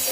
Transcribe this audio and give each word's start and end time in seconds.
Hi 0.00 0.06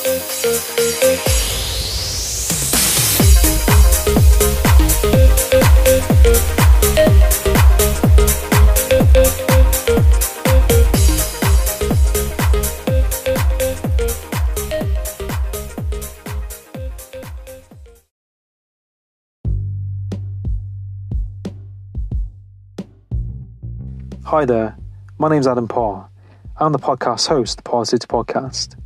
there, 24.44 24.76
my 25.16 25.30
name's 25.30 25.46
Adam 25.46 25.66
Parr. 25.66 26.10
I'm 26.58 26.72
the 26.72 26.78
podcast 26.78 27.28
host, 27.28 27.56
the 27.56 27.62
Parrsitivity 27.62 28.06
Podcast. 28.06 28.76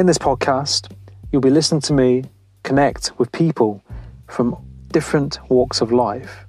In 0.00 0.06
this 0.06 0.16
podcast, 0.16 0.90
you'll 1.30 1.42
be 1.42 1.50
listening 1.50 1.82
to 1.82 1.92
me 1.92 2.24
connect 2.62 3.12
with 3.18 3.30
people 3.32 3.84
from 4.28 4.56
different 4.92 5.38
walks 5.50 5.82
of 5.82 5.92
life, 5.92 6.46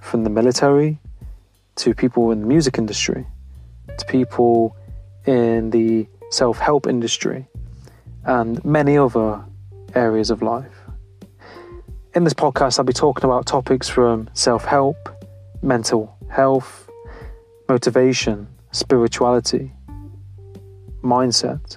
from 0.00 0.24
the 0.24 0.30
military 0.30 0.98
to 1.76 1.94
people 1.94 2.32
in 2.32 2.40
the 2.40 2.46
music 2.48 2.76
industry, 2.76 3.24
to 3.96 4.06
people 4.06 4.76
in 5.26 5.70
the 5.70 6.08
self 6.32 6.58
help 6.58 6.88
industry, 6.88 7.46
and 8.24 8.64
many 8.64 8.98
other 8.98 9.44
areas 9.94 10.28
of 10.30 10.42
life. 10.42 10.78
In 12.16 12.24
this 12.24 12.34
podcast, 12.34 12.80
I'll 12.80 12.84
be 12.84 12.92
talking 12.92 13.22
about 13.22 13.46
topics 13.46 13.88
from 13.88 14.28
self 14.32 14.64
help, 14.64 14.96
mental 15.62 16.16
health, 16.28 16.90
motivation, 17.68 18.48
spirituality, 18.72 19.70
mindset, 21.04 21.76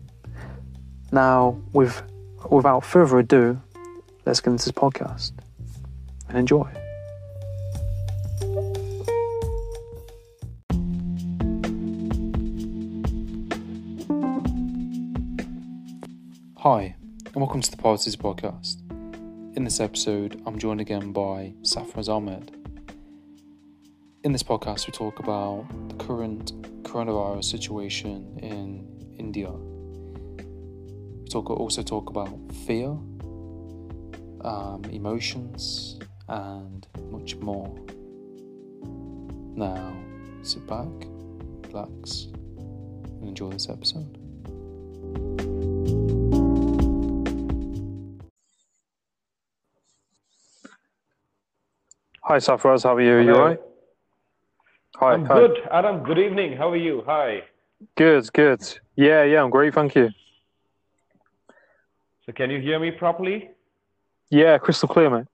Now, 1.13 1.61
with, 1.73 2.03
without 2.49 2.85
further 2.85 3.19
ado, 3.19 3.61
let's 4.25 4.39
get 4.39 4.51
into 4.51 4.63
this 4.63 4.71
podcast 4.71 5.33
and 6.29 6.37
enjoy. 6.37 6.71
Hi, 16.59 16.95
and 17.25 17.35
welcome 17.35 17.59
to 17.59 17.71
the 17.71 17.75
Parrsitivity 17.75 18.17
Podcast. 18.17 18.77
In 19.57 19.65
this 19.65 19.81
episode, 19.81 20.41
I'm 20.45 20.57
joined 20.57 20.79
again 20.79 21.11
by 21.11 21.53
Sarfaraz 21.63 22.07
Ahmad. 22.07 22.51
In 24.23 24.31
this 24.31 24.43
podcast, 24.43 24.87
we 24.87 24.93
talk 24.93 25.19
about 25.19 25.65
the 25.89 25.95
current 25.95 26.53
coronavirus 26.83 27.43
situation 27.43 28.39
in 28.41 28.87
India. 29.19 29.51
We 31.31 31.33
talk 31.41 31.49
also 31.49 31.81
talk 31.81 32.09
about 32.09 32.27
fear, 32.67 32.89
um, 34.41 34.81
emotions, 34.91 35.97
and 36.27 36.85
much 37.09 37.37
more. 37.37 37.73
Now, 39.55 39.95
sit 40.41 40.67
back, 40.67 40.89
relax, 41.69 42.27
and 42.33 43.29
enjoy 43.29 43.51
this 43.51 43.69
episode. 43.69 44.17
Hi, 52.23 52.39
Sarfaraz. 52.39 52.83
How 52.83 52.95
are 52.95 53.01
you? 53.01 53.13
Are 53.13 53.21
you 53.21 53.35
alright? 53.35 53.59
Hi. 54.97 55.13
I'm 55.13 55.23
hi. 55.23 55.39
good, 55.39 55.57
Adam. 55.71 56.03
Good 56.03 56.19
evening. 56.19 56.57
How 56.57 56.69
are 56.71 56.75
you? 56.75 57.03
Hi. 57.05 57.43
Good, 57.95 58.33
good. 58.33 58.67
Yeah, 58.97 59.23
yeah, 59.23 59.41
I'm 59.41 59.49
great. 59.49 59.73
Thank 59.73 59.95
you. 59.95 60.09
So, 62.31 62.35
can 62.35 62.49
you 62.49 62.61
hear 62.61 62.79
me 62.79 62.91
properly? 62.91 63.49
Yeah, 64.29 64.57
crystal 64.57 64.87
clear, 64.87 65.09
mate. 65.09 65.27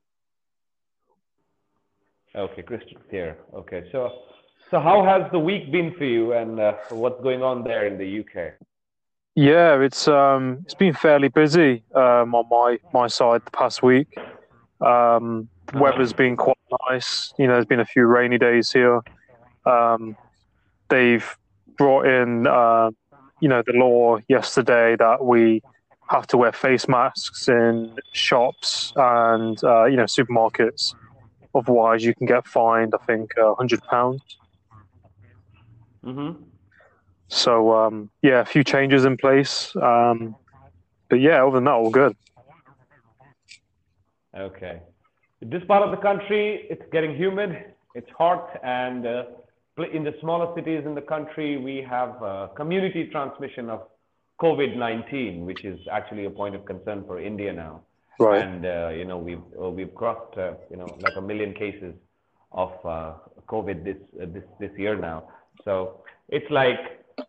Okay, 2.35 2.63
crystal 2.63 2.97
clear. 3.07 3.37
Okay, 3.53 3.87
so 3.91 4.23
so 4.71 4.79
how 4.79 5.03
has 5.03 5.31
the 5.31 5.37
week 5.37 5.71
been 5.71 5.93
for 5.93 6.05
you, 6.05 6.33
and 6.33 6.59
uh, 6.59 6.73
what's 6.89 7.21
going 7.21 7.43
on 7.43 7.63
there 7.63 7.85
in 7.85 7.99
the 7.99 8.19
UK? 8.21 8.53
Yeah, 9.35 9.79
it's 9.79 10.07
um 10.07 10.59
it's 10.63 10.73
been 10.73 10.95
fairly 10.95 11.27
busy 11.27 11.83
um, 11.93 12.33
on 12.33 12.45
my 12.49 12.79
my 12.91 13.05
side 13.05 13.45
the 13.45 13.51
past 13.51 13.83
week. 13.83 14.17
Um, 14.81 15.49
the 15.67 15.77
weather's 15.77 16.13
been 16.13 16.35
quite 16.35 16.57
nice. 16.89 17.31
You 17.37 17.45
know, 17.45 17.53
there's 17.53 17.65
been 17.65 17.79
a 17.79 17.85
few 17.85 18.07
rainy 18.07 18.39
days 18.39 18.71
here. 18.71 19.01
Um, 19.67 20.17
they've 20.89 21.37
brought 21.77 22.07
in, 22.07 22.47
uh, 22.47 22.89
you 23.39 23.49
know, 23.49 23.61
the 23.63 23.73
law 23.73 24.17
yesterday 24.27 24.95
that 24.95 25.23
we 25.23 25.61
have 26.09 26.27
to 26.27 26.37
wear 26.37 26.51
face 26.51 26.87
masks 26.87 27.47
in 27.47 27.95
shops 28.13 28.93
and 28.95 29.61
uh, 29.63 29.85
you 29.85 29.97
know 29.97 30.05
supermarkets. 30.05 30.95
Otherwise, 31.53 32.03
you 32.03 32.13
can 32.13 32.27
get 32.27 32.47
fined. 32.47 32.93
I 32.99 33.03
think 33.05 33.31
a 33.37 33.47
uh, 33.47 33.55
hundred 33.55 33.81
pounds. 33.83 34.21
Mm-hmm. 36.05 36.43
So 37.27 37.73
um, 37.73 38.09
yeah, 38.21 38.41
a 38.41 38.45
few 38.45 38.63
changes 38.63 39.05
in 39.05 39.17
place. 39.17 39.75
Um, 39.75 40.35
but 41.09 41.19
yeah, 41.19 41.43
other 41.43 41.55
than 41.55 41.65
that, 41.65 41.71
all 41.71 41.89
good. 41.89 42.15
Okay. 44.35 44.81
This 45.41 45.63
part 45.67 45.83
of 45.83 45.91
the 45.91 45.97
country, 45.97 46.67
it's 46.69 46.83
getting 46.91 47.15
humid, 47.15 47.73
it's 47.95 48.09
hot, 48.17 48.59
and 48.63 49.05
uh, 49.05 49.23
in 49.93 50.03
the 50.03 50.13
smaller 50.19 50.53
cities 50.55 50.83
in 50.85 50.95
the 50.95 51.01
country, 51.01 51.57
we 51.57 51.85
have 51.87 52.21
uh, 52.21 52.47
community 52.55 53.07
transmission 53.07 53.69
of 53.69 53.87
COVID-19, 54.41 55.45
which 55.45 55.63
is 55.65 55.79
actually 55.91 56.25
a 56.25 56.29
point 56.29 56.55
of 56.55 56.65
concern 56.65 57.03
for 57.05 57.19
India 57.19 57.51
now. 57.53 57.81
Right. 58.19 58.43
And 58.43 58.65
uh, 58.65 58.89
you 58.89 59.05
know 59.05 59.17
we've 59.17 59.41
uh, 59.61 59.69
we've 59.69 59.93
crossed 59.93 60.37
uh, 60.37 60.53
you 60.71 60.77
know 60.77 60.87
like 61.01 61.13
a 61.17 61.21
million 61.21 61.53
cases 61.53 61.93
of 62.51 62.71
uh, 62.85 63.13
COVID 63.47 63.83
this 63.83 63.97
uh, 64.21 64.25
this 64.33 64.43
this 64.59 64.71
year 64.77 64.95
now. 64.97 65.29
So 65.63 66.01
it's 66.29 66.49
like 66.49 66.79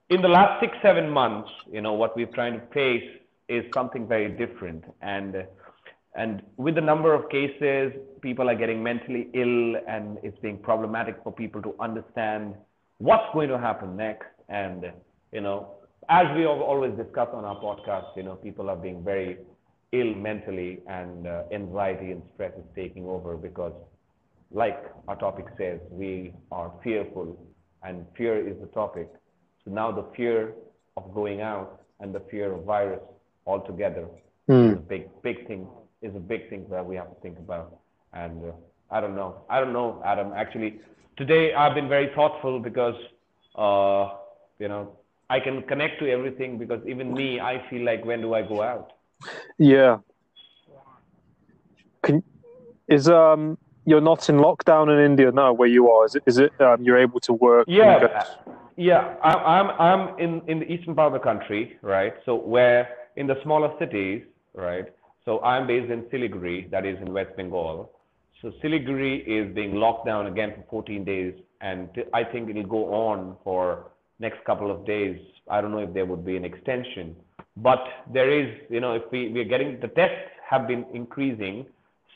in 0.08 0.22
the 0.22 0.28
last 0.28 0.60
six 0.60 0.72
seven 0.82 1.10
months, 1.10 1.50
you 1.70 1.82
know 1.82 1.92
what 1.92 2.16
we're 2.16 2.34
trying 2.34 2.60
to 2.60 2.66
face 2.72 3.08
is 3.48 3.64
something 3.74 4.06
very 4.08 4.30
different. 4.30 4.84
And 5.02 5.44
and 6.14 6.42
with 6.56 6.74
the 6.74 6.80
number 6.80 7.14
of 7.14 7.30
cases, 7.30 7.92
people 8.22 8.48
are 8.50 8.54
getting 8.54 8.82
mentally 8.82 9.28
ill, 9.34 9.76
and 9.86 10.18
it's 10.22 10.38
being 10.40 10.58
problematic 10.58 11.16
for 11.22 11.32
people 11.32 11.62
to 11.62 11.74
understand 11.78 12.54
what's 12.98 13.32
going 13.32 13.48
to 13.50 13.58
happen 13.58 13.96
next. 13.96 14.26
And, 14.48 14.90
you 15.32 15.40
know, 15.40 15.76
as 16.08 16.26
we 16.36 16.42
have 16.42 16.60
always 16.60 16.92
discussed 16.96 17.32
on 17.34 17.44
our 17.44 17.60
podcast, 17.60 18.16
you 18.16 18.22
know, 18.22 18.34
people 18.36 18.70
are 18.70 18.76
being 18.76 19.04
very 19.04 19.38
ill 19.92 20.14
mentally, 20.14 20.80
and 20.86 21.26
uh, 21.26 21.42
anxiety 21.52 22.10
and 22.12 22.22
stress 22.34 22.52
is 22.58 22.64
taking 22.74 23.06
over 23.06 23.36
because, 23.36 23.72
like 24.50 24.82
our 25.08 25.16
topic 25.16 25.46
says, 25.56 25.80
we 25.90 26.32
are 26.50 26.72
fearful, 26.82 27.38
and 27.82 28.04
fear 28.16 28.46
is 28.46 28.58
the 28.60 28.66
topic. 28.68 29.08
So 29.64 29.70
now 29.70 29.90
the 29.92 30.04
fear 30.16 30.54
of 30.96 31.14
going 31.14 31.40
out 31.40 31.82
and 32.00 32.14
the 32.14 32.20
fear 32.30 32.52
of 32.52 32.64
virus 32.64 33.00
altogether 33.46 34.06
mm. 34.48 34.72
is 34.72 34.72
a 34.74 34.80
big, 34.80 35.08
big 35.22 35.46
thing 35.46 35.66
is 36.02 36.14
a 36.14 36.20
big 36.20 36.48
thing 36.48 36.66
that 36.70 36.84
we 36.84 36.96
have 36.96 37.08
to 37.08 37.20
think 37.20 37.38
about. 37.38 37.76
And 38.12 38.44
uh, 38.44 38.52
I 38.90 39.00
don't 39.00 39.16
know. 39.16 39.42
I 39.50 39.60
don't 39.60 39.72
know, 39.72 40.02
Adam. 40.04 40.32
Actually, 40.34 40.80
today 41.16 41.52
I've 41.54 41.74
been 41.74 41.88
very 41.88 42.10
thoughtful 42.14 42.60
because, 42.60 42.94
uh, 43.56 44.16
you 44.58 44.68
know, 44.68 44.96
I 45.30 45.40
can 45.40 45.62
connect 45.62 46.00
to 46.00 46.10
everything 46.10 46.58
because 46.58 46.80
even 46.86 47.12
me, 47.12 47.40
I 47.40 47.62
feel 47.68 47.84
like 47.84 48.04
when 48.04 48.20
do 48.22 48.34
I 48.34 48.42
go 48.42 48.62
out? 48.62 48.92
Yeah. 49.58 49.98
Can 52.02 52.22
is 52.88 53.08
um 53.08 53.58
you're 53.84 54.00
not 54.00 54.28
in 54.28 54.36
lockdown 54.36 54.92
in 54.92 55.04
India 55.04 55.30
now 55.32 55.52
where 55.52 55.68
you 55.68 55.90
are? 55.90 56.06
Is 56.06 56.14
it 56.14 56.22
is 56.26 56.38
it 56.38 56.52
um, 56.60 56.82
you're 56.82 56.98
able 56.98 57.20
to 57.20 57.32
work? 57.32 57.66
Yeah, 57.68 58.24
yeah. 58.76 59.16
I'm 59.22 59.40
I'm 59.56 59.80
I'm 59.80 60.18
in 60.18 60.42
in 60.46 60.60
the 60.60 60.72
eastern 60.72 60.94
part 60.94 61.12
of 61.12 61.20
the 61.20 61.24
country, 61.24 61.78
right? 61.82 62.14
So 62.24 62.36
where 62.36 62.88
in 63.16 63.26
the 63.26 63.36
smaller 63.42 63.70
cities, 63.78 64.22
right? 64.54 64.86
So 65.24 65.40
I'm 65.42 65.66
based 65.66 65.90
in 65.90 66.02
Siliguri, 66.04 66.70
that 66.70 66.86
is 66.86 66.96
in 67.02 67.12
West 67.12 67.36
Bengal. 67.36 67.90
So 68.40 68.52
Siliguri 68.62 69.26
is 69.26 69.54
being 69.54 69.74
locked 69.74 70.06
down 70.06 70.26
again 70.26 70.54
for 70.56 70.62
14 70.70 71.04
days, 71.04 71.34
and 71.60 71.88
I 72.14 72.24
think 72.24 72.48
it'll 72.48 72.62
go 72.62 72.94
on 72.94 73.36
for 73.44 73.90
next 74.18 74.44
couple 74.44 74.70
of 74.70 74.86
days. 74.86 75.18
I 75.50 75.60
don't 75.60 75.70
know 75.70 75.78
if 75.78 75.94
there 75.94 76.06
would 76.06 76.24
be 76.24 76.36
an 76.36 76.44
extension, 76.44 77.16
but 77.56 77.82
there 78.12 78.30
is, 78.30 78.54
you 78.68 78.80
know, 78.80 78.94
if 78.94 79.02
we, 79.10 79.28
we're 79.30 79.44
getting, 79.44 79.80
the 79.80 79.88
tests 79.88 80.30
have 80.48 80.66
been 80.66 80.84
increasing, 80.92 81.66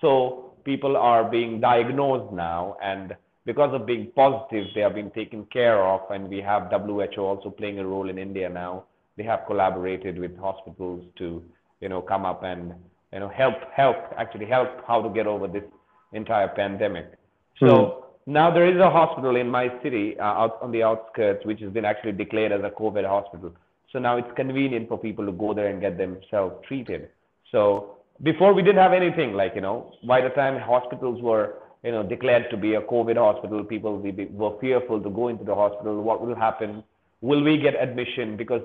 so 0.01 0.53
people 0.65 0.97
are 0.97 1.25
being 1.25 1.61
diagnosed 1.61 2.33
now, 2.33 2.77
and 2.83 3.17
because 3.45 3.75
of 3.75 3.87
being 3.87 4.13
positive, 4.15 4.67
they 4.75 4.83
are 4.83 4.91
being 4.91 5.11
taken 5.11 5.45
care 5.47 5.85
of, 5.85 6.01
and 6.11 6.29
we 6.29 6.41
have 6.41 6.71
WHO 6.71 7.21
also 7.21 7.51
playing 7.51 7.79
a 7.79 7.87
role 7.87 8.09
in 8.09 8.19
India 8.19 8.49
now. 8.49 8.85
They 9.17 9.25
have 9.25 9.41
collaborated 9.47 10.19
with 10.19 10.39
hospitals 10.39 11.05
to, 11.19 11.43
you 11.81 11.89
know, 11.89 12.01
come 12.01 12.25
up 12.25 12.45
and, 12.45 12.73
you 13.13 13.21
know, 13.21 13.29
help, 13.29 13.55
help, 13.75 13.97
actually 14.17 14.47
help 14.47 14.69
how 14.87 15.03
to 15.03 15.09
get 15.09 15.27
over 15.27 15.49
this 15.49 15.65
entire 16.13 16.49
pandemic. 16.49 17.13
So 17.59 17.67
mm. 17.67 18.02
Now 18.27 18.51
there 18.51 18.67
is 18.67 18.79
a 18.81 18.91
hospital 18.91 19.37
in 19.37 19.49
my 19.49 19.73
city, 19.83 20.19
uh, 20.19 20.25
out 20.25 20.59
on 20.63 20.73
the 20.73 20.83
outskirts, 20.83 21.45
which 21.45 21.61
has 21.61 21.73
been 21.73 21.85
actually 21.85 22.13
declared 22.13 22.53
as 22.53 22.63
a 22.63 22.71
COVID 22.71 23.07
hospital. 23.07 23.53
So 23.93 23.99
now 23.99 24.17
it's 24.17 24.31
convenient 24.37 24.89
for 24.89 24.99
people 24.99 25.27
to 25.27 25.33
go 25.33 25.53
there 25.53 25.69
and 25.69 25.81
get 25.81 25.99
themselves 25.99 26.55
treated. 26.67 27.11
So 27.51 27.97
before 28.23 28.53
we 28.55 28.63
didn't 28.63 28.79
have 28.79 28.93
anything 28.93 29.35
like, 29.35 29.55
you 29.55 29.61
know, 29.61 29.93
by 30.05 30.21
the 30.21 30.31
time 30.31 30.61
hospitals 30.61 31.21
were, 31.21 31.57
you 31.83 31.91
know, 31.91 32.03
declared 32.03 32.49
to 32.51 32.57
be 32.57 32.75
a 32.75 32.81
COVID 32.81 33.17
hospital, 33.17 33.65
people 33.65 33.99
were 33.99 34.59
fearful 34.61 35.01
to 35.01 35.11
go 35.11 35.29
into 35.29 35.45
the 35.45 35.55
hospital. 35.55 36.01
What 36.03 36.25
will 36.25 36.35
happen? 36.35 36.85
Will 37.21 37.43
we 37.43 37.59
get 37.59 37.75
admission? 37.75 38.37
Because, 38.37 38.63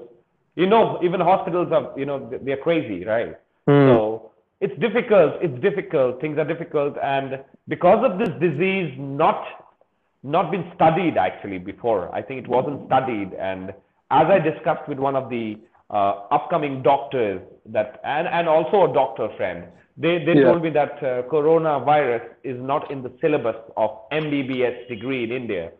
you 0.56 0.68
know, 0.68 1.00
even 1.04 1.20
hospitals 1.20 1.72
are, 1.72 1.92
you 1.98 2.06
know, 2.06 2.32
they're 2.44 2.58
crazy, 2.58 3.04
right? 3.06 3.38
Mm. 3.68 3.88
So 3.88 4.17
it's 4.60 4.78
difficult. 4.80 5.34
It's 5.42 5.62
difficult. 5.62 6.22
Things 6.22 6.38
are 6.38 6.46
difficult. 6.46 6.96
And 7.02 7.40
because 7.68 8.04
of 8.04 8.18
this 8.20 8.30
disease 8.40 8.94
not, 8.98 9.44
not 10.24 10.52
been 10.52 10.72
studied 10.76 11.18
actually 11.18 11.60
before, 11.60 12.14
I 12.14 12.22
think 12.22 12.44
it 12.44 12.48
wasn't 12.50 12.88
studied 12.88 13.34
and 13.40 13.74
as 14.10 14.28
I 14.28 14.40
discussed 14.40 14.88
with 14.88 15.00
one 15.00 15.16
of 15.16 15.30
the 15.30 15.58
uh, 15.90 16.22
upcoming 16.32 16.82
doctors 16.82 17.42
that 17.66 18.00
and, 18.04 18.28
and 18.28 18.48
also 18.48 18.90
a 18.90 18.94
doctor 18.94 19.30
friend, 19.38 19.66
they, 19.98 20.24
they 20.24 20.36
yeah. 20.36 20.44
told 20.44 20.64
me 20.64 20.70
that 20.70 20.98
uh, 20.98 21.24
coronavirus 21.24 22.24
is 22.44 22.58
not 22.60 22.90
in 22.92 23.02
the 23.04 23.12
syllabus 23.22 23.56
of 23.76 24.10
MBBS 24.12 24.88
degree 24.88 25.24
in 25.24 25.32
India. 25.32 25.72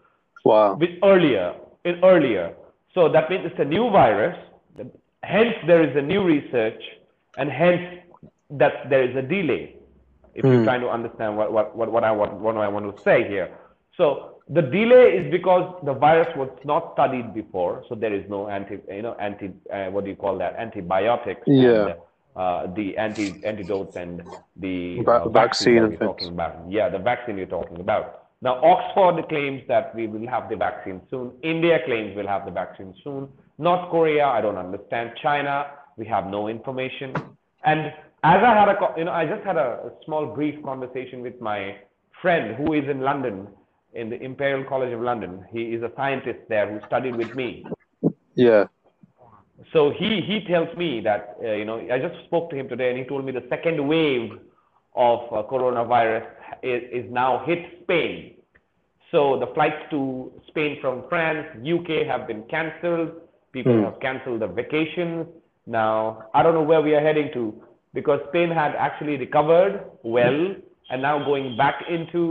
Wow. 0.44 0.76
Which 0.76 0.92
earlier, 1.04 1.56
in 1.86 2.04
earlier. 2.04 2.56
So 2.94 3.10
that 3.10 3.30
means 3.30 3.46
it's 3.46 3.60
a 3.60 3.66
new 3.66 3.90
virus. 3.92 4.38
Hence, 5.24 5.54
there 5.68 5.88
is 5.88 5.96
a 5.96 6.02
new 6.02 6.24
research, 6.24 6.82
and 7.38 7.52
hence 7.52 8.02
that 8.50 8.90
there 8.90 9.04
is 9.10 9.16
a 9.16 9.22
delay. 9.22 9.76
If 10.34 10.46
mm. 10.46 10.50
you're 10.50 10.60
hmm. 10.60 10.66
trying 10.66 10.82
to 10.82 10.90
understand 10.90 11.36
what, 11.36 11.52
what, 11.52 11.76
what, 11.76 11.92
what 11.92 12.04
I 12.04 12.12
want 12.12 12.34
what 12.34 12.56
I 12.58 12.68
want 12.68 12.96
to 12.96 13.04
say 13.04 13.28
here. 13.28 13.58
So 13.96 14.38
the 14.50 14.62
delay 14.62 15.18
is 15.18 15.32
because 15.32 15.76
the 15.84 15.94
virus 15.94 16.28
was 16.38 16.50
not 16.64 16.94
studied 16.94 17.34
before, 17.34 17.84
so 17.90 17.96
there 17.96 18.14
is 18.14 18.24
no 18.30 18.48
anti, 18.48 18.78
you 18.90 19.02
know, 19.02 19.16
anti, 19.16 19.52
uh, 19.74 19.88
what 19.88 20.04
do 20.04 20.12
you 20.12 20.16
call 20.16 20.38
that? 20.38 20.56
Antibiotics. 20.58 21.42
Yeah. 21.48 21.88
And, 21.88 21.96
uh, 22.36 22.68
the 22.76 22.96
anti 22.98 23.44
antidotes 23.44 23.96
and 23.96 24.22
the 24.58 25.00
uh, 25.00 25.28
vaccine, 25.28 25.34
vaccine 25.34 25.74
you're 25.74 25.98
talking 25.98 26.28
about. 26.28 26.56
Yeah, 26.70 26.88
the 26.88 27.00
vaccine 27.00 27.36
you're 27.36 27.48
talking 27.48 27.80
about. 27.80 28.26
Now, 28.42 28.64
Oxford 28.64 29.28
claims 29.30 29.64
that 29.68 29.96
we 29.96 30.06
will 30.06 30.28
have 30.28 30.48
the 30.48 30.56
vaccine 30.56 31.02
soon. 31.10 31.32
India 31.42 31.80
claims 31.84 32.16
we'll 32.16 32.28
have 32.28 32.46
the 32.46 32.52
vaccine 32.52 32.94
soon. 33.04 33.28
North 33.58 33.90
Korea, 33.90 34.28
I 34.28 34.42
don't 34.42 34.58
understand. 34.58 35.14
China, 35.20 35.66
we 35.98 36.06
have 36.06 36.28
no 36.28 36.48
information. 36.48 37.16
And 37.66 37.92
as 38.24 38.44
I 38.44 38.54
had 38.54 38.70
a, 38.70 38.78
you 38.98 39.06
know, 39.06 39.12
I 39.12 39.26
just 39.26 39.44
had 39.44 39.58
a, 39.58 39.80
a 39.86 39.92
small 40.06 40.26
brief 40.26 40.64
conversation 40.64 41.22
with 41.22 41.40
my 41.40 41.78
friend 42.22 42.56
who 42.56 42.74
is 42.74 42.88
in 42.90 43.02
London 43.02 43.48
in 43.94 44.10
the 44.10 44.22
Imperial 44.22 44.64
College 44.64 44.94
of 44.94 45.02
London. 45.02 45.46
He 45.52 45.74
is 45.74 45.84
a 45.84 45.92
scientist 45.96 46.40
there 46.50 46.72
who 46.72 46.86
studied 46.88 47.16
with 47.16 47.36
me. 47.36 47.66
Yeah. 48.36 48.66
So 49.74 49.92
he 49.92 50.22
he 50.22 50.46
tells 50.48 50.76
me 50.78 51.02
that 51.02 51.38
uh, 51.44 51.54
you 51.54 51.66
know 51.66 51.78
I 51.92 52.00
just 52.00 52.24
spoke 52.26 52.50
to 52.52 52.56
him 52.56 52.70
today 52.70 52.90
and 52.90 53.00
he 53.00 53.06
told 53.06 53.26
me 53.26 53.32
the 53.32 53.46
second 53.50 53.86
wave 53.88 54.32
of 54.96 55.20
uh, 55.32 55.44
coronavirus 55.50 56.28
is, 56.64 56.84
is 56.92 57.12
now 57.12 57.44
hit 57.46 57.60
Spain. 57.84 58.36
So 59.12 59.40
the 59.40 59.48
flights 59.54 59.82
to 59.92 60.32
Spain 60.48 60.80
from 60.82 61.04
France, 61.10 61.48
UK 61.62 62.06
have 62.06 62.28
been 62.28 62.44
cancelled. 62.44 63.12
People 63.52 63.74
mm. 63.74 63.86
have 63.86 64.00
cancelled 64.00 64.42
the 64.42 64.48
vacations. 64.48 65.28
Now 65.66 66.26
I 66.34 66.44
don't 66.44 66.54
know 66.54 66.64
where 66.64 66.82
we 66.82 66.94
are 66.94 67.02
heading 67.02 67.32
to 67.34 67.64
because 67.98 68.20
Spain 68.30 68.52
had 68.52 68.76
actually 68.76 69.18
recovered 69.18 69.74
well 70.04 70.40
and 70.92 71.02
now 71.02 71.18
going 71.30 71.58
back 71.58 71.78
into 71.90 72.22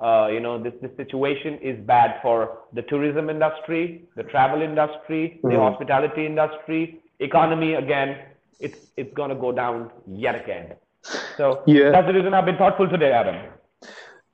uh, 0.00 0.28
you 0.30 0.40
know, 0.40 0.62
this, 0.62 0.74
this 0.82 0.94
situation 0.96 1.58
is 1.70 1.76
bad 1.86 2.20
for 2.22 2.58
the 2.74 2.82
tourism 2.82 3.30
industry, 3.30 4.04
the 4.14 4.22
travel 4.22 4.60
industry, 4.60 5.40
mm. 5.42 5.50
the 5.50 5.56
hmm. 5.56 5.62
hospitality 5.62 6.26
industry, 6.26 7.00
economy 7.18 7.74
again. 7.74 8.18
It's, 8.60 8.78
it's 8.98 9.12
going 9.14 9.30
to 9.30 9.36
go 9.36 9.52
down 9.52 9.90
yet 10.06 10.34
again. 10.34 10.74
So 11.38 11.62
yeah. 11.66 11.90
that's 11.92 12.06
the 12.06 12.12
reason 12.12 12.34
I've 12.34 12.44
been 12.44 12.58
thoughtful 12.58 12.88
today, 12.88 13.10
Adam. 13.10 13.36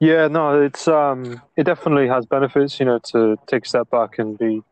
Yeah, 0.00 0.26
no, 0.26 0.60
it's 0.60 0.88
um, 0.88 1.40
it 1.56 1.62
definitely 1.62 2.08
has 2.08 2.26
benefits, 2.26 2.80
you 2.80 2.86
know, 2.86 2.98
to 3.12 3.36
take 3.46 3.64
a 3.64 3.68
step 3.68 3.88
back 3.88 4.18
and 4.18 4.36
be 4.36 4.64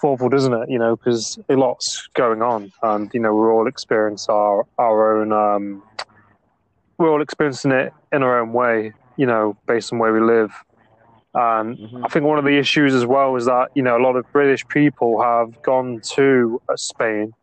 thoughtful, 0.00 0.28
doesn't 0.28 0.52
it? 0.52 0.70
You 0.70 0.78
know, 0.78 0.96
because 0.96 1.38
a 1.48 1.54
lot's 1.54 2.08
going 2.14 2.42
on, 2.42 2.72
and 2.82 3.10
you 3.12 3.20
know, 3.20 3.34
we're 3.34 3.52
all 3.52 3.66
experiencing 3.66 4.34
our 4.34 4.66
our 4.78 5.20
own, 5.20 5.32
um, 5.32 5.82
we're 6.98 7.10
all 7.10 7.22
experiencing 7.22 7.72
it 7.72 7.92
in 8.12 8.22
our 8.22 8.40
own 8.40 8.52
way 8.52 8.92
you 9.18 9.26
know, 9.26 9.56
based 9.66 9.92
on 9.92 9.98
where 9.98 10.14
we 10.14 10.20
live. 10.20 10.52
And 11.34 11.76
mm-hmm. 11.76 12.04
I 12.04 12.08
think 12.08 12.24
one 12.24 12.38
of 12.38 12.44
the 12.44 12.56
issues 12.56 12.94
as 12.94 13.04
well 13.04 13.36
is 13.36 13.44
that, 13.44 13.68
you 13.74 13.82
know, 13.82 13.98
a 13.98 14.02
lot 14.02 14.16
of 14.16 14.24
British 14.32 14.66
people 14.68 15.20
have 15.20 15.60
gone 15.60 16.00
to 16.14 16.62
uh, 16.68 16.76
Spain, 16.76 17.34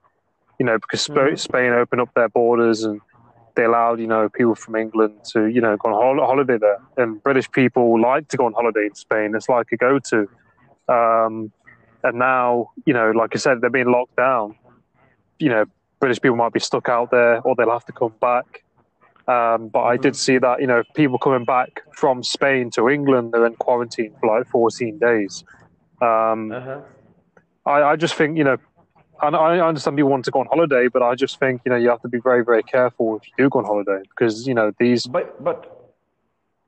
you 0.58 0.66
know, 0.66 0.80
because 0.80 1.06
mm-hmm. 1.08 1.36
Spain 1.36 1.74
opened 1.74 2.02
up 2.02 2.12
their 2.16 2.30
borders 2.30 2.84
and 2.84 3.02
they 3.56 3.66
allowed, 3.66 4.00
you 4.00 4.08
know, 4.08 4.28
people 4.30 4.56
from 4.56 4.76
England 4.76 5.14
to, 5.34 5.46
you 5.48 5.62
know, 5.62 5.78
go 5.78 5.90
on 5.90 6.18
holiday 6.18 6.58
there. 6.58 6.82
And 6.98 7.22
British 7.22 7.52
people 7.52 8.02
like 8.02 8.30
to 8.30 8.38
go 8.38 8.46
on 8.46 8.54
holiday 8.54 8.86
in 8.86 8.96
Spain. 8.96 9.34
It's 9.36 9.50
like 9.50 9.68
a 9.72 9.78
go 9.78 10.00
to. 10.00 10.30
Um, 10.88 11.52
and 12.06 12.20
now, 12.20 12.70
you 12.86 12.94
know, 12.94 13.10
like 13.12 13.32
I 13.34 13.40
said, 13.40 13.62
they're 13.62 13.70
being 13.72 13.92
locked 13.92 14.16
down. 14.16 14.56
You 15.40 15.50
know, 15.50 15.66
British 16.00 16.22
people 16.22 16.38
might 16.38 16.54
be 16.54 16.60
stuck 16.60 16.88
out 16.88 17.10
there 17.10 17.42
or 17.42 17.56
they'll 17.56 17.72
have 17.72 17.86
to 17.86 17.92
come 17.92 18.14
back. 18.22 18.64
Um, 19.28 19.70
but 19.70 19.82
I 19.82 19.98
did 19.98 20.16
see 20.16 20.38
that 20.38 20.62
you 20.62 20.68
know 20.68 20.84
people 20.94 21.18
coming 21.18 21.46
back 21.46 21.82
from 21.92 22.22
Spain 22.22 22.70
to 22.72 22.90
England, 22.90 23.32
they're 23.34 23.48
in 23.48 23.56
quarantine 23.56 24.14
for 24.20 24.38
like 24.38 24.48
14 24.50 25.00
days. 25.00 25.44
Um, 26.00 26.52
uh-huh. 26.52 26.82
I, 27.66 27.82
I, 27.82 27.96
just 27.96 28.14
think 28.14 28.38
you 28.38 28.44
know, 28.44 28.58
I, 29.20 29.30
I 29.30 29.68
understand 29.68 29.98
people 29.98 30.12
want 30.12 30.26
to 30.26 30.32
go 30.32 30.42
on 30.42 30.46
holiday, 30.46 30.90
but 30.90 31.02
I 31.02 31.16
just 31.16 31.40
think 31.40 31.62
you 31.66 31.72
know 31.72 31.76
you 31.76 31.90
have 31.90 32.04
to 32.04 32.08
be 32.08 32.20
very 32.20 32.46
very 32.46 32.62
careful 32.62 33.18
if 33.18 33.24
you 33.28 33.46
do 33.46 33.50
go 33.50 33.60
on 33.60 33.66
holiday 33.66 34.04
because 34.10 34.46
you 34.46 34.54
know 34.54 34.72
these. 34.78 35.08
But 35.08 35.44
but 35.44 35.96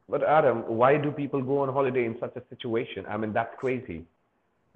but 0.10 0.24
Adam, 0.24 0.64
why 0.68 0.98
do 0.98 1.12
people 1.12 1.44
go 1.44 1.60
on 1.60 1.70
holiday 1.72 2.06
in 2.06 2.18
such 2.18 2.36
a 2.38 2.42
situation? 2.50 3.06
I 3.08 3.18
mean 3.18 3.34
that's 3.34 3.54
crazy. 3.60 4.08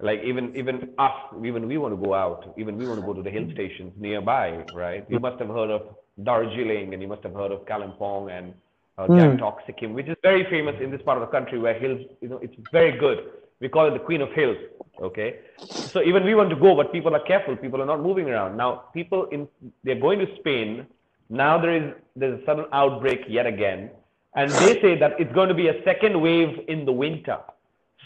Like 0.00 0.22
even 0.24 0.56
even 0.56 0.90
us, 0.98 1.12
even 1.44 1.68
we 1.68 1.78
want 1.78 1.92
to 1.94 2.06
go 2.06 2.14
out, 2.14 2.54
even 2.56 2.76
we 2.76 2.86
want 2.88 3.00
to 3.00 3.06
go 3.06 3.14
to 3.14 3.22
the 3.22 3.30
hill 3.30 3.48
stations 3.52 3.92
nearby, 3.96 4.64
right? 4.74 5.04
You 5.08 5.20
must 5.20 5.38
have 5.38 5.48
heard 5.48 5.70
of 5.70 5.82
Darjeeling, 6.22 6.92
and 6.92 7.00
you 7.00 7.08
must 7.08 7.22
have 7.22 7.34
heard 7.34 7.52
of 7.52 7.64
Kalimpong 7.66 8.30
and 8.36 8.54
uh, 8.98 9.06
mm. 9.06 9.66
Sikkim, 9.66 9.94
which 9.94 10.08
is 10.08 10.16
very 10.22 10.44
famous 10.50 10.76
in 10.80 10.90
this 10.90 11.00
part 11.02 11.18
of 11.18 11.22
the 11.22 11.30
country 11.30 11.58
where 11.58 11.74
hills, 11.74 12.00
you 12.20 12.28
know, 12.28 12.38
it's 12.38 12.54
very 12.72 12.98
good. 12.98 13.18
We 13.60 13.68
call 13.68 13.86
it 13.86 13.92
the 13.92 14.00
Queen 14.00 14.20
of 14.20 14.30
Hills. 14.32 14.56
Okay, 15.00 15.38
so 15.68 16.02
even 16.02 16.24
we 16.24 16.34
want 16.34 16.50
to 16.50 16.56
go, 16.56 16.74
but 16.74 16.92
people 16.92 17.14
are 17.14 17.24
careful. 17.24 17.56
People 17.56 17.80
are 17.80 17.86
not 17.86 18.02
moving 18.02 18.28
around 18.28 18.56
now. 18.56 18.84
People 18.92 19.26
in 19.26 19.48
they're 19.84 20.00
going 20.00 20.18
to 20.18 20.26
Spain. 20.36 20.86
Now 21.30 21.58
there 21.58 21.74
is 21.76 21.94
there's 22.14 22.40
a 22.40 22.44
sudden 22.44 22.66
outbreak 22.72 23.20
yet 23.28 23.46
again, 23.46 23.90
and 24.34 24.50
they 24.50 24.80
say 24.80 24.98
that 24.98 25.18
it's 25.18 25.32
going 25.32 25.48
to 25.48 25.54
be 25.54 25.68
a 25.68 25.82
second 25.84 26.20
wave 26.20 26.60
in 26.68 26.84
the 26.84 26.92
winter. 26.92 27.38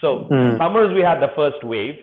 So 0.00 0.28
mm. 0.30 0.58
summers 0.58 0.94
we 0.94 1.00
had 1.00 1.20
the 1.20 1.32
first 1.34 1.62
wave. 1.64 1.96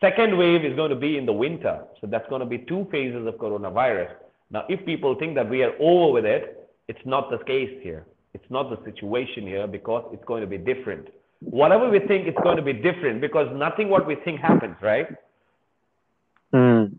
Second 0.00 0.36
wave 0.38 0.64
is 0.64 0.76
going 0.76 0.90
to 0.90 0.96
be 0.96 1.16
in 1.18 1.26
the 1.26 1.32
winter. 1.32 1.84
So 2.00 2.06
that's 2.06 2.28
going 2.28 2.40
to 2.40 2.46
be 2.46 2.58
two 2.58 2.86
phases 2.90 3.26
of 3.26 3.34
coronavirus. 3.34 4.12
Now, 4.50 4.64
if 4.68 4.84
people 4.86 5.14
think 5.16 5.34
that 5.34 5.48
we 5.48 5.62
are 5.62 5.72
over 5.80 6.12
with 6.12 6.24
it, 6.24 6.70
it's 6.86 7.04
not 7.04 7.30
the 7.30 7.38
case 7.38 7.78
here. 7.82 8.06
It's 8.32 8.50
not 8.50 8.70
the 8.70 8.78
situation 8.84 9.46
here 9.46 9.66
because 9.66 10.04
it's 10.12 10.24
going 10.24 10.40
to 10.40 10.46
be 10.46 10.58
different. 10.58 11.08
Whatever 11.40 11.88
we 11.90 11.98
think, 12.00 12.26
it's 12.26 12.38
going 12.42 12.56
to 12.56 12.62
be 12.62 12.72
different 12.72 13.20
because 13.20 13.48
nothing 13.54 13.88
what 13.88 14.06
we 14.06 14.16
think 14.24 14.40
happens, 14.40 14.76
right? 14.80 15.08
Mm. 16.52 16.94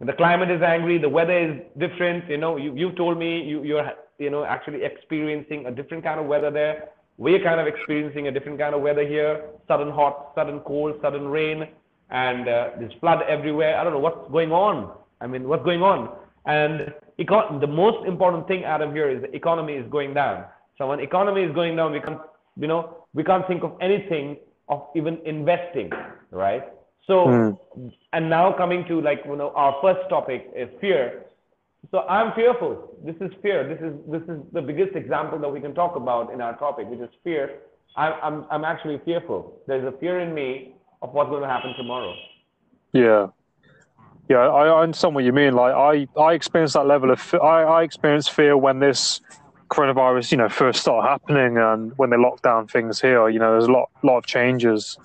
The 0.00 0.12
climate 0.14 0.50
is 0.50 0.62
angry. 0.62 0.98
The 0.98 1.08
weather 1.08 1.38
is 1.38 1.60
different. 1.78 2.28
You 2.30 2.38
know, 2.38 2.56
you, 2.56 2.74
you 2.74 2.92
told 2.92 3.18
me 3.18 3.42
you, 3.42 3.62
you're, 3.62 3.90
you 4.18 4.30
know, 4.30 4.44
actually 4.44 4.82
experiencing 4.82 5.66
a 5.66 5.70
different 5.70 6.02
kind 6.02 6.18
of 6.18 6.26
weather 6.26 6.50
there. 6.50 6.88
We're 7.20 7.44
kind 7.44 7.60
of 7.60 7.66
experiencing 7.66 8.28
a 8.28 8.32
different 8.32 8.58
kind 8.58 8.74
of 8.74 8.80
weather 8.80 9.06
here. 9.06 9.44
Sudden 9.68 9.90
hot, 9.90 10.32
sudden 10.34 10.60
cold, 10.60 10.94
sudden 11.02 11.28
rain, 11.28 11.68
and 12.08 12.48
uh, 12.48 12.70
there's 12.78 12.94
flood 12.98 13.20
everywhere. 13.28 13.76
I 13.76 13.84
don't 13.84 13.92
know 13.92 13.98
what's 13.98 14.32
going 14.32 14.52
on. 14.52 14.96
I 15.20 15.26
mean, 15.26 15.46
what's 15.46 15.62
going 15.62 15.82
on? 15.82 16.16
And 16.46 16.94
econ- 17.18 17.60
the 17.60 17.66
most 17.66 18.08
important 18.08 18.48
thing 18.48 18.64
Adam, 18.64 18.94
here 18.94 19.10
is 19.10 19.20
the 19.20 19.36
economy 19.36 19.74
is 19.74 19.84
going 19.90 20.14
down. 20.14 20.46
So 20.78 20.88
when 20.88 21.00
economy 21.00 21.42
is 21.42 21.54
going 21.54 21.76
down, 21.76 21.92
we 21.92 22.00
can't, 22.00 22.22
you 22.58 22.66
know, 22.66 23.06
we 23.12 23.22
can't 23.22 23.46
think 23.46 23.64
of 23.64 23.76
anything 23.82 24.38
of 24.70 24.86
even 24.96 25.18
investing, 25.26 25.90
right? 26.30 26.64
So, 27.06 27.26
mm. 27.26 27.92
and 28.14 28.30
now 28.30 28.50
coming 28.50 28.86
to 28.88 28.98
like, 29.02 29.20
you 29.26 29.36
know, 29.36 29.52
our 29.54 29.76
first 29.82 30.08
topic 30.08 30.50
is 30.56 30.70
fear. 30.80 31.26
So 31.90 32.00
I'm 32.00 32.32
fearful. 32.34 32.96
This 33.04 33.16
is 33.20 33.32
fear. 33.42 33.66
This 33.66 33.80
is 33.80 33.94
this 34.06 34.22
is 34.28 34.42
the 34.52 34.62
biggest 34.62 34.94
example 34.94 35.38
that 35.38 35.48
we 35.48 35.60
can 35.60 35.74
talk 35.74 35.96
about 35.96 36.32
in 36.32 36.40
our 36.40 36.56
topic, 36.56 36.88
which 36.88 37.00
is 37.00 37.08
fear. 37.24 37.60
I'm 37.96 38.12
I'm 38.22 38.44
I'm 38.50 38.64
actually 38.64 39.00
fearful. 39.04 39.60
There's 39.66 39.84
a 39.84 39.96
fear 39.98 40.20
in 40.20 40.34
me 40.34 40.74
of 41.02 41.12
what's 41.12 41.30
going 41.30 41.42
to 41.42 41.48
happen 41.48 41.74
tomorrow. 41.76 42.14
Yeah. 42.92 43.28
Yeah, 44.28 44.38
I, 44.38 44.66
I 44.68 44.82
understand 44.82 45.16
what 45.16 45.24
you 45.24 45.32
mean. 45.32 45.54
Like, 45.54 45.74
I, 45.74 46.06
I 46.20 46.34
experienced 46.34 46.74
that 46.74 46.86
level 46.86 47.10
of, 47.10 47.34
I, 47.34 47.62
I 47.62 47.82
experienced 47.82 48.30
fear 48.30 48.56
when 48.56 48.78
this 48.78 49.20
coronavirus, 49.70 50.30
you 50.30 50.38
know, 50.38 50.48
first 50.48 50.82
started 50.82 51.08
happening 51.08 51.58
and 51.58 51.96
when 51.98 52.10
they 52.10 52.16
locked 52.16 52.44
down 52.44 52.68
things 52.68 53.00
here, 53.00 53.28
you 53.28 53.40
know, 53.40 53.52
there's 53.52 53.66
a 53.66 53.72
lot, 53.72 53.90
lot 54.04 54.18
of 54.18 54.26
changes. 54.26 54.98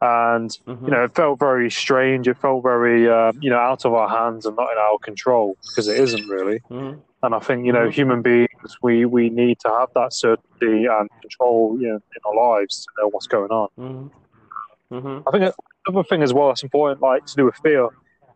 And, 0.00 0.50
mm-hmm. 0.50 0.84
you 0.84 0.90
know, 0.92 1.04
it 1.04 1.14
felt 1.14 1.40
very 1.40 1.70
strange. 1.70 2.28
It 2.28 2.38
felt 2.38 2.62
very, 2.62 3.08
uh, 3.08 3.32
you 3.40 3.50
know, 3.50 3.58
out 3.58 3.84
of 3.84 3.94
our 3.94 4.08
hands 4.08 4.46
and 4.46 4.56
not 4.56 4.70
in 4.70 4.78
our 4.78 4.98
control 4.98 5.56
because 5.68 5.88
it 5.88 5.98
isn't 5.98 6.28
really. 6.28 6.60
Mm-hmm. 6.70 7.00
And 7.24 7.34
I 7.34 7.40
think, 7.40 7.66
you 7.66 7.72
know, 7.72 7.80
mm-hmm. 7.80 7.90
human 7.90 8.22
beings, 8.22 8.76
we, 8.80 9.04
we 9.04 9.28
need 9.28 9.58
to 9.60 9.68
have 9.68 9.88
that 9.94 10.12
certainty 10.12 10.86
and 10.86 11.08
control, 11.20 11.76
you 11.80 11.88
know, 11.88 11.96
in 11.96 12.20
our 12.24 12.60
lives 12.60 12.84
to 12.84 13.02
know 13.02 13.08
what's 13.08 13.26
going 13.26 13.50
on. 13.50 13.68
Mm-hmm. 13.76 14.94
Mm-hmm. 14.94 15.28
I 15.28 15.30
think 15.32 15.54
another 15.86 16.04
thing 16.04 16.22
as 16.22 16.32
well 16.32 16.48
that's 16.48 16.62
important, 16.62 17.02
like 17.02 17.26
to 17.26 17.34
do 17.34 17.44
with 17.44 17.56
fear, 17.56 17.88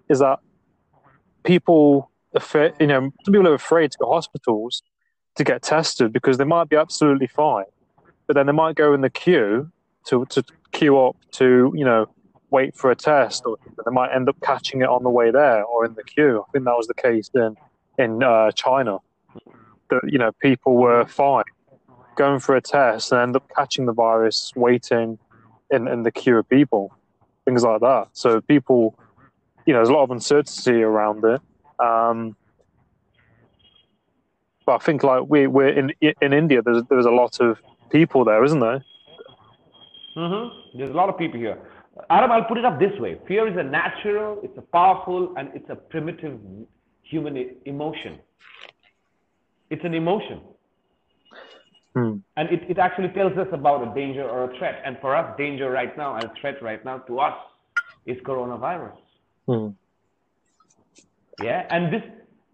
is 0.08 0.18
that 0.18 0.40
people, 1.44 2.10
you 2.34 2.86
know, 2.86 3.12
some 3.24 3.32
people 3.32 3.48
are 3.48 3.54
afraid 3.54 3.92
to 3.92 3.98
go 3.98 4.06
to 4.06 4.12
hospitals 4.12 4.82
to 5.36 5.44
get 5.44 5.62
tested 5.62 6.12
because 6.12 6.38
they 6.38 6.44
might 6.44 6.68
be 6.68 6.76
absolutely 6.76 7.28
fine, 7.28 7.64
but 8.26 8.34
then 8.34 8.46
they 8.46 8.52
might 8.52 8.74
go 8.74 8.92
in 8.94 9.00
the 9.00 9.10
queue 9.10 9.70
to 10.06 10.24
to 10.26 10.44
queue 10.72 10.98
up 10.98 11.16
to 11.32 11.72
you 11.74 11.84
know 11.84 12.06
wait 12.50 12.76
for 12.76 12.90
a 12.90 12.96
test, 12.96 13.44
or 13.46 13.56
they 13.66 13.90
might 13.90 14.14
end 14.14 14.28
up 14.28 14.36
catching 14.42 14.82
it 14.82 14.88
on 14.88 15.02
the 15.02 15.10
way 15.10 15.30
there 15.30 15.64
or 15.64 15.84
in 15.84 15.94
the 15.94 16.04
queue. 16.04 16.44
I 16.46 16.50
think 16.52 16.64
that 16.64 16.76
was 16.76 16.86
the 16.86 16.94
case 16.94 17.30
in 17.34 17.56
in 17.98 18.22
uh, 18.22 18.50
China. 18.52 18.98
That 19.90 20.00
you 20.08 20.18
know 20.18 20.32
people 20.40 20.76
were 20.76 21.04
fine 21.06 21.44
going 22.16 22.40
for 22.40 22.56
a 22.56 22.60
test 22.60 23.10
and 23.12 23.20
end 23.20 23.36
up 23.36 23.48
catching 23.56 23.86
the 23.86 23.92
virus 23.92 24.52
waiting 24.54 25.18
in, 25.70 25.88
in 25.88 26.02
the 26.02 26.12
queue 26.12 26.36
of 26.36 26.46
people, 26.46 26.94
things 27.46 27.62
like 27.62 27.80
that. 27.80 28.08
So 28.12 28.42
people 28.42 28.98
you 29.66 29.72
know, 29.72 29.78
there's 29.78 29.88
a 29.88 29.92
lot 29.92 30.04
of 30.04 30.10
uncertainty 30.10 30.82
around 30.82 31.24
it. 31.24 31.40
Um, 31.78 32.36
but 34.64 34.76
I 34.76 34.78
think 34.78 35.02
like 35.02 35.24
we 35.28 35.46
we're 35.46 35.68
in 35.68 35.92
in 36.00 36.32
India. 36.32 36.62
There's 36.62 36.82
there's 36.88 37.06
a 37.06 37.10
lot 37.10 37.40
of 37.40 37.58
people 37.90 38.24
there, 38.24 38.44
isn't 38.44 38.60
there? 38.60 38.84
Mm-hmm. 40.16 40.78
There's 40.78 40.90
a 40.90 40.94
lot 40.94 41.08
of 41.08 41.18
people 41.18 41.38
here. 41.38 41.58
Adam, 42.10 42.32
I'll 42.32 42.44
put 42.44 42.58
it 42.58 42.64
up 42.64 42.78
this 42.78 42.98
way: 42.98 43.18
fear 43.26 43.46
is 43.48 43.56
a 43.56 43.62
natural, 43.62 44.40
it's 44.42 44.56
a 44.56 44.62
powerful, 44.62 45.34
and 45.36 45.50
it's 45.54 45.68
a 45.70 45.76
primitive 45.76 46.38
human 47.02 47.56
emotion. 47.66 48.18
It's 49.70 49.84
an 49.84 49.94
emotion. 49.94 50.40
Hmm. 51.94 52.16
And 52.36 52.48
it, 52.50 52.62
it 52.70 52.78
actually 52.78 53.08
tells 53.08 53.36
us 53.36 53.48
about 53.52 53.86
a 53.86 53.94
danger 53.94 54.22
or 54.22 54.50
a 54.50 54.58
threat. 54.58 54.80
And 54.84 54.96
for 55.00 55.14
us, 55.14 55.36
danger 55.36 55.70
right 55.70 55.94
now 55.96 56.16
and 56.16 56.30
threat 56.40 56.62
right 56.62 56.82
now 56.84 56.98
to 56.98 57.20
us 57.20 57.34
is 58.06 58.16
coronavirus. 58.24 58.96
Hmm. 59.46 59.68
Yeah, 61.42 61.66
and 61.70 61.92
this 61.92 62.02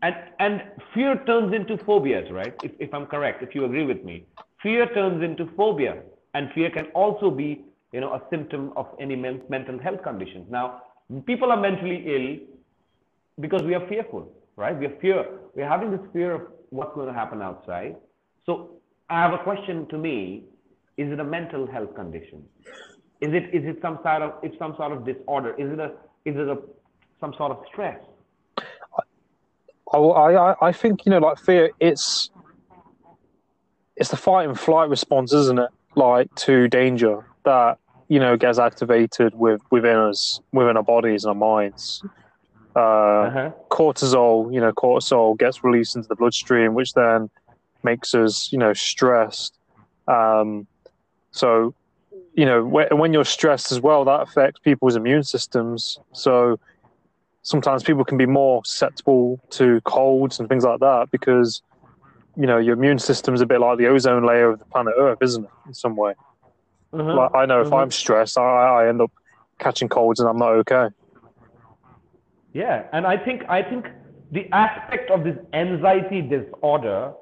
and 0.03 0.15
and 0.39 0.63
fear 0.95 1.23
turns 1.27 1.55
into 1.55 1.77
phobias, 1.85 2.31
right? 2.33 2.55
If 2.63 2.73
if 2.79 2.95
I'm 2.95 3.07
correct, 3.07 3.43
if 3.43 3.55
you 3.55 3.65
agree 3.65 3.85
with 3.85 4.03
me, 4.05 4.27
fear 4.63 4.93
turns 4.95 5.23
into 5.23 5.47
phobia, 5.57 6.03
and 6.39 6.53
fear 6.55 6.71
can 6.71 6.87
also 7.03 7.31
be 7.31 7.49
you 7.93 8.01
know 8.01 8.13
a 8.19 8.23
symptom 8.31 8.73
of 8.77 8.87
any 9.05 9.17
men- 9.17 9.43
mental 9.49 9.79
health 9.87 10.03
conditions. 10.09 10.47
Now, 10.49 10.83
people 11.27 11.51
are 11.55 11.61
mentally 11.69 11.99
ill 12.17 12.29
because 13.41 13.63
we 13.63 13.75
are 13.75 13.87
fearful, 13.89 14.23
right? 14.57 14.79
We 14.79 14.87
are 14.87 14.97
fear. 15.01 15.25
We 15.55 15.63
are 15.65 15.71
having 15.77 15.91
this 15.91 16.05
fear 16.13 16.35
of 16.35 16.43
what's 16.71 16.95
going 16.95 17.09
to 17.09 17.19
happen 17.23 17.43
outside. 17.43 17.97
So 18.47 18.53
I 19.11 19.21
have 19.25 19.33
a 19.33 19.43
question 19.49 19.87
to 19.89 19.99
me: 19.99 20.45
Is 20.97 21.11
it 21.15 21.19
a 21.19 21.25
mental 21.25 21.67
health 21.67 21.95
condition? 21.97 22.45
Is 23.21 23.33
it 23.39 23.45
is 23.59 23.65
it 23.73 23.79
some 23.83 23.99
sort 24.05 24.23
of 24.23 24.35
it's 24.43 24.59
some 24.59 24.75
sort 24.77 24.93
of 24.93 25.05
disorder? 25.05 25.55
Is 25.65 25.73
it 25.73 25.81
a 25.81 25.91
is 26.25 26.37
it 26.37 26.49
a 26.57 26.59
some 27.21 27.35
sort 27.37 27.51
of 27.53 27.65
stress? 27.73 27.99
I, 29.93 29.97
I, 29.97 30.69
I 30.69 30.73
think 30.73 31.05
you 31.07 31.11
know, 31.11 31.19
like 31.19 31.39
fear. 31.39 31.71
It's 31.81 32.31
it's 33.97 34.11
the 34.11 34.17
fight 34.17 34.47
and 34.49 34.59
flight 34.59 34.89
response, 34.89 35.33
isn't 35.33 35.59
it? 35.59 35.71
Like 35.99 36.33
to 36.47 36.69
danger 36.69 37.27
that 37.45 37.79
you 38.07 38.21
know 38.21 38.37
gets 38.37 38.61
activated 38.61 39.35
with 39.35 39.61
within 39.73 39.97
us, 39.97 40.41
within 40.53 40.77
our 40.77 40.83
bodies 40.85 41.25
and 41.25 41.31
our 41.31 41.35
minds. 41.35 42.05
Uh, 42.77 42.81
uh-huh. 42.81 43.51
Cortisol, 43.69 44.55
you 44.55 44.61
know, 44.61 44.73
cortisol 44.73 45.37
gets 45.37 45.65
released 45.65 45.97
into 45.97 46.07
the 46.07 46.15
bloodstream, 46.15 46.75
which 46.75 46.93
then 46.93 47.29
makes 47.83 48.15
us, 48.15 48.53
you 48.53 48.59
know, 48.59 48.73
stressed. 48.73 49.59
Um, 50.07 50.69
so, 51.33 51.75
you 52.35 52.45
know, 52.45 52.65
when 52.65 53.13
you're 53.13 53.25
stressed 53.25 53.73
as 53.73 53.81
well, 53.81 54.05
that 54.05 54.21
affects 54.21 54.61
people's 54.61 54.95
immune 54.95 55.25
systems. 55.25 55.99
So, 56.13 56.61
sometimes 57.43 57.83
people 57.83 58.05
can 58.05 58.17
be 58.17 58.27
more 58.27 58.65
susceptible 58.65 59.41
to 59.51 59.81
colds 59.81 60.39
and 60.39 60.49
things 60.49 60.63
like 60.63 60.79
that 60.79 61.11
because 61.11 61.63
you 62.39 62.47
know 62.47 62.59
your 62.59 62.75
immune 62.75 62.99
system's 62.99 63.41
a 63.41 63.47
bit 63.47 63.61
like 63.61 63.79
the 63.79 63.87
ozone 63.87 64.25
layer 64.25 64.51
of 64.51 64.59
the 64.59 64.65
planet 64.67 64.95
Earth, 64.97 65.19
isn't 65.21 65.45
it? 65.45 65.51
In 65.67 65.75
some 65.75 65.97
way. 65.97 66.15
Mm-hmm. 66.93 67.19
Like 67.19 67.35
I 67.35 67.47
know 67.47 67.61
if 67.61 67.67
mm-hmm. 67.67 67.75
I'm 67.75 67.91
stressed, 67.91 68.39
I, 68.39 68.43
I 68.43 68.89
end 68.89 69.01
up 69.01 69.11
catching 69.59 69.89
colds 69.89 70.21
and 70.21 70.29
I'm 70.29 70.39
not 70.39 70.53
okay. 70.63 70.89
Yeah, 72.53 72.85
and 72.93 73.07
I 73.07 73.17
think 73.17 73.43
I 73.49 73.63
think 73.63 73.87
the 74.31 74.49
aspect 74.53 75.11
of 75.11 75.25
this 75.25 75.37
anxiety 75.53 76.23
disorder 76.23 77.13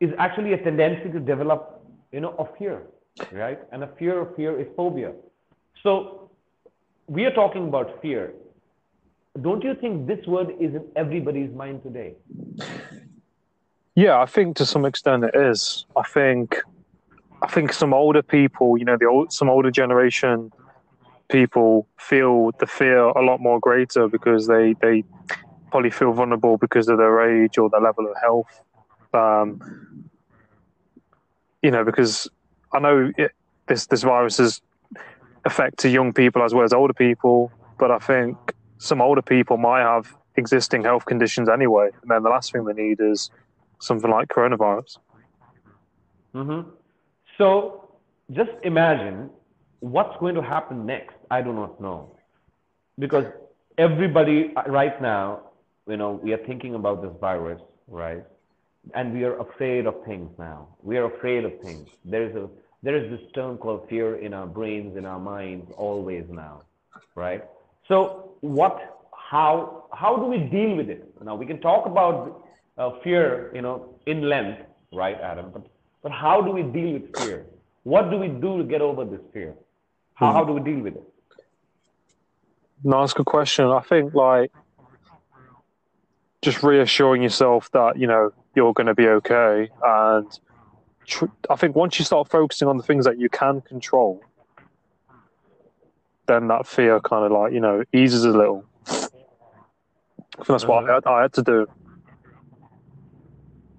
is 0.00 0.10
actually 0.18 0.52
a 0.52 0.58
tendency 0.58 1.10
to 1.10 1.20
develop, 1.20 1.84
you 2.12 2.20
know, 2.20 2.34
a 2.38 2.46
fear, 2.58 2.82
right? 3.32 3.60
And 3.72 3.84
a 3.84 3.90
fear 3.98 4.20
of 4.20 4.36
fear 4.36 4.58
is 4.60 4.66
phobia. 4.76 5.12
So 5.82 6.30
we 7.06 7.24
are 7.24 7.32
talking 7.32 7.68
about 7.68 8.02
fear 8.02 8.34
don't 9.40 9.64
you 9.64 9.74
think 9.74 10.06
this 10.06 10.24
word 10.26 10.50
is 10.60 10.74
in 10.74 10.84
everybody's 10.94 11.50
mind 11.54 11.82
today? 11.82 12.16
Yeah, 13.94 14.20
I 14.20 14.26
think 14.26 14.56
to 14.56 14.66
some 14.66 14.84
extent 14.86 15.24
it 15.24 15.34
is. 15.34 15.84
I 15.96 16.02
think, 16.02 16.56
I 17.42 17.46
think 17.46 17.72
some 17.72 17.92
older 17.92 18.22
people, 18.22 18.78
you 18.78 18.84
know, 18.84 18.96
the 18.98 19.06
old, 19.06 19.32
some 19.32 19.50
older 19.50 19.70
generation 19.70 20.50
people 21.28 21.86
feel 21.98 22.52
the 22.58 22.66
fear 22.66 23.00
a 23.00 23.24
lot 23.24 23.40
more 23.40 23.58
greater 23.58 24.06
because 24.08 24.46
they 24.46 24.74
they 24.80 25.02
probably 25.70 25.90
feel 25.90 26.12
vulnerable 26.12 26.58
because 26.58 26.88
of 26.88 26.98
their 26.98 27.44
age 27.44 27.56
or 27.56 27.70
their 27.70 27.80
level 27.80 28.06
of 28.06 28.14
health. 28.20 28.60
Um, 29.14 30.10
you 31.62 31.70
know, 31.70 31.84
because 31.84 32.28
I 32.72 32.78
know 32.78 33.12
it, 33.16 33.32
this 33.66 33.86
this 33.86 34.02
virus 34.02 34.38
has 34.38 34.62
affected 35.44 35.92
young 35.92 36.12
people 36.12 36.42
as 36.42 36.54
well 36.54 36.64
as 36.64 36.72
older 36.72 36.94
people, 36.94 37.52
but 37.78 37.90
I 37.90 37.98
think 37.98 38.36
some 38.78 39.02
older 39.02 39.22
people 39.22 39.56
might 39.58 39.82
have 39.82 40.14
existing 40.36 40.82
health 40.82 41.04
conditions 41.04 41.48
anyway, 41.48 41.90
and 42.00 42.10
then 42.10 42.22
the 42.22 42.30
last 42.30 42.52
thing 42.52 42.64
they 42.64 42.72
need 42.72 43.00
is 43.00 43.30
something 43.82 44.10
like 44.10 44.28
coronavirus. 44.28 44.98
Mm-hmm. 46.34 46.70
So 47.38 47.88
just 48.38 48.50
imagine 48.62 49.30
what's 49.80 50.16
going 50.20 50.36
to 50.36 50.42
happen 50.42 50.86
next. 50.86 51.16
I 51.30 51.42
do 51.42 51.52
not 51.52 51.80
know, 51.80 51.98
because 52.98 53.26
everybody 53.78 54.52
uh, 54.56 54.62
right 54.80 55.00
now, 55.02 55.24
you 55.88 55.96
know, 55.96 56.12
we 56.22 56.32
are 56.32 56.42
thinking 56.46 56.74
about 56.74 57.02
this 57.02 57.12
virus, 57.20 57.60
right? 57.88 58.24
And 58.94 59.12
we 59.12 59.24
are 59.24 59.36
afraid 59.38 59.86
of 59.86 59.96
things 60.04 60.30
now. 60.38 60.68
We 60.82 60.96
are 60.98 61.06
afraid 61.14 61.44
of 61.44 61.52
things. 61.60 61.88
There 62.04 62.24
is 62.28 62.34
a 62.36 62.48
there 62.84 62.96
is 62.96 63.10
this 63.12 63.20
term 63.32 63.58
called 63.58 63.88
fear 63.88 64.16
in 64.16 64.34
our 64.34 64.46
brains, 64.46 64.96
in 64.96 65.04
our 65.06 65.20
minds, 65.20 65.70
always 65.76 66.24
now, 66.28 66.62
right? 67.14 67.44
So 67.86 68.34
what, 68.40 68.98
how, 69.16 69.84
how 69.92 70.16
do 70.16 70.24
we 70.26 70.38
deal 70.38 70.74
with 70.76 70.90
it? 70.90 71.08
Now 71.22 71.36
we 71.36 71.46
can 71.46 71.60
talk 71.60 71.86
about 71.86 72.41
uh, 72.78 72.90
fear, 73.02 73.50
you 73.54 73.62
know, 73.62 73.94
in 74.06 74.28
length, 74.28 74.62
right, 74.92 75.16
Adam? 75.20 75.50
But, 75.52 75.66
but 76.02 76.12
how 76.12 76.40
do 76.40 76.50
we 76.50 76.62
deal 76.62 76.94
with 76.94 77.16
fear? 77.16 77.46
What 77.84 78.10
do 78.10 78.18
we 78.18 78.28
do 78.28 78.58
to 78.58 78.64
get 78.64 78.80
over 78.80 79.04
this 79.04 79.20
fear? 79.32 79.54
How, 80.14 80.30
hmm. 80.30 80.36
how 80.36 80.44
do 80.44 80.52
we 80.52 80.60
deal 80.60 80.80
with 80.80 80.96
it? 80.96 81.04
No, 82.84 83.00
that's 83.00 83.12
a 83.12 83.16
good 83.16 83.26
question. 83.26 83.66
I 83.66 83.80
think 83.80 84.14
like 84.14 84.50
just 86.42 86.62
reassuring 86.62 87.22
yourself 87.22 87.70
that 87.70 87.98
you 87.98 88.06
know 88.06 88.32
you're 88.56 88.72
going 88.72 88.88
to 88.88 88.94
be 88.94 89.06
okay, 89.06 89.70
and 89.84 90.38
tr- 91.06 91.26
I 91.48 91.56
think 91.56 91.76
once 91.76 91.98
you 91.98 92.04
start 92.04 92.28
focusing 92.28 92.66
on 92.66 92.76
the 92.76 92.82
things 92.82 93.04
that 93.04 93.18
you 93.18 93.28
can 93.28 93.60
control, 93.60 94.20
then 96.26 96.48
that 96.48 96.66
fear 96.66 96.98
kind 97.00 97.24
of 97.24 97.30
like 97.30 97.52
you 97.52 97.60
know 97.60 97.84
eases 97.92 98.24
a 98.24 98.30
little. 98.30 98.64
I 98.88 100.44
think 100.44 100.46
that's 100.48 100.64
what 100.64 101.06
I, 101.06 101.10
I 101.10 101.22
had 101.22 101.32
to 101.34 101.42
do. 101.42 101.68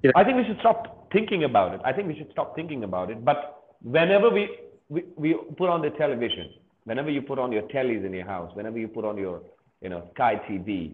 Yeah. 0.03 0.11
I 0.15 0.23
think 0.23 0.37
we 0.37 0.45
should 0.45 0.59
stop 0.59 1.11
thinking 1.11 1.45
about 1.45 1.73
it. 1.73 1.81
I 1.83 1.93
think 1.93 2.07
we 2.07 2.15
should 2.15 2.31
stop 2.31 2.55
thinking 2.55 2.83
about 2.83 3.09
it. 3.09 3.23
But 3.23 3.63
whenever 3.81 4.29
we, 4.29 4.49
we, 4.89 5.05
we 5.15 5.33
put 5.57 5.69
on 5.69 5.81
the 5.81 5.91
television, 5.91 6.53
whenever 6.83 7.09
you 7.09 7.21
put 7.21 7.39
on 7.39 7.51
your 7.51 7.63
tellies 7.63 8.05
in 8.05 8.13
your 8.13 8.25
house, 8.25 8.51
whenever 8.53 8.77
you 8.77 8.87
put 8.87 9.05
on 9.05 9.17
your, 9.17 9.41
you 9.81 9.89
know, 9.89 10.09
Sky 10.13 10.41
TV, 10.49 10.93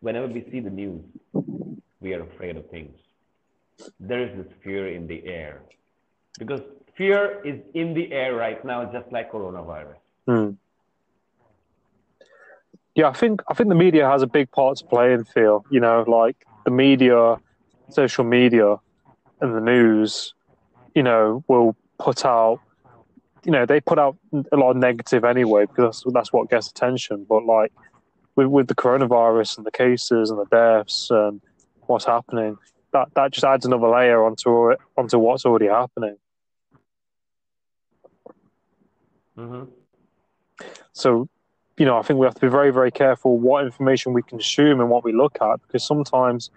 whenever 0.00 0.26
we 0.26 0.46
see 0.50 0.60
the 0.60 0.70
news, 0.70 1.02
we 2.00 2.14
are 2.14 2.22
afraid 2.22 2.56
of 2.56 2.68
things. 2.70 2.96
There 3.98 4.22
is 4.26 4.36
this 4.36 4.52
fear 4.64 4.88
in 4.88 5.06
the 5.06 5.22
air 5.26 5.62
because 6.38 6.60
fear 6.96 7.40
is 7.44 7.60
in 7.74 7.94
the 7.94 8.12
air 8.12 8.34
right 8.34 8.62
now, 8.64 8.90
just 8.92 9.10
like 9.12 9.32
coronavirus. 9.32 9.96
Hmm. 10.26 10.50
Yeah, 12.94 13.08
I 13.08 13.12
think 13.12 13.42
I 13.48 13.54
think 13.54 13.68
the 13.68 13.74
media 13.74 14.08
has 14.08 14.22
a 14.22 14.26
big 14.26 14.50
part 14.50 14.78
to 14.78 14.84
play 14.84 15.12
in 15.12 15.24
fear. 15.24 15.60
You 15.70 15.80
know, 15.80 16.04
like 16.06 16.44
the 16.64 16.70
media, 16.70 17.36
social 17.90 18.24
media, 18.24 18.76
and 19.40 19.54
the 19.54 19.60
news. 19.60 20.34
You 20.94 21.02
know, 21.04 21.44
will 21.48 21.76
put 21.98 22.24
out. 22.24 22.60
You 23.44 23.52
know, 23.52 23.64
they 23.64 23.80
put 23.80 23.98
out 23.98 24.16
a 24.52 24.56
lot 24.56 24.72
of 24.72 24.76
negative 24.76 25.24
anyway 25.24 25.64
because 25.64 26.02
that's, 26.02 26.14
that's 26.14 26.32
what 26.32 26.50
gets 26.50 26.68
attention. 26.68 27.24
But 27.28 27.44
like 27.44 27.72
with 28.36 28.48
with 28.48 28.66
the 28.68 28.74
coronavirus 28.74 29.58
and 29.58 29.66
the 29.66 29.70
cases 29.70 30.30
and 30.30 30.38
the 30.38 30.46
deaths 30.46 31.08
and 31.10 31.40
what's 31.86 32.04
happening, 32.04 32.58
that 32.92 33.08
that 33.14 33.32
just 33.32 33.44
adds 33.44 33.64
another 33.64 33.88
layer 33.88 34.24
onto 34.24 34.74
onto 34.96 35.18
what's 35.18 35.44
already 35.44 35.68
happening. 35.68 36.16
Mm-hmm. 39.38 39.64
So, 40.92 41.28
you 41.78 41.86
know, 41.86 41.96
I 41.98 42.02
think 42.02 42.18
we 42.18 42.26
have 42.26 42.34
to 42.34 42.40
be 42.40 42.48
very, 42.48 42.70
very 42.70 42.90
careful 42.90 43.38
what 43.38 43.64
information 43.64 44.12
we 44.12 44.22
consume 44.22 44.80
and 44.80 44.90
what 44.90 45.04
we 45.04 45.12
look 45.12 45.38
at 45.40 45.62
because 45.62 45.84
sometimes 45.84 46.50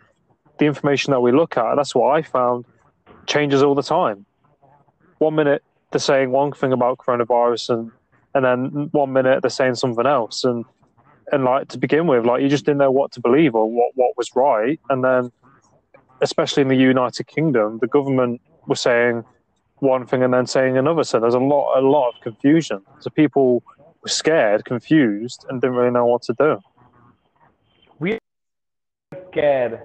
the 0.57 0.65
information 0.65 1.11
that 1.11 1.21
we 1.21 1.31
look 1.31 1.57
at, 1.57 1.75
that's 1.75 1.95
what 1.95 2.15
I 2.15 2.21
found, 2.21 2.65
changes 3.25 3.63
all 3.63 3.75
the 3.75 3.83
time. 3.83 4.25
One 5.17 5.35
minute 5.35 5.63
they're 5.91 5.99
saying 5.99 6.31
one 6.31 6.51
thing 6.51 6.73
about 6.73 6.97
coronavirus 6.97 7.69
and 7.69 7.91
and 8.35 8.43
then 8.43 8.89
one 8.91 9.13
minute 9.13 9.41
they're 9.43 9.49
saying 9.49 9.75
something 9.75 10.05
else 10.05 10.43
and 10.43 10.65
and 11.31 11.45
like 11.45 11.69
to 11.69 11.77
begin 11.77 12.07
with, 12.07 12.25
like 12.25 12.41
you 12.41 12.49
just 12.49 12.65
didn't 12.65 12.79
know 12.79 12.91
what 12.91 13.11
to 13.13 13.21
believe 13.21 13.55
or 13.55 13.69
what, 13.69 13.91
what 13.95 14.17
was 14.17 14.35
right. 14.35 14.79
And 14.89 15.03
then 15.03 15.31
especially 16.21 16.61
in 16.61 16.67
the 16.67 16.75
United 16.75 17.27
Kingdom, 17.27 17.79
the 17.79 17.87
government 17.87 18.41
was 18.67 18.81
saying 18.81 19.23
one 19.79 20.05
thing 20.05 20.23
and 20.23 20.33
then 20.33 20.47
saying 20.47 20.77
another. 20.77 21.03
So 21.03 21.19
there's 21.19 21.33
a 21.33 21.39
lot, 21.39 21.77
a 21.77 21.81
lot 21.81 22.09
of 22.09 22.21
confusion. 22.21 22.81
So 22.99 23.09
people 23.09 23.63
were 24.01 24.09
scared, 24.09 24.65
confused, 24.65 25.45
and 25.49 25.61
didn't 25.61 25.75
really 25.75 25.91
know 25.91 26.05
what 26.05 26.23
to 26.23 26.33
do. 26.33 26.59
We 27.99 28.13
are 28.13 28.19
scared, 29.31 29.81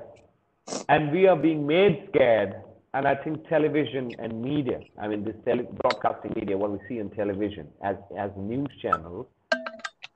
and 0.89 1.13
we 1.13 1.27
are 1.27 1.37
being 1.37 1.67
made 1.67 2.09
scared. 2.09 2.55
And 2.95 3.07
I 3.07 3.15
think 3.15 3.47
television 3.49 4.11
and 4.19 4.41
media, 4.41 4.81
I 5.01 5.09
mean, 5.09 5.23
this 5.23 5.37
tele- 5.45 5.69
broadcasting 5.83 6.33
media, 6.35 6.57
what 6.57 6.71
we 6.71 6.79
see 6.89 7.01
on 7.01 7.11
television 7.11 7.69
as, 7.83 7.97
as 8.19 8.31
news 8.37 8.69
channels, 8.81 9.27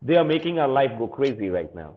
they 0.01 0.17
are 0.17 0.25
making 0.25 0.59
our 0.59 0.69
life 0.69 0.91
go 0.99 1.07
crazy 1.07 1.51
right 1.51 1.73
now. 1.75 1.97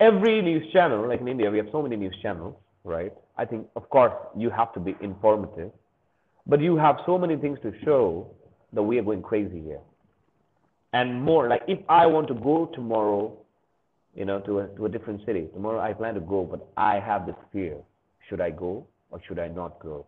Every 0.00 0.40
news 0.42 0.72
channel, 0.72 1.06
like 1.06 1.20
in 1.20 1.28
India, 1.28 1.50
we 1.50 1.58
have 1.58 1.68
so 1.70 1.82
many 1.82 1.96
news 1.96 2.16
channels, 2.22 2.54
right? 2.84 3.12
I 3.36 3.44
think, 3.44 3.66
of 3.76 3.88
course, 3.90 4.14
you 4.36 4.50
have 4.50 4.72
to 4.72 4.80
be 4.80 4.96
informative, 5.00 5.70
but 6.46 6.60
you 6.60 6.76
have 6.76 6.96
so 7.06 7.18
many 7.18 7.36
things 7.36 7.58
to 7.62 7.72
show 7.84 8.28
that 8.72 8.82
we 8.82 8.98
are 8.98 9.02
going 9.02 9.22
crazy 9.22 9.60
here. 9.62 9.80
And 10.94 11.22
more, 11.22 11.48
like 11.48 11.62
if 11.68 11.78
I 11.88 12.06
want 12.06 12.28
to 12.28 12.34
go 12.34 12.66
tomorrow, 12.74 13.36
you 14.14 14.24
know, 14.24 14.40
to 14.40 14.60
a, 14.60 14.66
to 14.76 14.86
a 14.86 14.88
different 14.88 15.24
city, 15.26 15.48
tomorrow 15.54 15.80
I 15.80 15.92
plan 15.92 16.14
to 16.14 16.20
go, 16.20 16.44
but 16.44 16.66
I 16.76 17.00
have 17.00 17.26
this 17.26 17.36
fear. 17.52 17.76
Should 18.28 18.40
I 18.40 18.50
go 18.50 18.86
or 19.10 19.20
should 19.26 19.38
I 19.38 19.48
not 19.48 19.78
go? 19.80 20.06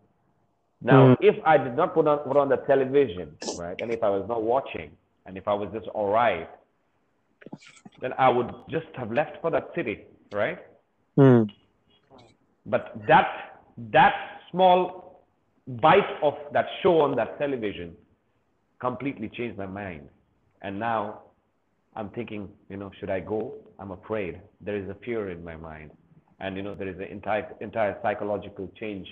Now, 0.81 1.15
Mm. 1.15 1.17
if 1.21 1.35
I 1.45 1.57
did 1.57 1.75
not 1.75 1.93
put 1.93 2.07
on, 2.07 2.19
put 2.19 2.37
on 2.37 2.49
the 2.49 2.57
television, 2.57 3.35
right, 3.57 3.75
and 3.81 3.91
if 3.91 4.03
I 4.03 4.09
was 4.09 4.25
not 4.27 4.43
watching, 4.43 4.91
and 5.25 5.37
if 5.37 5.47
I 5.47 5.53
was 5.53 5.69
just 5.73 5.87
all 5.89 6.11
right, 6.11 6.49
then 8.01 8.13
I 8.17 8.29
would 8.29 8.51
just 8.69 8.85
have 8.95 9.11
left 9.11 9.41
for 9.41 9.49
that 9.51 9.71
city, 9.75 10.05
right? 10.31 10.59
Hmm. 11.15 11.43
But 12.65 12.93
that 13.07 13.61
that 13.91 14.13
small 14.51 15.23
bite 15.67 16.17
of 16.21 16.35
that 16.53 16.67
show 16.81 16.99
on 17.01 17.15
that 17.15 17.37
television 17.39 17.95
completely 18.79 19.29
changed 19.29 19.57
my 19.57 19.65
mind. 19.65 20.07
And 20.61 20.79
now 20.79 21.21
I'm 21.97 22.09
thinking, 22.11 22.47
you 22.69 22.77
know, 22.77 22.91
should 22.99 23.09
I 23.09 23.19
go? 23.19 23.55
I'm 23.79 23.91
afraid. 23.91 24.39
There 24.61 24.77
is 24.77 24.87
a 24.89 24.95
fear 25.05 25.31
in 25.31 25.43
my 25.43 25.55
mind. 25.57 25.91
And 26.39 26.55
you 26.55 26.61
know, 26.61 26.75
there 26.75 26.87
is 26.87 26.97
an 26.97 27.09
entire 27.17 27.47
entire 27.59 27.97
psychological 28.03 28.71
change. 28.79 29.07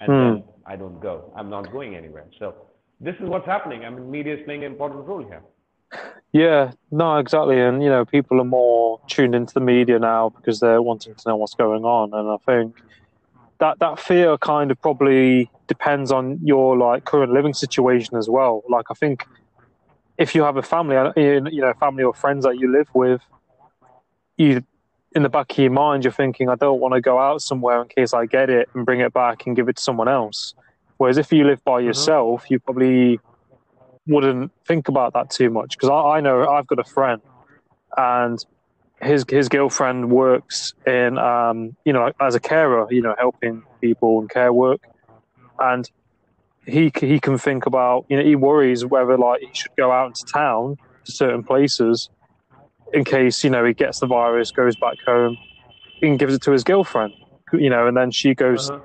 And 0.00 0.10
Hmm. 0.12 0.20
then 0.20 0.44
I 0.66 0.76
don't 0.76 1.00
go. 1.00 1.32
I'm 1.34 1.48
not 1.48 1.72
going 1.72 1.96
anywhere. 1.96 2.26
So 2.38 2.54
this 3.00 3.14
is 3.20 3.28
what's 3.28 3.46
happening. 3.46 3.84
I 3.86 3.90
mean 3.90 4.10
media 4.10 4.34
is 4.36 4.44
playing 4.44 4.64
an 4.64 4.72
important 4.72 5.06
role 5.06 5.24
here. 5.24 5.42
Yeah, 6.32 6.72
no, 6.90 7.16
exactly. 7.16 7.60
And, 7.60 7.82
you 7.82 7.88
know, 7.88 8.04
people 8.04 8.40
are 8.40 8.44
more 8.44 9.00
tuned 9.08 9.34
into 9.34 9.54
the 9.54 9.60
media 9.60 9.98
now 9.98 10.28
because 10.28 10.60
they're 10.60 10.82
wanting 10.82 11.14
to 11.14 11.28
know 11.28 11.36
what's 11.36 11.54
going 11.54 11.84
on. 11.84 12.12
And 12.12 12.28
I 12.28 12.36
think 12.44 12.76
that, 13.60 13.78
that 13.78 13.98
fear 13.98 14.36
kind 14.36 14.70
of 14.70 14.80
probably 14.82 15.50
depends 15.68 16.12
on 16.12 16.38
your 16.42 16.76
like 16.76 17.04
current 17.04 17.32
living 17.32 17.54
situation 17.54 18.18
as 18.18 18.28
well. 18.28 18.62
Like, 18.68 18.86
I 18.90 18.94
think 18.94 19.24
if 20.18 20.34
you 20.34 20.42
have 20.42 20.56
a 20.56 20.62
family, 20.62 20.96
uh, 20.96 21.12
you 21.16 21.60
know, 21.60 21.72
family 21.78 22.02
or 22.02 22.14
friends 22.14 22.44
that 22.44 22.58
you 22.58 22.70
live 22.70 22.88
with, 22.94 23.20
you, 24.36 24.62
in 25.14 25.22
the 25.22 25.28
back 25.28 25.52
of 25.52 25.58
your 25.58 25.70
mind, 25.70 26.04
you're 26.04 26.12
thinking, 26.12 26.48
I 26.48 26.54
don't 26.54 26.80
want 26.80 26.94
to 26.94 27.00
go 27.00 27.18
out 27.18 27.42
somewhere 27.42 27.80
in 27.82 27.88
case 27.88 28.12
I 28.12 28.26
get 28.26 28.50
it 28.50 28.68
and 28.74 28.84
bring 28.84 29.00
it 29.00 29.12
back 29.12 29.46
and 29.46 29.56
give 29.56 29.68
it 29.68 29.76
to 29.76 29.82
someone 29.82 30.08
else. 30.08 30.54
Whereas 30.98 31.18
if 31.18 31.32
you 31.32 31.44
live 31.44 31.62
by 31.64 31.80
yourself, 31.80 32.50
you 32.50 32.58
probably 32.58 33.20
wouldn't 34.06 34.52
think 34.66 34.88
about 34.88 35.12
that 35.14 35.30
too 35.30 35.50
much 35.50 35.76
because 35.76 35.90
I, 35.90 36.18
I 36.18 36.20
know 36.20 36.48
I've 36.48 36.66
got 36.66 36.78
a 36.78 36.84
friend 36.84 37.20
and 37.96 38.44
his 39.02 39.24
his 39.28 39.48
girlfriend 39.48 40.10
works 40.10 40.74
in 40.86 41.18
um, 41.18 41.76
you 41.84 41.92
know 41.92 42.12
as 42.20 42.34
a 42.34 42.40
carer, 42.40 42.86
you 42.90 43.02
know, 43.02 43.14
helping 43.18 43.62
people 43.80 44.20
and 44.20 44.30
care 44.30 44.52
work, 44.52 44.80
and 45.58 45.90
he 46.66 46.90
he 47.00 47.20
can 47.20 47.38
think 47.38 47.66
about 47.66 48.06
you 48.08 48.16
know 48.16 48.24
he 48.24 48.34
worries 48.36 48.84
whether 48.84 49.16
like 49.16 49.40
he 49.40 49.50
should 49.54 49.70
go 49.78 49.92
out 49.92 50.08
into 50.08 50.24
town 50.32 50.76
to 51.04 51.12
certain 51.12 51.44
places 51.44 52.10
in 52.92 53.04
case 53.04 53.44
you 53.44 53.50
know 53.50 53.64
he 53.64 53.74
gets 53.74 54.00
the 54.00 54.06
virus, 54.06 54.50
goes 54.50 54.76
back 54.76 54.96
home, 55.06 55.38
and 56.02 56.18
gives 56.18 56.34
it 56.34 56.42
to 56.42 56.52
his 56.52 56.64
girlfriend, 56.64 57.14
you 57.52 57.70
know, 57.70 57.86
and 57.86 57.96
then 57.96 58.10
she 58.10 58.34
goes 58.34 58.70
Uh-huh. 58.70 58.80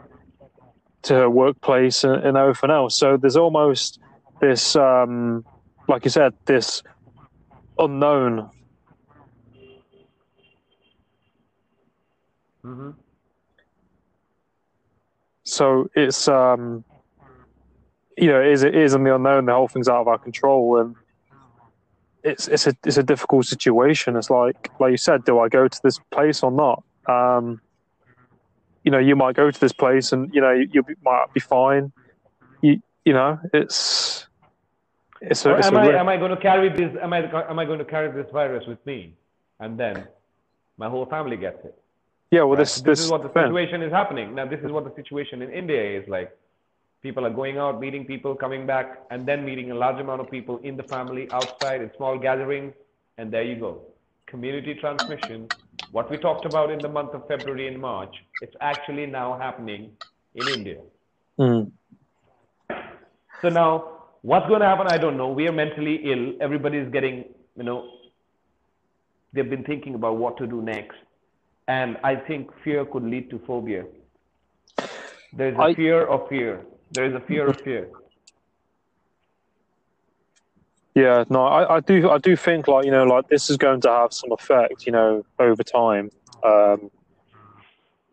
to 1.03 1.13
her 1.15 1.29
workplace 1.29 2.03
and, 2.03 2.23
and 2.23 2.37
everything 2.37 2.69
else. 2.71 2.97
So 2.97 3.17
there's 3.17 3.35
almost 3.37 3.99
this, 4.39 4.75
um, 4.75 5.45
like 5.87 6.05
you 6.05 6.11
said, 6.11 6.33
this 6.45 6.83
unknown. 7.77 8.49
hmm 12.63 12.91
So 15.43 15.87
it's, 15.95 16.27
um, 16.27 16.85
you 18.17 18.27
know, 18.27 18.41
it 18.41 18.47
is, 18.47 18.63
it 18.63 18.75
is 18.75 18.93
in 18.93 19.03
the 19.03 19.15
unknown. 19.15 19.45
The 19.45 19.53
whole 19.53 19.67
thing's 19.67 19.87
out 19.87 20.01
of 20.01 20.07
our 20.07 20.17
control, 20.17 20.79
and 20.79 20.95
it's 22.23 22.47
it's 22.47 22.67
a 22.67 22.75
it's 22.85 22.97
a 22.97 23.03
difficult 23.03 23.45
situation. 23.45 24.15
It's 24.15 24.29
like 24.29 24.71
like 24.79 24.91
you 24.91 24.97
said, 24.97 25.23
do 25.25 25.39
I 25.39 25.49
go 25.49 25.67
to 25.67 25.79
this 25.83 25.99
place 26.11 26.43
or 26.43 26.51
not? 26.51 26.83
Um, 27.07 27.61
you 28.83 28.91
know, 28.91 28.99
you 28.99 29.15
might 29.15 29.35
go 29.35 29.49
to 29.49 29.59
this 29.59 29.73
place, 29.73 30.11
and 30.11 30.33
you 30.33 30.41
know, 30.41 30.51
you, 30.51 30.67
you 30.73 30.83
might 31.03 31.27
be 31.33 31.39
fine. 31.39 31.91
You 32.61 32.81
you 33.05 33.13
know, 33.13 33.39
it's 33.53 34.27
it's 35.21 35.45
a, 35.45 35.55
it's 35.55 35.67
am 35.67 35.75
a 35.75 35.79
I 35.79 35.99
am 35.99 36.09
I 36.09 36.17
going 36.17 36.31
to 36.31 36.41
carry 36.41 36.69
this 36.69 36.95
am 37.01 37.13
I 37.13 37.19
am 37.49 37.59
I 37.59 37.65
going 37.65 37.79
to 37.79 37.85
carry 37.85 38.11
this 38.11 38.31
virus 38.31 38.65
with 38.67 38.83
me, 38.85 39.13
and 39.59 39.79
then 39.79 40.07
my 40.77 40.89
whole 40.89 41.05
family 41.05 41.37
gets 41.37 41.63
it? 41.63 41.77
Yeah, 42.31 42.43
well, 42.43 42.51
Right? 42.51 42.59
this 42.59 42.81
this, 42.81 42.99
is 43.01 43.09
what 43.11 43.23
the 43.23 43.33
situation 43.33 43.81
is 43.81 43.91
happening. 43.91 44.33
Now, 44.35 44.45
this 44.45 44.61
is 44.61 44.71
what 44.71 44.83
the 44.83 44.95
situation 44.95 45.41
in 45.41 45.51
India 45.51 45.99
is 45.99 46.07
like. 46.07 46.31
People 47.01 47.25
are 47.25 47.31
going 47.31 47.57
out, 47.57 47.79
meeting 47.79 48.05
people, 48.05 48.35
coming 48.35 48.67
back, 48.67 48.99
and 49.09 49.27
then 49.27 49.43
meeting 49.43 49.71
a 49.71 49.75
large 49.75 49.99
amount 49.99 50.21
of 50.21 50.29
people 50.29 50.59
in 50.59 50.77
the 50.77 50.83
family, 50.83 51.27
outside, 51.31 51.81
in 51.81 51.89
small 51.97 52.17
gatherings, 52.17 52.73
and 53.17 53.31
there 53.33 53.43
you 53.43 53.55
go. 53.55 53.81
Community 54.27 54.75
transmission. 54.75 55.47
What 55.91 56.09
we 56.11 56.17
talked 56.17 56.45
about 56.45 56.71
in 56.71 56.79
the 56.79 56.89
month 56.89 57.13
of 57.13 57.27
February 57.27 57.67
and 57.67 57.81
March, 57.81 58.15
it's 58.41 58.55
actually 58.61 59.07
now 59.07 59.37
happening 59.37 59.91
in 60.35 60.47
India. 60.47 60.77
Mm. 61.39 61.71
So 63.41 63.49
now, 63.49 63.71
what's 64.21 64.47
going 64.47 64.61
to 64.61 64.67
happen? 64.67 64.87
I 64.87 64.97
don't 64.97 65.17
know. 65.17 65.29
We 65.29 65.47
are 65.47 65.51
mentally 65.51 65.95
ill. 66.11 66.33
Everybody 66.39 66.77
is 66.77 66.91
getting, 66.91 67.25
you 67.57 67.63
know, 67.63 67.89
they've 69.33 69.49
been 69.49 69.63
thinking 69.63 69.95
about 69.95 70.17
what 70.17 70.37
to 70.37 70.45
do 70.45 70.61
next. 70.61 70.97
And 71.67 71.97
I 72.03 72.15
think 72.15 72.51
fear 72.63 72.85
could 72.85 73.03
lead 73.03 73.29
to 73.31 73.39
phobia. 73.47 73.85
There's 75.33 75.57
a 75.57 75.61
I- 75.61 75.73
fear 75.73 76.05
of 76.05 76.29
fear. 76.29 76.61
There 76.91 77.05
is 77.05 77.13
a 77.13 77.21
fear 77.21 77.47
of 77.47 77.61
fear. 77.61 77.89
Yeah, 80.95 81.23
no, 81.29 81.45
I, 81.45 81.77
I 81.77 81.79
do 81.79 82.09
I 82.09 82.17
do 82.17 82.35
think 82.35 82.67
like 82.67 82.85
you 82.85 82.91
know 82.91 83.05
like 83.05 83.29
this 83.29 83.49
is 83.49 83.57
going 83.57 83.81
to 83.81 83.89
have 83.89 84.13
some 84.13 84.31
effect 84.33 84.85
you 84.85 84.91
know 84.91 85.25
over 85.39 85.63
time. 85.63 86.09
Um, 86.43 86.91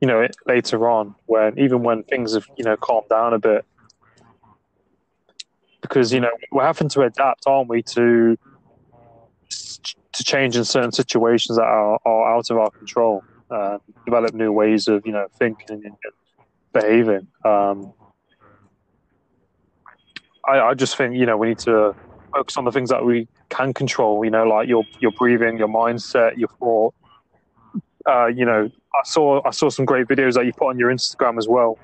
you 0.01 0.07
know, 0.07 0.21
it, 0.21 0.37
later 0.47 0.89
on 0.89 1.17
when 1.27 1.59
even 1.59 1.83
when 1.83 2.05
things 2.05 2.35
have 2.35 2.47
you 2.57 2.65
know 2.65 2.77
calmed 2.77 3.09
down 3.09 3.35
a 3.35 3.39
bit, 3.39 3.65
because 5.83 6.13
you 6.13 6.21
know 6.21 6.31
we're 6.53 6.65
having 6.65 6.89
to 6.91 7.03
adapt, 7.03 7.47
aren't 7.47 7.69
we, 7.69 7.83
to 7.83 8.39
to 9.51 10.25
change 10.25 10.57
in 10.57 10.65
certain 10.65 10.93
situations 10.93 11.57
that 11.57 11.65
are, 11.65 11.99
are 12.05 12.37
out 12.37 12.51
of 12.51 12.59
our 12.59 12.71
control. 12.71 13.25
uh, 13.51 13.79
develop 14.05 14.35
new 14.35 14.53
ways 14.53 14.89
of 14.89 15.05
you 15.07 15.13
know 15.13 15.27
thinking 15.39 15.83
and 15.85 15.97
behaving. 16.73 17.27
Um, 17.45 17.93
I, 20.49 20.69
I 20.69 20.75
just 20.75 20.97
think 20.97 21.15
you 21.17 21.27
know 21.27 21.37
we 21.37 21.49
need 21.49 21.59
to 21.61 21.95
focus 22.33 22.57
on 22.57 22.65
the 22.65 22.73
things 22.73 22.91
that 22.91 23.05
we 23.05 23.29
can 23.49 23.73
control. 23.73 24.25
You 24.25 24.31
know, 24.31 24.45
like 24.45 24.69
your 24.69 24.85
your 25.01 25.13
breathing, 25.13 25.59
your 25.59 25.69
mindset, 25.69 26.37
your 26.37 26.49
thought. 26.59 26.95
Uh, 28.07 28.27
you 28.27 28.45
know, 28.45 28.71
I 28.95 29.03
saw 29.05 29.43
I 29.47 29.51
saw 29.51 29.69
some 29.69 29.85
great 29.85 30.07
videos 30.07 30.35
that 30.35 30.47
you 30.47 30.53
put 30.53 30.69
on 30.69 30.79
your 30.79 30.91
Instagram 30.91 31.39
as 31.39 31.47
well. 31.49 31.79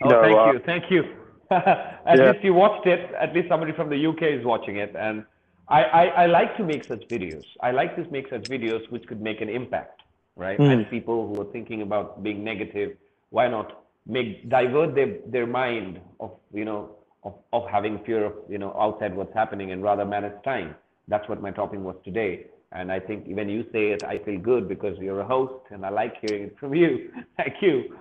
You 0.00 0.06
oh, 0.06 0.08
know, 0.08 0.22
thank 0.22 0.38
uh, 0.38 0.52
you, 0.52 0.58
thank 0.64 0.90
you. 0.90 1.04
at 1.50 2.18
yeah. 2.18 2.32
least 2.32 2.44
you 2.44 2.54
watched 2.54 2.86
it. 2.86 3.10
At 3.14 3.34
least 3.34 3.48
somebody 3.48 3.72
from 3.72 3.88
the 3.88 4.06
UK 4.06 4.22
is 4.22 4.44
watching 4.44 4.76
it, 4.76 4.94
and 4.98 5.24
I, 5.68 5.82
I, 5.82 6.04
I 6.22 6.26
like 6.26 6.56
to 6.58 6.64
make 6.64 6.84
such 6.84 7.08
videos. 7.08 7.44
I 7.62 7.70
like 7.70 7.96
to 7.96 8.10
make 8.10 8.28
such 8.28 8.44
videos 8.44 8.90
which 8.90 9.06
could 9.06 9.20
make 9.20 9.40
an 9.40 9.48
impact, 9.48 10.02
right? 10.36 10.58
Mm. 10.58 10.72
And 10.72 10.90
people 10.90 11.26
who 11.26 11.40
are 11.40 11.50
thinking 11.52 11.82
about 11.82 12.22
being 12.22 12.44
negative, 12.44 12.96
why 13.30 13.48
not 13.48 13.84
make 14.06 14.48
divert 14.48 14.94
their 14.94 15.16
their 15.26 15.46
mind 15.46 16.00
of 16.20 16.32
you 16.52 16.64
know 16.64 16.97
of, 17.24 17.34
of 17.52 17.68
having 17.68 17.98
fear 18.04 18.24
of 18.24 18.32
you 18.48 18.58
know 18.58 18.76
outside 18.78 19.14
what's 19.14 19.34
happening 19.34 19.72
and 19.72 19.82
rather 19.82 20.04
manage 20.04 20.42
time. 20.44 20.74
That's 21.08 21.28
what 21.28 21.40
my 21.40 21.50
topic 21.50 21.80
was 21.80 21.96
today. 22.04 22.46
And 22.72 22.92
I 22.92 23.00
think 23.00 23.24
when 23.26 23.48
you 23.48 23.64
say 23.72 23.92
it, 23.92 24.04
I 24.04 24.18
feel 24.18 24.38
good 24.38 24.68
because 24.68 24.98
you're 24.98 25.20
a 25.20 25.26
host 25.26 25.64
and 25.70 25.86
I 25.86 25.88
like 25.88 26.16
hearing 26.20 26.44
it 26.44 26.56
from 26.60 26.74
you. 26.74 27.10
Thank 27.36 27.62
you. 27.62 27.96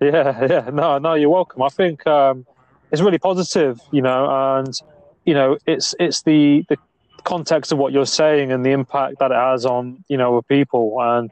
Yeah, 0.00 0.46
yeah. 0.48 0.70
No, 0.72 0.98
no, 0.98 1.14
you're 1.14 1.30
welcome. 1.30 1.62
I 1.62 1.68
think 1.68 2.06
um, 2.06 2.46
it's 2.90 3.02
really 3.02 3.18
positive, 3.18 3.80
you 3.92 4.02
know, 4.02 4.28
and 4.58 4.72
you 5.24 5.34
know, 5.34 5.58
it's 5.66 5.94
it's 5.98 6.22
the 6.22 6.64
the 6.68 6.76
context 7.24 7.72
of 7.72 7.78
what 7.78 7.92
you're 7.92 8.06
saying 8.06 8.52
and 8.52 8.64
the 8.64 8.70
impact 8.70 9.18
that 9.18 9.30
it 9.30 9.36
has 9.36 9.66
on 9.66 10.04
you 10.08 10.16
know 10.16 10.40
people. 10.42 10.96
And 11.00 11.30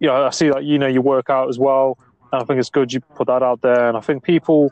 you 0.00 0.08
know, 0.08 0.26
I 0.26 0.30
see 0.30 0.48
that 0.48 0.64
you 0.64 0.78
know 0.78 0.86
you 0.86 1.02
work 1.02 1.30
out 1.30 1.48
as 1.48 1.58
well, 1.58 1.98
and 2.36 2.42
I 2.42 2.46
think 2.46 2.60
it's 2.60 2.70
good 2.70 2.92
you 2.92 3.00
put 3.00 3.28
that 3.28 3.42
out 3.42 3.62
there. 3.62 3.88
And 3.88 3.96
I 3.96 4.00
think 4.00 4.22
people, 4.22 4.70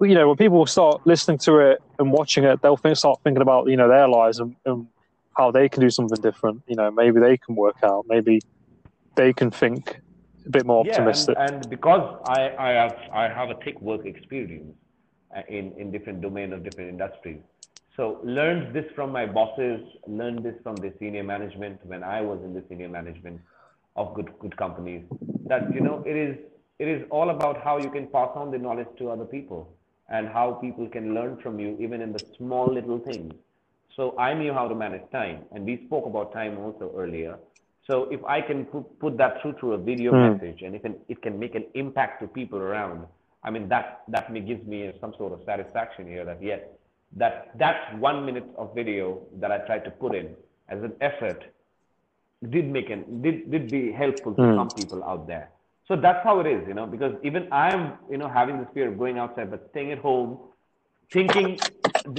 you 0.00 0.14
know, 0.14 0.26
when 0.28 0.36
people 0.36 0.66
start 0.66 1.06
listening 1.06 1.38
to 1.38 1.58
it 1.58 1.82
and 1.98 2.12
watching 2.12 2.44
it, 2.44 2.60
they'll 2.62 2.76
think, 2.76 2.96
start 2.96 3.20
thinking 3.22 3.42
about 3.42 3.68
you 3.68 3.76
know 3.76 3.88
their 3.88 4.08
lives 4.08 4.40
and, 4.40 4.56
and 4.64 4.88
how 5.36 5.50
they 5.50 5.68
can 5.68 5.80
do 5.80 5.90
something 5.90 6.20
different. 6.20 6.62
You 6.66 6.76
know, 6.76 6.90
maybe 6.90 7.20
they 7.20 7.36
can 7.36 7.54
work 7.54 7.76
out, 7.84 8.06
maybe 8.08 8.40
they 9.14 9.32
can 9.32 9.50
think 9.50 10.00
a 10.46 10.50
bit 10.50 10.66
more 10.66 10.80
optimistic. 10.86 11.36
Yeah, 11.38 11.44
and, 11.46 11.54
and 11.54 11.70
because 11.70 12.20
I, 12.26 12.54
I 12.58 12.70
have 12.70 12.96
I 13.12 13.28
have 13.28 13.50
a 13.50 13.54
thick 13.64 13.80
work 13.80 14.04
experience 14.04 14.74
uh, 15.34 15.42
in 15.48 15.72
in 15.78 15.92
different 15.92 16.20
domain 16.20 16.52
of 16.52 16.64
different 16.64 16.90
industries, 16.90 17.40
so 17.96 18.18
learned 18.24 18.74
this 18.74 18.86
from 18.96 19.12
my 19.12 19.26
bosses, 19.26 19.80
learned 20.08 20.44
this 20.44 20.56
from 20.64 20.74
the 20.76 20.92
senior 20.98 21.22
management 21.22 21.78
when 21.86 22.02
I 22.02 22.20
was 22.20 22.40
in 22.44 22.52
the 22.52 22.64
senior 22.68 22.88
management 22.88 23.40
of 23.94 24.12
good 24.14 24.36
good 24.40 24.56
companies. 24.56 25.04
That 25.46 25.72
you 25.72 25.80
know 25.80 26.02
it 26.04 26.16
is 26.16 26.36
it 26.78 26.88
is 26.88 27.02
all 27.10 27.30
about 27.30 27.62
how 27.62 27.78
you 27.78 27.90
can 27.90 28.06
pass 28.06 28.30
on 28.34 28.50
the 28.50 28.58
knowledge 28.58 28.88
to 28.98 29.10
other 29.10 29.24
people 29.24 29.68
and 30.08 30.28
how 30.28 30.52
people 30.52 30.88
can 30.88 31.14
learn 31.14 31.38
from 31.42 31.58
you 31.58 31.76
even 31.80 32.00
in 32.00 32.12
the 32.12 32.22
small 32.36 32.72
little 32.72 32.98
things. 32.98 33.32
So 33.96 34.16
I 34.18 34.34
knew 34.34 34.52
how 34.52 34.68
to 34.68 34.74
manage 34.74 35.10
time, 35.10 35.44
and 35.52 35.64
we 35.64 35.82
spoke 35.86 36.04
about 36.04 36.32
time 36.32 36.58
also 36.58 36.92
earlier. 36.94 37.38
So 37.86 38.08
if 38.10 38.22
I 38.24 38.40
can 38.40 38.66
put, 38.66 38.98
put 38.98 39.16
that 39.16 39.40
through 39.40 39.54
to 39.60 39.72
a 39.72 39.78
video 39.78 40.12
mm. 40.12 40.32
message 40.32 40.62
and 40.62 40.74
if 40.74 40.84
it, 40.84 41.00
it 41.08 41.22
can 41.22 41.38
make 41.38 41.54
an 41.54 41.64
impact 41.74 42.20
to 42.20 42.28
people 42.28 42.58
around, 42.58 43.06
I 43.44 43.50
mean, 43.50 43.68
that, 43.68 44.02
that 44.08 44.32
me, 44.32 44.40
gives 44.40 44.66
me 44.66 44.92
some 45.00 45.14
sort 45.16 45.32
of 45.32 45.40
satisfaction 45.46 46.06
here 46.06 46.24
that 46.24 46.42
yes, 46.42 46.60
that, 47.16 47.56
that 47.58 47.96
one 47.98 48.26
minute 48.26 48.44
of 48.58 48.74
video 48.74 49.20
that 49.36 49.52
I 49.52 49.58
tried 49.58 49.84
to 49.84 49.90
put 49.90 50.16
in 50.16 50.34
as 50.68 50.82
an 50.82 50.92
effort 51.00 51.44
did 52.50 52.66
make 52.66 52.90
an, 52.90 53.22
did, 53.22 53.50
did 53.50 53.70
be 53.70 53.92
helpful 53.92 54.34
to 54.34 54.40
mm. 54.42 54.56
some 54.56 54.68
people 54.70 55.04
out 55.04 55.28
there. 55.28 55.50
So 55.88 55.96
that's 55.96 56.22
how 56.24 56.40
it 56.40 56.46
is, 56.46 56.66
you 56.66 56.74
know, 56.74 56.86
because 56.86 57.14
even 57.22 57.48
I'm, 57.52 57.94
you 58.10 58.18
know, 58.18 58.28
having 58.28 58.58
this 58.58 58.68
fear 58.74 58.88
of 58.88 58.98
going 58.98 59.18
outside, 59.18 59.50
but 59.50 59.68
staying 59.70 59.92
at 59.92 59.98
home, 59.98 60.38
thinking 61.12 61.60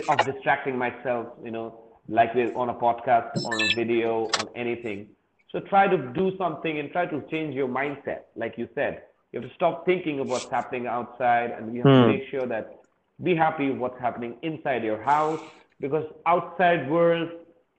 of 0.09 0.25
distracting 0.25 0.77
myself, 0.77 1.27
you 1.43 1.51
know, 1.51 1.83
like 2.07 2.33
we're 2.33 2.55
on 2.55 2.69
a 2.69 2.73
podcast, 2.73 3.43
on 3.45 3.61
a 3.61 3.75
video, 3.75 4.29
on 4.39 4.47
anything 4.55 5.09
so 5.51 5.59
try 5.61 5.87
to 5.87 5.97
do 5.97 6.35
something 6.37 6.79
and 6.79 6.91
try 6.91 7.05
to 7.05 7.21
change 7.31 7.55
your 7.55 7.67
mindset. 7.67 8.21
Like 8.35 8.57
you 8.57 8.67
said, 8.75 9.03
you 9.31 9.39
have 9.39 9.49
to 9.49 9.55
stop 9.55 9.85
thinking 9.85 10.19
of 10.19 10.29
what's 10.29 10.49
happening 10.49 10.87
outside 10.87 11.51
and 11.51 11.73
you 11.73 11.81
have 11.83 11.91
to 11.91 12.01
hmm. 12.03 12.07
make 12.09 12.29
sure 12.29 12.45
that 12.45 12.81
be 13.23 13.35
happy 13.35 13.69
with 13.69 13.79
what's 13.79 13.99
happening 13.99 14.35
inside 14.41 14.83
your 14.83 15.01
house 15.01 15.39
because 15.79 16.05
outside 16.25 16.89
world, 16.89 17.29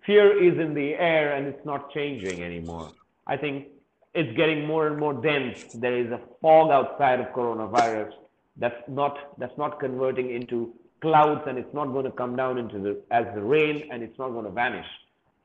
fear 0.05 0.43
is 0.43 0.59
in 0.59 0.75
the 0.75 0.95
air 0.95 1.35
and 1.35 1.47
it's 1.47 1.65
not 1.65 1.91
changing 1.91 2.43
anymore. 2.43 2.91
I 3.27 3.37
think 3.37 3.69
it's 4.19 4.37
getting 4.37 4.67
more 4.67 4.87
and 4.89 4.99
more 4.99 5.15
dense. 5.15 5.59
There 5.85 5.97
is 6.05 6.11
a 6.19 6.21
fog 6.41 6.71
outside 6.79 7.19
of 7.21 7.27
coronavirus 7.39 8.13
that's 8.57 8.83
not 8.89 9.15
that's 9.41 9.57
not 9.57 9.79
converting 9.81 10.31
into 10.39 10.59
clouds 11.01 11.43
and 11.49 11.57
it's 11.59 11.75
not 11.81 11.87
going 11.95 12.07
to 12.11 12.15
come 12.23 12.35
down 12.43 12.59
into 12.63 12.79
the 12.79 12.93
as 13.11 13.27
the 13.35 13.43
rain 13.55 13.89
and 13.91 14.03
it's 14.03 14.19
not 14.19 14.31
going 14.31 14.45
to 14.45 14.51
vanish 14.51 14.91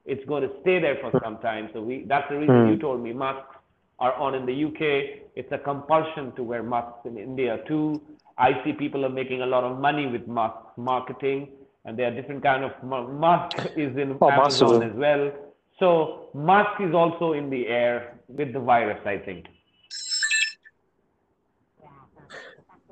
it's 0.05 0.25
going 0.25 0.43
to 0.43 0.49
stay 0.61 0.79
there 0.79 0.97
for 1.01 1.11
some 1.23 1.37
time. 1.37 1.69
So 1.73 1.81
we, 1.81 2.05
that's 2.07 2.29
the 2.29 2.37
reason 2.37 2.67
you 2.69 2.77
told 2.77 3.01
me 3.01 3.13
masks 3.13 3.55
are 3.99 4.13
on 4.15 4.35
in 4.35 4.45
the 4.45 4.65
UK. 4.65 5.29
It's 5.35 5.51
a 5.51 5.57
compulsion 5.57 6.33
to 6.35 6.43
wear 6.43 6.61
masks 6.61 7.05
in 7.05 7.17
India 7.17 7.59
too. 7.67 8.01
I 8.37 8.63
see 8.63 8.73
people 8.73 9.05
are 9.05 9.09
making 9.09 9.41
a 9.41 9.45
lot 9.45 9.63
of 9.63 9.79
money 9.79 10.07
with 10.07 10.27
mask 10.27 10.57
marketing, 10.75 11.49
and 11.85 11.97
there 11.97 12.11
are 12.11 12.15
different 12.15 12.43
kind 12.43 12.63
of 12.65 12.71
mask 12.83 13.57
is 13.77 13.95
in 13.95 14.17
oh, 14.19 14.29
Amazon 14.29 14.83
as 14.83 14.93
well. 14.95 15.31
So 15.79 16.29
mask 16.33 16.81
is 16.81 16.93
also 16.93 17.33
in 17.33 17.49
the 17.49 17.67
air 17.67 18.19
with 18.27 18.53
the 18.53 18.59
virus, 18.59 18.99
I 19.05 19.17
think. 19.17 19.45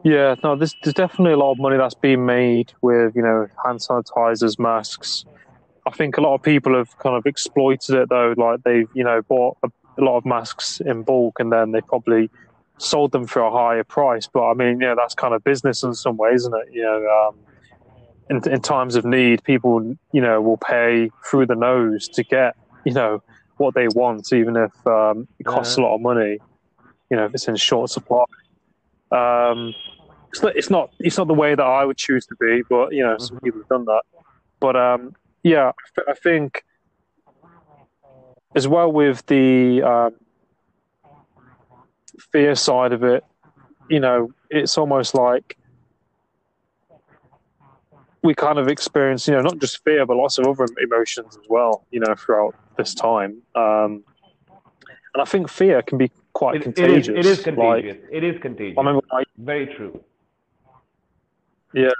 Yeah, 0.04 0.36
no, 0.44 0.56
there's, 0.56 0.76
there's 0.84 0.96
definitely 0.96 1.34
a 1.34 1.38
lot 1.38 1.52
of 1.52 1.60
money 1.60 1.78
that's 1.78 1.94
being 1.94 2.26
made 2.26 2.74
with 2.82 3.16
you 3.16 3.22
know 3.22 3.48
hand 3.64 3.80
sanitizers, 3.80 4.58
masks, 4.58 5.26
I 5.86 5.92
think 5.92 6.18
a 6.18 6.22
lot 6.22 6.36
of 6.36 6.44
people 6.44 6.76
have 6.76 6.98
kind 7.00 7.16
of 7.16 7.26
exploited 7.26 7.96
it 7.96 8.10
though. 8.10 8.34
Like 8.38 8.64
they've, 8.64 8.88
you 8.94 9.04
know, 9.04 9.22
bought 9.24 9.58
a, 9.64 9.70
a, 9.98 10.04
lot 10.04 10.18
of 10.18 10.26
masks 10.26 10.80
in 10.80 11.04
bulk 11.04 11.40
and 11.40 11.52
then 11.52 11.72
they 11.72 11.82
probably 11.82 12.30
sold 12.78 13.12
them 13.12 13.26
for 13.26 13.42
a 13.42 13.52
higher 13.52 13.84
price. 13.84 14.28
But 14.32 14.50
I 14.50 14.54
mean, 14.54 14.80
yeah, 14.80 14.94
that's 14.96 15.16
kind 15.16 15.34
of 15.34 15.44
business 15.44 15.84
in 15.84 15.94
some 15.94 16.18
ways, 16.18 16.42
isn't 16.42 16.56
it? 16.56 16.74
You 16.74 16.84
know, 16.84 17.30
um, 17.30 17.40
in, 18.30 18.52
in 18.52 18.62
times 18.62 18.96
of 18.96 19.06
need, 19.06 19.44
people, 19.44 19.98
you 20.12 20.22
know, 20.22 20.40
will 20.42 20.58
pay 20.58 21.10
through 21.26 21.48
the 21.48 21.56
nose 21.56 22.08
to 22.10 22.24
get, 22.24 22.56
you 22.86 22.94
know, 22.94 23.24
what 23.58 23.76
they 23.76 23.88
want, 23.90 24.32
even 24.34 24.56
if 24.58 24.88
um, 24.88 25.28
it 25.40 25.46
costs 25.46 25.78
yeah. 25.78 25.84
a 25.84 25.86
lot 25.86 25.96
of 25.96 26.02
money. 26.02 26.40
You 27.10 27.18
know, 27.18 27.26
if 27.26 27.34
it's 27.34 27.48
in 27.48 27.56
short 27.58 27.90
supply. 27.90 28.24
Um, 29.12 29.74
it's 30.56 30.70
not 30.70 30.92
it's 31.00 31.18
not 31.18 31.28
the 31.28 31.34
way 31.34 31.56
that 31.56 31.64
I 31.64 31.84
would 31.84 31.98
choose 31.98 32.26
to 32.28 32.36
be, 32.40 32.64
but 32.70 32.94
you 32.94 33.04
know, 33.04 33.18
some 33.18 33.38
mm-hmm. 33.38 33.46
people 33.46 33.62
have 33.62 33.70
done 33.70 33.86
that. 33.86 34.04
But 34.60 34.76
um, 34.76 35.16
yeah, 35.44 35.72
I 36.08 36.14
think 36.14 36.64
as 38.56 38.68
well 38.68 38.92
with 38.92 39.26
the 39.26 39.82
um, 39.82 40.16
fear 42.32 42.56
side 42.56 42.94
of 42.94 43.04
it, 43.04 43.24
you 43.90 44.00
know, 44.00 44.32
it's 44.50 44.78
almost 44.78 45.14
like 45.16 45.58
we 48.24 48.36
kind 48.36 48.60
of 48.60 48.68
experience, 48.68 49.28
you 49.28 49.34
know, 49.34 49.42
not 49.42 49.58
just 49.58 49.84
fear, 49.84 50.06
but 50.06 50.16
lots 50.16 50.38
of 50.38 50.48
other 50.48 50.68
emotions 50.82 51.38
as 51.38 51.46
well, 51.50 51.86
you 51.92 52.00
know, 52.00 52.14
throughout 52.16 52.56
this 52.82 52.94
time. 52.94 53.42
Um, 53.56 54.04
and 55.14 55.22
I 55.22 55.26
think 55.26 55.50
fear 55.50 55.82
can 55.82 55.98
be 55.98 56.12
quite 56.34 56.56
it, 56.56 56.64
contagious. 56.64 57.10
It 57.10 57.18
is, 57.18 57.26
it 57.26 57.32
is 57.32 57.44
contagious. 57.44 57.98
Like, 58.02 58.10
it 58.12 58.24
is 58.24 58.42
contagious. 58.42 58.78
I 58.78 58.82
remember 58.82 59.06
I, 59.12 59.24
Very 59.38 59.68
true. 59.76 60.04
Yeah. 61.74 61.92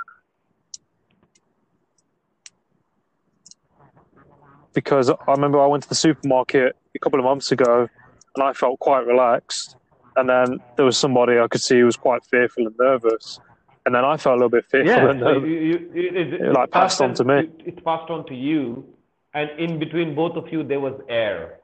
because 4.74 5.10
I 5.10 5.16
remember 5.32 5.60
I 5.62 5.68
went 5.68 5.84
to 5.84 5.90
the 5.90 5.96
supermarket 5.96 6.76
a 6.96 7.00
couple 7.00 7.20
of 7.20 7.26
months 7.26 7.52
ago 7.52 7.88
and 8.36 8.44
I 8.44 8.54
felt 8.54 8.80
quite 8.80 9.06
relaxed. 9.06 9.76
And 10.16 10.30
then 10.30 10.60
there 10.76 10.86
was 10.86 10.98
somebody 10.98 11.40
I 11.40 11.48
could 11.48 11.62
see 11.62 11.80
who 11.80 11.86
was 11.86 11.98
quite 11.98 12.24
fearful 12.26 12.68
and 12.68 12.76
nervous. 12.78 13.40
And 13.86 13.96
then 13.96 14.06
I 14.06 14.18
felt 14.18 14.34
a 14.34 14.38
little 14.38 14.50
bit 14.50 14.66
fearful 14.70 14.92
yeah, 14.92 15.10
and 15.10 15.20
nervous. 15.20 15.50
You, 15.50 15.60
you, 15.60 15.92
it, 15.94 16.16
it, 16.16 16.34
it, 16.34 16.54
like 16.54 16.72
passed 16.72 17.02
on 17.02 17.14
to 17.16 17.24
me. 17.24 17.50
It 17.66 17.84
passed 17.84 18.10
on 18.10 18.26
to 18.28 18.36
you. 18.36 18.86
And 19.34 19.50
in 19.60 19.80
between 19.80 20.14
both 20.16 20.36
of 20.36 20.52
you, 20.52 20.64
there 20.64 20.80
was 20.80 21.00
air. 21.08 21.60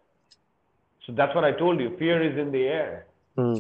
So 1.06 1.14
that's 1.14 1.34
what 1.36 1.44
I 1.44 1.52
told 1.52 1.80
you. 1.80 1.96
Fear 1.98 2.22
is 2.24 2.38
in 2.38 2.52
the 2.52 2.64
air. 2.64 3.06
Hmm. 3.36 3.60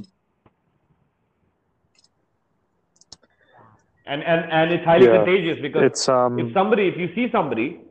And, 4.05 4.23
and, 4.23 4.51
and 4.51 4.71
it's 4.71 4.85
highly 4.85 5.07
yeah, 5.07 5.17
contagious 5.17 5.61
because 5.61 6.07
um, 6.07 6.39
if 6.39 6.53
somebody, 6.53 6.87
if 6.87 6.97
you 6.97 7.13
see 7.13 7.29
somebody, 7.29 7.81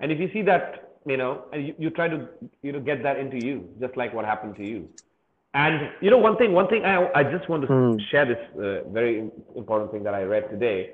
and 0.00 0.12
if 0.12 0.20
you 0.20 0.30
see 0.32 0.42
that 0.42 0.84
you 1.06 1.16
know, 1.16 1.44
and 1.52 1.66
you, 1.66 1.74
you 1.78 1.90
try 1.90 2.08
to, 2.08 2.28
you 2.62 2.72
know, 2.72 2.80
get 2.80 3.02
that 3.02 3.18
into 3.18 3.44
you, 3.44 3.68
just 3.80 3.96
like 3.96 4.14
what 4.14 4.24
happened 4.24 4.56
to 4.56 4.66
you. 4.66 4.88
And 5.52 5.90
you 6.00 6.10
know, 6.10 6.18
one 6.18 6.36
thing, 6.36 6.52
one 6.52 6.68
thing 6.68 6.84
I, 6.84 7.10
I 7.14 7.22
just 7.24 7.48
want 7.48 7.62
to 7.62 7.68
mm. 7.68 8.00
share 8.10 8.26
this 8.26 8.38
uh, 8.56 8.88
very 8.88 9.30
important 9.54 9.92
thing 9.92 10.02
that 10.04 10.14
I 10.14 10.22
read 10.22 10.50
today 10.50 10.92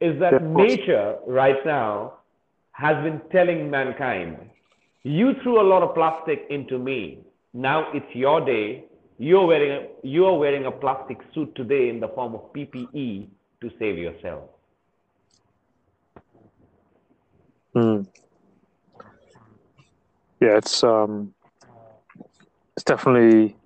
is 0.00 0.18
that 0.20 0.42
nature 0.42 1.16
right 1.26 1.64
now 1.64 2.14
has 2.74 3.02
been 3.04 3.20
telling 3.30 3.70
mankind 3.70 4.36
You 5.04 5.34
threw 5.42 5.60
a 5.60 5.66
lot 5.72 5.82
of 5.82 5.94
plastic 5.94 6.46
into 6.50 6.78
me. 6.78 7.18
Now 7.52 7.92
it's 7.92 8.14
your 8.14 8.40
day. 8.44 8.84
You're 9.18 9.46
wearing 9.46 9.70
a, 9.70 9.86
you're 10.02 10.36
wearing 10.36 10.66
a 10.66 10.72
plastic 10.72 11.18
suit 11.32 11.54
today 11.54 11.88
in 11.88 12.00
the 12.00 12.08
form 12.08 12.34
of 12.34 12.52
PPE 12.52 13.28
to 13.60 13.70
save 13.78 13.98
yourself. 13.98 14.44
Mm. 17.76 18.06
Yeah, 20.40 20.56
it's 20.56 20.82
um, 20.82 21.32
it's 22.76 22.84
definitely 22.84 23.56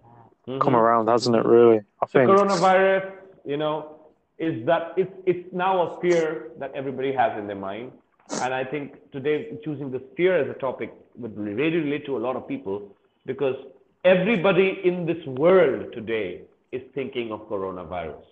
mm-hmm. 0.46 0.58
come 0.58 0.76
around, 0.76 1.08
hasn't 1.08 1.36
it? 1.36 1.44
Really, 1.46 1.80
I 2.02 2.06
think 2.06 2.28
the 2.28 2.34
coronavirus, 2.34 3.12
you 3.44 3.56
know, 3.56 4.00
is 4.38 4.66
that 4.66 4.92
it's 4.96 5.12
it's 5.24 5.48
now 5.52 5.74
a 5.86 6.00
fear 6.00 6.48
that 6.58 6.72
everybody 6.74 7.12
has 7.12 7.38
in 7.38 7.46
their 7.46 7.56
mind, 7.56 7.92
and 8.30 8.54
I 8.54 8.64
think 8.64 9.10
today 9.10 9.58
choosing 9.64 9.90
this 9.90 10.02
fear 10.16 10.36
as 10.38 10.48
a 10.48 10.58
topic 10.58 10.92
would 11.16 11.36
really 11.36 11.78
relate 11.78 12.06
to 12.06 12.16
a 12.16 12.20
lot 12.26 12.36
of 12.36 12.46
people 12.46 12.94
because 13.26 13.56
everybody 14.04 14.80
in 14.84 15.06
this 15.06 15.24
world 15.26 15.92
today 15.92 16.42
is 16.72 16.82
thinking 16.94 17.32
of 17.32 17.48
coronavirus. 17.48 18.24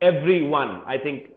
Everyone, 0.00 0.82
I 0.86 0.98
think, 0.98 1.30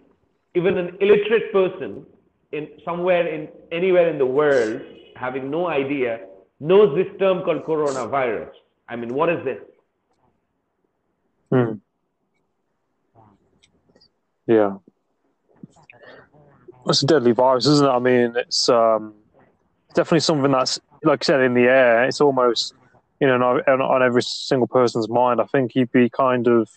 even 0.55 0.77
an 0.77 0.97
illiterate 0.99 1.51
person 1.51 2.05
in 2.51 2.67
somewhere 2.83 3.27
in 3.27 3.47
anywhere 3.71 4.09
in 4.09 4.17
the 4.17 4.25
world 4.25 4.81
having 5.15 5.51
no 5.51 5.67
idea 5.67 6.21
knows 6.59 6.95
this 6.95 7.07
term 7.19 7.43
called 7.43 7.63
coronavirus. 7.63 8.51
I 8.87 8.95
mean, 8.95 9.13
what 9.13 9.29
is 9.29 9.43
this? 9.45 9.59
Hmm. 11.51 11.73
Yeah. 14.47 14.77
It's 16.89 17.03
a 17.03 17.05
deadly 17.05 17.31
virus, 17.31 17.67
isn't 17.67 17.85
it? 17.85 17.89
I 17.89 17.99
mean, 17.99 18.33
it's 18.35 18.67
um, 18.67 19.13
definitely 19.93 20.21
something 20.21 20.51
that's, 20.51 20.79
like 21.03 21.23
I 21.23 21.25
said, 21.25 21.41
in 21.41 21.53
the 21.53 21.65
air. 21.65 22.05
It's 22.05 22.19
almost, 22.19 22.73
you 23.19 23.27
know, 23.27 23.35
on, 23.35 23.81
on 23.81 24.03
every 24.03 24.23
single 24.23 24.67
person's 24.67 25.07
mind. 25.07 25.39
I 25.39 25.45
think 25.45 25.75
you'd 25.75 25.91
be 25.91 26.09
kind 26.09 26.47
of 26.47 26.67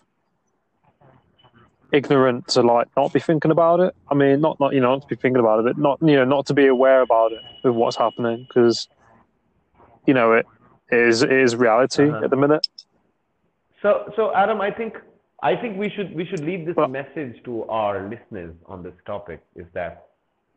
ignorant 1.92 2.48
to 2.48 2.62
like 2.62 2.88
not 2.96 3.12
be 3.12 3.20
thinking 3.20 3.50
about 3.50 3.80
it. 3.80 3.94
I 4.10 4.14
mean, 4.14 4.40
not 4.40 4.58
not 4.58 4.74
you 4.74 4.80
know 4.80 4.94
not 4.94 5.02
to 5.02 5.08
be 5.08 5.16
thinking 5.16 5.40
about 5.40 5.60
it, 5.60 5.64
but 5.64 5.78
not 5.78 5.98
you 6.02 6.16
know 6.16 6.24
not 6.24 6.46
to 6.46 6.54
be 6.54 6.66
aware 6.66 7.02
about 7.02 7.32
it 7.32 7.40
with 7.62 7.74
what's 7.74 7.96
happening 7.96 8.46
because 8.48 8.88
you 10.06 10.14
know 10.14 10.32
it 10.32 10.46
is 10.90 11.22
it 11.22 11.32
is 11.32 11.54
reality 11.54 12.08
uh-huh. 12.08 12.24
at 12.24 12.30
the 12.30 12.36
minute. 12.36 12.66
So 13.82 14.12
so 14.16 14.34
Adam, 14.34 14.60
I 14.60 14.70
think 14.70 14.98
I 15.42 15.56
think 15.56 15.76
we 15.76 15.90
should 15.90 16.14
we 16.14 16.24
should 16.24 16.40
lead 16.40 16.66
this 16.66 16.76
well, 16.76 16.88
message 16.88 17.42
to 17.44 17.64
our 17.64 18.08
listeners 18.08 18.54
on 18.66 18.82
this 18.82 18.94
topic 19.06 19.42
is 19.56 19.66
that 19.74 20.06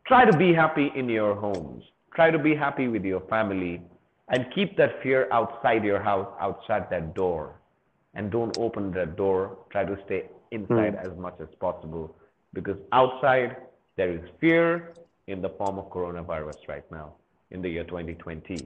try 0.06 0.24
to 0.24 0.36
be 0.36 0.54
happy 0.54 0.92
in 0.94 1.08
your 1.08 1.34
homes. 1.34 1.82
Try 2.14 2.30
to 2.30 2.38
be 2.38 2.54
happy 2.54 2.86
with 2.86 3.04
your 3.04 3.20
family 3.22 3.82
and 4.28 4.46
keep 4.54 4.76
that 4.76 5.02
fear 5.02 5.28
outside 5.32 5.84
your 5.84 6.00
house, 6.00 6.28
outside 6.40 6.88
that 6.90 7.14
door. 7.14 7.60
And 8.14 8.30
don't 8.30 8.56
open 8.58 8.92
that 8.92 9.16
door. 9.16 9.58
Try 9.70 9.84
to 9.84 9.98
stay 10.06 10.24
inside 10.52 10.94
mm. 10.96 11.04
as 11.04 11.18
much 11.18 11.34
as 11.40 11.48
possible 11.60 12.16
because 12.54 12.78
outside 12.92 13.56
there 13.96 14.10
is 14.12 14.20
fear 14.40 14.94
in 15.26 15.42
the 15.42 15.50
form 15.50 15.78
of 15.78 15.90
coronavirus 15.90 16.68
right 16.68 16.90
now 16.90 17.14
in 17.50 17.60
the 17.60 17.68
year 17.68 17.84
2020. 17.84 18.56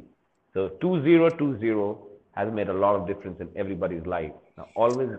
So 0.52 0.68
2020 0.80 1.96
has 2.36 2.52
made 2.52 2.68
a 2.68 2.72
lot 2.72 2.94
of 2.94 3.06
difference 3.06 3.40
in 3.40 3.48
everybody's 3.56 4.06
life. 4.06 4.32
Now, 4.56 4.68
always, 4.76 5.10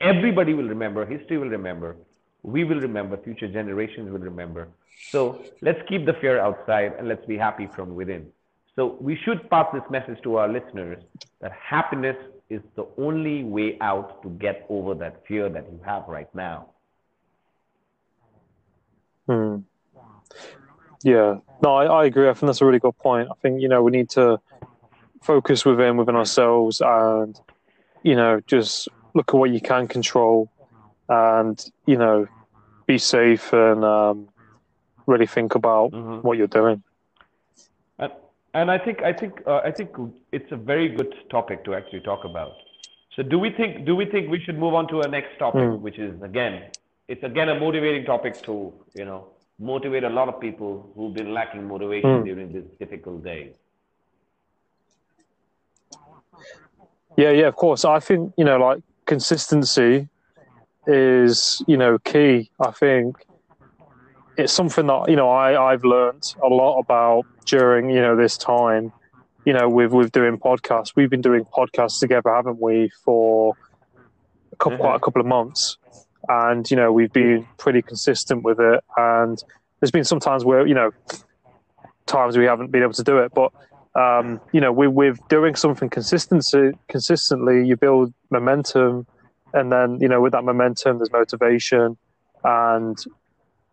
everybody 0.00 0.54
will 0.54 0.68
remember, 0.68 1.04
history 1.04 1.38
will 1.38 1.48
remember, 1.48 1.96
we 2.42 2.64
will 2.64 2.80
remember, 2.80 3.16
future 3.16 3.48
generations 3.48 4.10
will 4.10 4.18
remember. 4.18 4.68
So 5.12 5.44
let's 5.62 5.80
keep 5.88 6.06
the 6.06 6.14
fear 6.20 6.38
outside 6.38 6.92
and 6.98 7.08
let's 7.08 7.24
be 7.26 7.36
happy 7.36 7.68
from 7.74 7.94
within. 7.94 8.26
So 8.76 8.96
we 9.00 9.18
should 9.24 9.48
pass 9.50 9.66
this 9.72 9.82
message 9.90 10.22
to 10.22 10.36
our 10.36 10.48
listeners 10.48 11.02
that 11.40 11.52
happiness 11.52 12.16
is 12.50 12.60
the 12.76 12.86
only 12.96 13.44
way 13.44 13.76
out 13.80 14.22
to 14.22 14.30
get 14.30 14.66
over 14.68 14.94
that 14.94 15.26
fear 15.26 15.48
that 15.48 15.66
you 15.70 15.80
have 15.84 16.04
right 16.08 16.32
now. 16.34 16.70
Hmm. 19.26 19.56
Yeah, 21.02 21.38
no, 21.62 21.74
I, 21.74 21.84
I 21.86 22.04
agree. 22.06 22.28
I 22.28 22.34
think 22.34 22.48
that's 22.48 22.60
a 22.60 22.66
really 22.66 22.78
good 22.78 22.96
point. 22.98 23.28
I 23.30 23.34
think 23.42 23.60
you 23.60 23.68
know 23.68 23.82
we 23.82 23.90
need 23.90 24.10
to 24.10 24.40
focus 25.22 25.64
within 25.64 25.96
within 25.96 26.16
ourselves 26.16 26.80
and 26.84 27.38
you 28.02 28.16
know 28.16 28.40
just 28.46 28.88
look 29.18 29.34
at 29.34 29.38
what 29.38 29.50
you 29.50 29.60
can 29.60 29.86
control 29.96 30.50
and 31.08 31.56
you 31.86 31.98
know 32.02 32.26
be 32.86 32.96
safe 32.98 33.52
and 33.52 33.84
um, 33.84 34.28
really 35.06 35.26
think 35.26 35.54
about 35.54 35.90
mm-hmm. 35.92 36.26
what 36.26 36.38
you're 36.38 36.54
doing. 36.62 36.82
And 38.54 38.70
I 38.70 38.78
think 38.78 39.02
I 39.02 39.12
think 39.12 39.42
uh, 39.46 39.60
I 39.68 39.70
think 39.70 39.90
it's 40.32 40.50
a 40.52 40.56
very 40.56 40.88
good 40.88 41.14
topic 41.30 41.64
to 41.66 41.74
actually 41.74 42.00
talk 42.00 42.24
about. 42.24 42.52
So 43.14 43.22
do 43.22 43.38
we 43.38 43.50
think 43.50 43.84
do 43.84 43.94
we 43.94 44.06
think 44.06 44.30
we 44.30 44.40
should 44.44 44.58
move 44.58 44.74
on 44.74 44.88
to 44.88 45.00
a 45.00 45.08
next 45.08 45.38
topic, 45.38 45.62
mm. 45.62 45.80
which 45.80 45.98
is 45.98 46.20
again 46.22 46.54
it's 47.08 47.22
again 47.22 47.48
a 47.50 47.58
motivating 47.60 48.04
topic 48.04 48.40
to 48.48 48.72
you 48.94 49.04
know 49.04 49.26
motivate 49.58 50.04
a 50.04 50.08
lot 50.08 50.28
of 50.28 50.40
people 50.40 50.90
who've 50.94 51.14
been 51.14 51.32
lacking 51.34 51.68
motivation 51.68 52.10
mm. 52.10 52.24
during 52.24 52.52
these 52.52 52.68
difficult 52.78 53.22
days. 53.22 53.52
Yeah, 57.16 57.32
yeah, 57.32 57.48
of 57.48 57.56
course. 57.56 57.84
I 57.84 58.00
think 58.00 58.32
you 58.38 58.44
know 58.44 58.56
like 58.56 58.80
consistency 59.08 60.08
is 60.86 61.60
you 61.66 61.76
know 61.76 61.98
key. 61.98 62.50
I 62.60 62.70
think 62.70 63.16
it's 64.36 64.52
something 64.52 64.86
that 64.86 65.08
you 65.08 65.16
know 65.16 65.30
I 65.30 65.72
I've 65.72 65.82
learned 65.82 66.34
a 66.40 66.46
lot 66.46 66.78
about 66.78 67.24
during 67.44 67.90
you 67.90 68.00
know 68.00 68.14
this 68.14 68.38
time. 68.38 68.92
You 69.44 69.54
know, 69.54 69.68
with 69.68 69.92
with 69.92 70.12
doing 70.12 70.38
podcasts, 70.38 70.92
we've 70.94 71.10
been 71.10 71.22
doing 71.22 71.44
podcasts 71.44 71.98
together, 71.98 72.30
haven't 72.30 72.60
we, 72.60 72.90
for 73.02 73.56
a 74.52 74.56
couple 74.56 74.76
mm-hmm. 74.76 74.82
quite 74.82 74.96
a 74.96 75.00
couple 75.00 75.20
of 75.20 75.26
months, 75.26 75.78
and 76.28 76.70
you 76.70 76.76
know 76.76 76.92
we've 76.92 77.12
been 77.12 77.48
pretty 77.56 77.80
consistent 77.80 78.42
with 78.42 78.60
it. 78.60 78.84
And 78.98 79.42
there's 79.80 79.90
been 79.90 80.04
some 80.04 80.20
times 80.20 80.44
where 80.44 80.66
you 80.66 80.74
know 80.74 80.90
times 82.04 82.36
we 82.36 82.44
haven't 82.44 82.70
been 82.70 82.82
able 82.82 82.92
to 82.92 83.02
do 83.02 83.18
it, 83.18 83.32
but 83.32 83.52
um, 83.98 84.40
you 84.52 84.60
know, 84.60 84.72
with, 84.72 84.90
with 84.90 85.28
doing 85.28 85.56
something 85.56 85.90
consistency, 85.90 86.70
consistently, 86.88 87.66
you 87.66 87.76
build 87.76 88.12
momentum, 88.30 89.06
and 89.52 89.72
then 89.72 89.98
you 90.00 90.08
know, 90.08 90.20
with 90.20 90.32
that 90.32 90.44
momentum, 90.44 90.98
there's 90.98 91.10
motivation, 91.10 91.96
and 92.44 92.96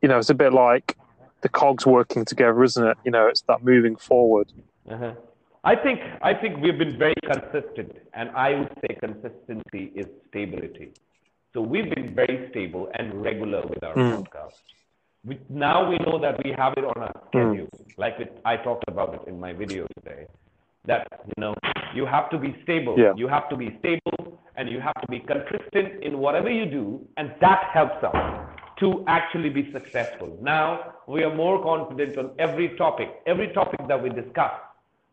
you 0.01 0.07
know, 0.09 0.17
it's 0.17 0.29
a 0.29 0.33
bit 0.33 0.53
like 0.53 0.97
the 1.41 1.49
cogs 1.49 1.85
working 1.85 2.25
together, 2.25 2.63
isn't 2.63 2.87
it? 2.87 2.97
You 3.05 3.11
know, 3.11 3.27
it's 3.27 3.41
that 3.41 3.63
moving 3.63 3.95
forward. 3.95 4.51
Uh-huh. 4.89 5.13
I 5.63 5.75
think 5.75 5.99
I 6.21 6.33
think 6.33 6.61
we've 6.61 6.77
been 6.77 6.97
very 6.97 7.15
consistent, 7.23 7.91
and 8.13 8.29
I 8.31 8.55
would 8.55 8.73
say 8.81 8.95
consistency 8.95 9.91
is 9.95 10.07
stability. 10.29 10.93
So 11.53 11.61
we've 11.61 11.89
been 11.93 12.13
very 12.13 12.47
stable 12.49 12.89
and 12.95 13.23
regular 13.23 13.61
with 13.65 13.83
our 13.83 13.95
mm. 13.95 14.11
podcast. 14.17 14.61
We, 15.25 15.39
now 15.49 15.89
we 15.89 15.97
know 16.05 16.19
that 16.19 16.43
we 16.43 16.51
have 16.57 16.73
it 16.77 16.83
on 16.83 17.03
a 17.03 17.11
schedule, 17.27 17.67
mm. 17.67 17.97
like 17.97 18.15
it, 18.19 18.39
I 18.45 18.57
talked 18.57 18.85
about 18.87 19.15
it 19.15 19.21
in 19.27 19.39
my 19.39 19.53
video 19.53 19.87
today. 19.95 20.27
That 20.85 21.07
you 21.25 21.33
know, 21.41 21.55
you 21.95 22.05
have 22.05 22.29
to 22.29 22.37
be 22.37 22.55
stable. 22.63 22.95
Yeah. 22.97 23.13
You 23.15 23.27
have 23.27 23.49
to 23.49 23.55
be 23.55 23.75
stable, 23.79 24.39
and 24.55 24.69
you 24.69 24.79
have 24.79 24.93
to 25.01 25.07
be 25.07 25.19
consistent 25.19 26.03
in 26.03 26.19
whatever 26.19 26.51
you 26.51 26.65
do, 26.65 27.07
and 27.17 27.33
that 27.41 27.69
helps 27.73 28.03
us 28.03 28.15
to 28.79 29.03
actually 29.07 29.49
be 29.49 29.71
successful. 29.71 30.37
Now 30.41 30.93
we 31.07 31.23
are 31.23 31.33
more 31.33 31.61
confident 31.63 32.17
on 32.17 32.31
every 32.37 32.75
topic, 32.77 33.09
every 33.25 33.51
topic 33.53 33.79
that 33.87 34.01
we 34.01 34.09
discuss. 34.09 34.51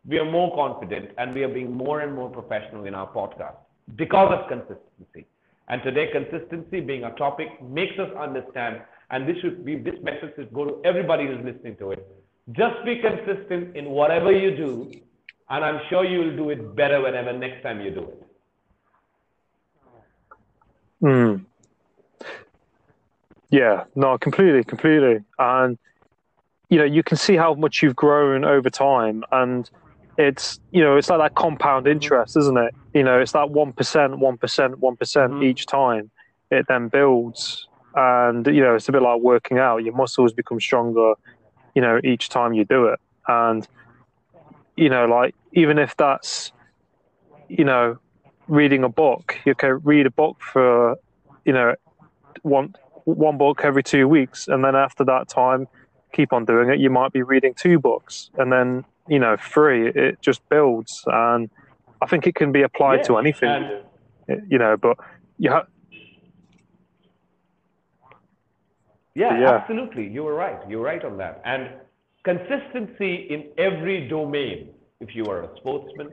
We 0.06 0.18
are 0.18 0.30
more 0.30 0.54
confident 0.54 1.10
and 1.16 1.32
we 1.32 1.44
are 1.44 1.48
being 1.48 1.72
more 1.72 2.00
and 2.00 2.12
more 2.12 2.28
professional 2.28 2.86
in 2.86 2.94
our 2.94 3.06
podcast 3.06 3.54
because 3.94 4.36
of 4.36 4.48
consistency. 4.48 5.26
And 5.68 5.80
today, 5.82 6.08
consistency 6.10 6.80
being 6.80 7.04
a 7.04 7.12
topic 7.12 7.62
makes 7.62 7.96
us 7.98 8.10
understand, 8.18 8.82
and 9.12 9.28
this 9.28 9.36
should 9.40 9.64
be 9.64 9.76
this 9.76 9.94
message 10.02 10.34
should 10.34 10.52
go 10.52 10.64
to 10.64 10.80
everybody 10.84 11.26
who's 11.26 11.44
listening 11.44 11.76
to 11.76 11.92
it. 11.92 12.06
Just 12.50 12.84
be 12.84 12.98
consistent 12.98 13.76
in 13.76 13.90
whatever 13.90 14.32
you 14.32 14.56
do, 14.56 14.90
and 15.50 15.64
I'm 15.64 15.80
sure 15.88 16.04
you 16.04 16.18
will 16.20 16.36
do 16.36 16.50
it 16.50 16.74
better 16.74 17.00
whenever 17.00 17.32
next 17.32 17.62
time 17.62 17.80
you 17.80 17.90
do 17.90 18.00
it. 18.00 18.26
Hmm. 21.00 21.36
Yeah, 23.50 23.84
no, 23.94 24.16
completely, 24.18 24.64
completely. 24.64 25.22
And 25.38 25.78
you 26.70 26.78
know, 26.78 26.84
you 26.84 27.02
can 27.02 27.18
see 27.18 27.36
how 27.36 27.52
much 27.52 27.82
you've 27.82 27.94
grown 27.94 28.44
over 28.46 28.70
time, 28.70 29.24
and 29.30 29.70
it's 30.16 30.58
you 30.70 30.82
know, 30.82 30.96
it's 30.96 31.10
like 31.10 31.20
that 31.20 31.34
compound 31.34 31.86
interest, 31.86 32.36
isn't 32.36 32.56
it? 32.56 32.74
You 32.94 33.02
know, 33.02 33.20
it's 33.20 33.32
that 33.32 33.50
one 33.50 33.74
percent, 33.74 34.18
one 34.18 34.38
percent, 34.38 34.78
one 34.78 34.96
percent 34.96 35.32
mm-hmm. 35.34 35.44
each 35.44 35.66
time. 35.66 36.10
It 36.50 36.66
then 36.68 36.88
builds, 36.88 37.68
and 37.94 38.46
you 38.46 38.60
know, 38.60 38.74
it's 38.74 38.88
a 38.88 38.92
bit 38.92 39.02
like 39.02 39.20
working 39.20 39.58
out. 39.58 39.78
Your 39.78 39.94
muscles 39.94 40.32
become 40.32 40.60
stronger, 40.60 41.14
you 41.74 41.82
know, 41.82 42.00
each 42.04 42.28
time 42.28 42.52
you 42.52 42.64
do 42.64 42.86
it, 42.86 42.98
and 43.28 43.66
you 44.76 44.88
know, 44.88 45.06
like 45.06 45.34
even 45.52 45.78
if 45.78 45.96
that's 45.96 46.52
you 47.48 47.64
know, 47.64 47.98
reading 48.48 48.82
a 48.82 48.88
book, 48.88 49.38
you 49.44 49.54
can 49.54 49.80
read 49.84 50.06
a 50.06 50.10
book 50.10 50.38
for 50.40 50.96
you 51.44 51.52
know 51.52 51.74
one 52.42 52.74
one 53.04 53.36
book 53.36 53.60
every 53.64 53.82
two 53.82 54.08
weeks, 54.08 54.48
and 54.48 54.64
then 54.64 54.74
after 54.74 55.04
that 55.04 55.28
time, 55.28 55.68
keep 56.12 56.32
on 56.32 56.44
doing 56.44 56.70
it. 56.70 56.78
You 56.78 56.90
might 56.90 57.12
be 57.12 57.22
reading 57.22 57.54
two 57.54 57.78
books, 57.78 58.30
and 58.38 58.50
then 58.52 58.84
you 59.08 59.18
know 59.18 59.36
free. 59.36 59.88
It 59.88 60.20
just 60.22 60.46
builds, 60.48 61.02
and 61.06 61.50
I 62.00 62.06
think 62.06 62.26
it 62.26 62.34
can 62.34 62.52
be 62.52 62.62
applied 62.62 63.00
Yeah, 63.00 63.02
to 63.04 63.16
anything. 63.18 63.70
you 64.48 64.58
know, 64.58 64.76
but 64.76 64.96
you 65.38 65.50
have. 65.50 65.66
Yeah, 69.14 69.38
Yeah. 69.38 69.50
absolutely. 69.54 70.06
You 70.08 70.24
were 70.24 70.34
right. 70.34 70.58
You 70.68 70.78
were 70.78 70.84
right 70.84 71.04
on 71.04 71.16
that. 71.18 71.40
And 71.44 71.70
consistency 72.24 73.14
in 73.34 73.40
every 73.58 74.08
domain. 74.08 74.70
If 75.00 75.14
you 75.14 75.24
are 75.26 75.42
a 75.42 75.56
sportsman, 75.56 76.10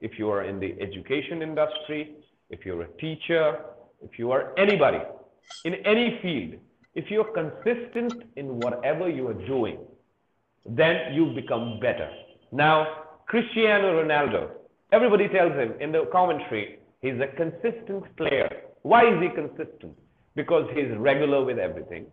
if 0.00 0.18
you 0.18 0.30
are 0.30 0.42
in 0.44 0.58
the 0.58 0.74
education 0.80 1.42
industry, 1.42 2.16
if 2.50 2.64
you're 2.64 2.82
a 2.82 2.88
teacher, 3.04 3.60
if 4.02 4.18
you 4.18 4.30
are 4.32 4.52
anybody 4.56 5.00
in 5.64 5.74
any 5.86 6.18
field, 6.22 6.54
if 6.94 7.10
you're 7.10 7.30
consistent 7.42 8.22
in 8.36 8.58
whatever 8.60 9.08
you 9.08 9.28
are 9.28 9.46
doing, 9.46 9.78
then 10.64 11.14
you 11.14 11.26
become 11.34 11.78
better. 11.80 12.10
Now, 12.52 12.86
Cristiano 13.26 14.02
Ronaldo, 14.02 14.50
everybody 14.92 15.28
tells 15.28 15.52
him 15.52 15.74
in 15.80 15.92
the 15.92 16.06
commentary, 16.10 16.78
he's 17.02 17.20
a 17.20 17.28
consistent 17.36 18.04
player. 18.16 18.48
Why 18.82 19.02
is 19.12 19.20
he 19.20 19.28
consistent? 19.28 19.96
Because 20.36 20.68
he's 20.74 20.90
regular 20.96 21.44
with 21.44 21.58
everything. 21.58 22.06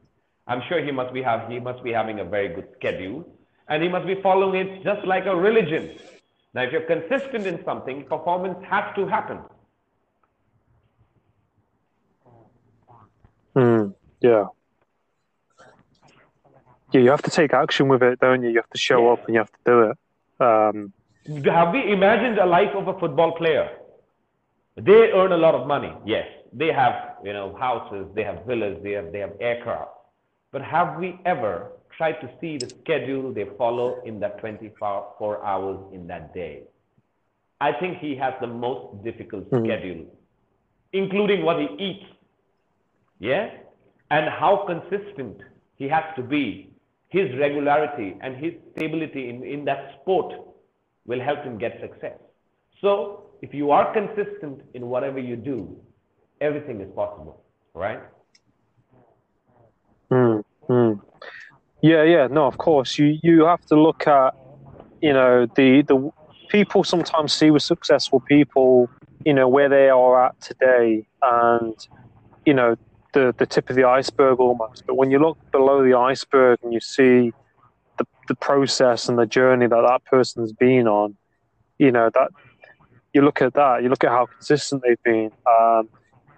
I'm 0.47 0.62
sure 0.67 0.83
he 0.83 0.91
must 0.91 1.13
be 1.13 1.21
have 1.21 1.49
he 1.49 1.59
must 1.59 1.83
be 1.83 1.91
having 1.91 2.19
a 2.19 2.25
very 2.25 2.49
good 2.55 2.67
schedule, 2.77 3.25
and 3.69 3.83
he 3.83 3.89
must 3.89 4.07
be 4.07 4.15
following 4.21 4.55
it 4.67 4.83
just 4.83 5.05
like 5.05 5.25
a 5.25 5.36
religion. 5.36 5.97
Now, 6.53 6.63
if 6.63 6.71
you're 6.71 6.81
consistent 6.95 7.45
in 7.47 7.63
something, 7.65 8.05
performance 8.05 8.57
has 8.69 8.86
to 8.95 9.05
happen. 9.07 9.39
Mm, 13.55 13.93
yeah. 14.21 14.45
Yeah, 16.91 17.01
you 17.01 17.09
have 17.09 17.23
to 17.23 17.31
take 17.31 17.53
action 17.53 17.88
with 17.88 18.03
it, 18.03 18.19
don't 18.19 18.43
you? 18.43 18.49
You 18.49 18.57
have 18.57 18.69
to 18.69 18.77
show 18.77 18.99
Yeah. 19.05 19.13
up 19.13 19.21
and 19.25 19.36
you 19.36 19.39
have 19.39 19.51
to 19.51 19.59
do 19.65 19.81
it. 19.89 19.97
Um, 20.39 20.93
Have 21.45 21.73
we 21.73 21.91
imagined 21.91 22.38
a 22.38 22.45
life 22.45 22.75
of 22.75 22.88
a 22.88 22.99
football 22.99 23.31
player? 23.33 23.69
They 24.75 25.12
earn 25.12 25.31
a 25.31 25.38
lot 25.38 25.55
of 25.55 25.67
money. 25.67 25.93
Yes, 26.05 26.27
they 26.51 26.71
have 26.71 27.12
you 27.23 27.33
know 27.33 27.55
houses, 27.59 28.07
they 28.15 28.23
have 28.23 28.45
villas, 28.45 28.77
they 28.83 28.91
have 28.91 29.12
they 29.12 29.19
have 29.19 29.33
aircraft. 29.39 29.91
But 30.51 30.62
have 30.62 30.99
we 30.99 31.19
ever 31.25 31.71
tried 31.97 32.21
to 32.21 32.29
see 32.39 32.57
the 32.57 32.69
schedule 32.69 33.33
they 33.33 33.47
follow 33.57 34.01
in 34.05 34.19
that 34.19 34.39
24 34.39 35.43
hours 35.43 35.79
in 35.93 36.07
that 36.07 36.33
day? 36.33 36.63
I 37.59 37.71
think 37.71 37.97
he 37.97 38.15
has 38.17 38.33
the 38.41 38.47
most 38.47 39.03
difficult 39.03 39.49
mm-hmm. 39.49 39.65
schedule, 39.65 40.05
including 40.91 41.43
what 41.43 41.59
he 41.59 41.67
eats. 41.79 42.05
Yeah, 43.19 43.49
and 44.12 44.29
how 44.29 44.65
consistent 44.67 45.38
he 45.75 45.88
has 45.88 46.03
to 46.15 46.21
be. 46.21 46.69
His 47.09 47.29
regularity 47.38 48.17
and 48.21 48.36
his 48.36 48.53
stability 48.71 49.29
in, 49.29 49.43
in 49.43 49.65
that 49.65 49.99
sport 50.01 50.33
will 51.05 51.21
help 51.21 51.43
him 51.43 51.57
get 51.59 51.79
success. 51.79 52.17
So, 52.81 53.29
if 53.41 53.53
you 53.53 53.69
are 53.71 53.93
consistent 53.93 54.62
in 54.73 54.88
whatever 54.88 55.19
you 55.19 55.36
do, 55.36 55.77
everything 56.43 56.82
is 56.82 56.91
possible, 56.93 57.41
right? 57.73 58.01
mm, 60.12 60.43
mm. 60.69 61.01
Yeah, 61.82 62.03
yeah, 62.03 62.27
no, 62.27 62.45
of 62.45 62.58
course. 62.58 62.99
You 62.99 63.17
you 63.23 63.45
have 63.45 63.65
to 63.67 63.75
look 63.75 64.08
at, 64.08 64.34
you 65.01 65.13
know, 65.13 65.47
the 65.56 65.82
the 65.82 66.12
people 66.49 66.84
sometimes 66.84 67.34
see 67.34 67.49
with 67.51 67.63
successful 67.63 68.19
people, 68.21 68.89
you 69.25 69.34
know, 69.34 69.47
where 69.47 69.69
they 69.69 69.89
are 69.89 70.25
at 70.25 70.39
today, 70.41 71.08
and 71.21 71.75
you 72.45 72.53
know, 72.53 72.75
the 73.13 73.34
the 73.38 73.45
tip 73.45 73.69
of 73.69 73.75
the 73.75 73.86
iceberg 73.86 74.39
almost. 74.39 74.86
But 74.86 74.95
when 74.95 75.12
you 75.12 75.19
look 75.19 75.38
below 75.51 75.84
the 75.84 75.97
iceberg 75.97 76.60
and 76.63 76.73
you 76.73 76.79
see 76.79 77.32
the 77.97 78.06
the 78.27 78.36
process 78.36 79.10
and 79.10 79.17
the 79.17 79.25
journey 79.25 79.67
that 79.67 79.86
that 79.89 80.06
person's 80.06 80.53
been 80.53 80.88
on, 80.88 81.15
you 81.79 81.91
know 81.91 82.10
that 82.13 82.29
you 83.13 83.21
look 83.21 83.41
at 83.41 83.53
that, 83.53 83.84
you 83.84 83.89
look 83.89 84.03
at 84.03 84.10
how 84.10 84.25
consistent 84.25 84.82
they've 84.84 85.03
been. 85.03 85.32
Um, 85.47 85.89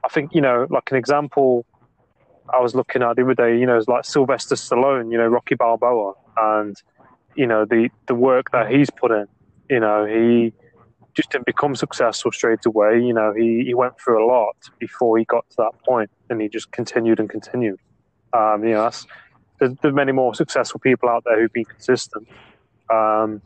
I 0.05 0.07
think 0.09 0.35
you 0.35 0.41
know, 0.41 0.67
like 0.69 0.91
an 0.91 0.97
example 0.97 1.65
I 2.53 2.59
was 2.59 2.75
looking 2.75 3.01
at 3.01 3.15
the 3.15 3.23
other 3.23 3.33
day, 3.33 3.59
you 3.59 3.65
know, 3.65 3.77
it's 3.77 3.87
like 3.87 4.05
Sylvester 4.05 4.55
Stallone, 4.55 5.11
you 5.11 5.17
know, 5.17 5.27
Rocky 5.27 5.55
Balboa, 5.55 6.13
and 6.37 6.75
you 7.35 7.47
know 7.47 7.65
the 7.65 7.89
the 8.07 8.15
work 8.15 8.51
that 8.51 8.69
he's 8.69 8.89
put 8.89 9.11
in. 9.11 9.25
You 9.69 9.79
know, 9.79 10.05
he 10.05 10.53
just 11.15 11.31
didn't 11.31 11.45
become 11.45 11.75
successful 11.75 12.31
straight 12.31 12.65
away. 12.65 13.01
You 13.01 13.13
know, 13.13 13.33
he 13.33 13.63
he 13.65 13.73
went 13.73 13.99
through 13.99 14.23
a 14.23 14.27
lot 14.27 14.55
before 14.79 15.17
he 15.17 15.25
got 15.25 15.49
to 15.51 15.55
that 15.57 15.71
point, 15.85 16.11
and 16.29 16.39
he 16.39 16.47
just 16.47 16.71
continued 16.71 17.19
and 17.19 17.29
continued. 17.29 17.79
Um, 18.33 18.63
you 18.63 18.73
know, 18.73 18.83
that's, 18.83 19.07
there's, 19.59 19.71
there's 19.81 19.93
many 19.93 20.11
more 20.11 20.35
successful 20.35 20.79
people 20.79 21.09
out 21.09 21.23
there 21.23 21.39
who've 21.39 21.53
been 21.53 21.65
consistent. 21.65 22.27
Um, 22.93 23.41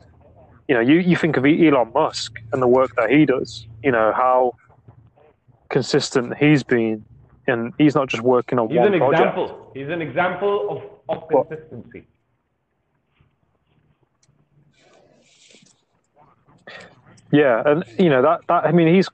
you 0.68 0.74
know, 0.74 0.80
you, 0.80 0.98
you 0.98 1.16
think 1.16 1.36
of 1.36 1.44
Elon 1.44 1.92
Musk 1.94 2.38
and 2.52 2.60
the 2.60 2.66
work 2.66 2.94
that 2.96 3.10
he 3.10 3.24
does. 3.24 3.66
You 3.82 3.92
know 3.92 4.12
how 4.14 4.54
consistent 5.70 6.36
he's 6.36 6.62
been, 6.62 7.04
and 7.46 7.72
he's 7.78 7.94
not 7.94 8.08
just 8.08 8.22
working 8.22 8.58
on 8.58 8.68
He's 8.68 8.78
one 8.78 8.92
an 8.92 8.98
project. 8.98 9.20
example. 9.38 9.70
He's 9.74 9.88
an 9.88 10.02
example 10.02 10.92
of, 11.08 11.16
of 11.16 11.28
consistency. 11.28 12.04
Yeah, 17.32 17.62
and 17.64 17.84
you 17.98 18.10
know 18.10 18.22
that 18.22 18.40
that 18.48 18.64
I 18.66 18.72
mean 18.72 18.92
he's 18.92 19.08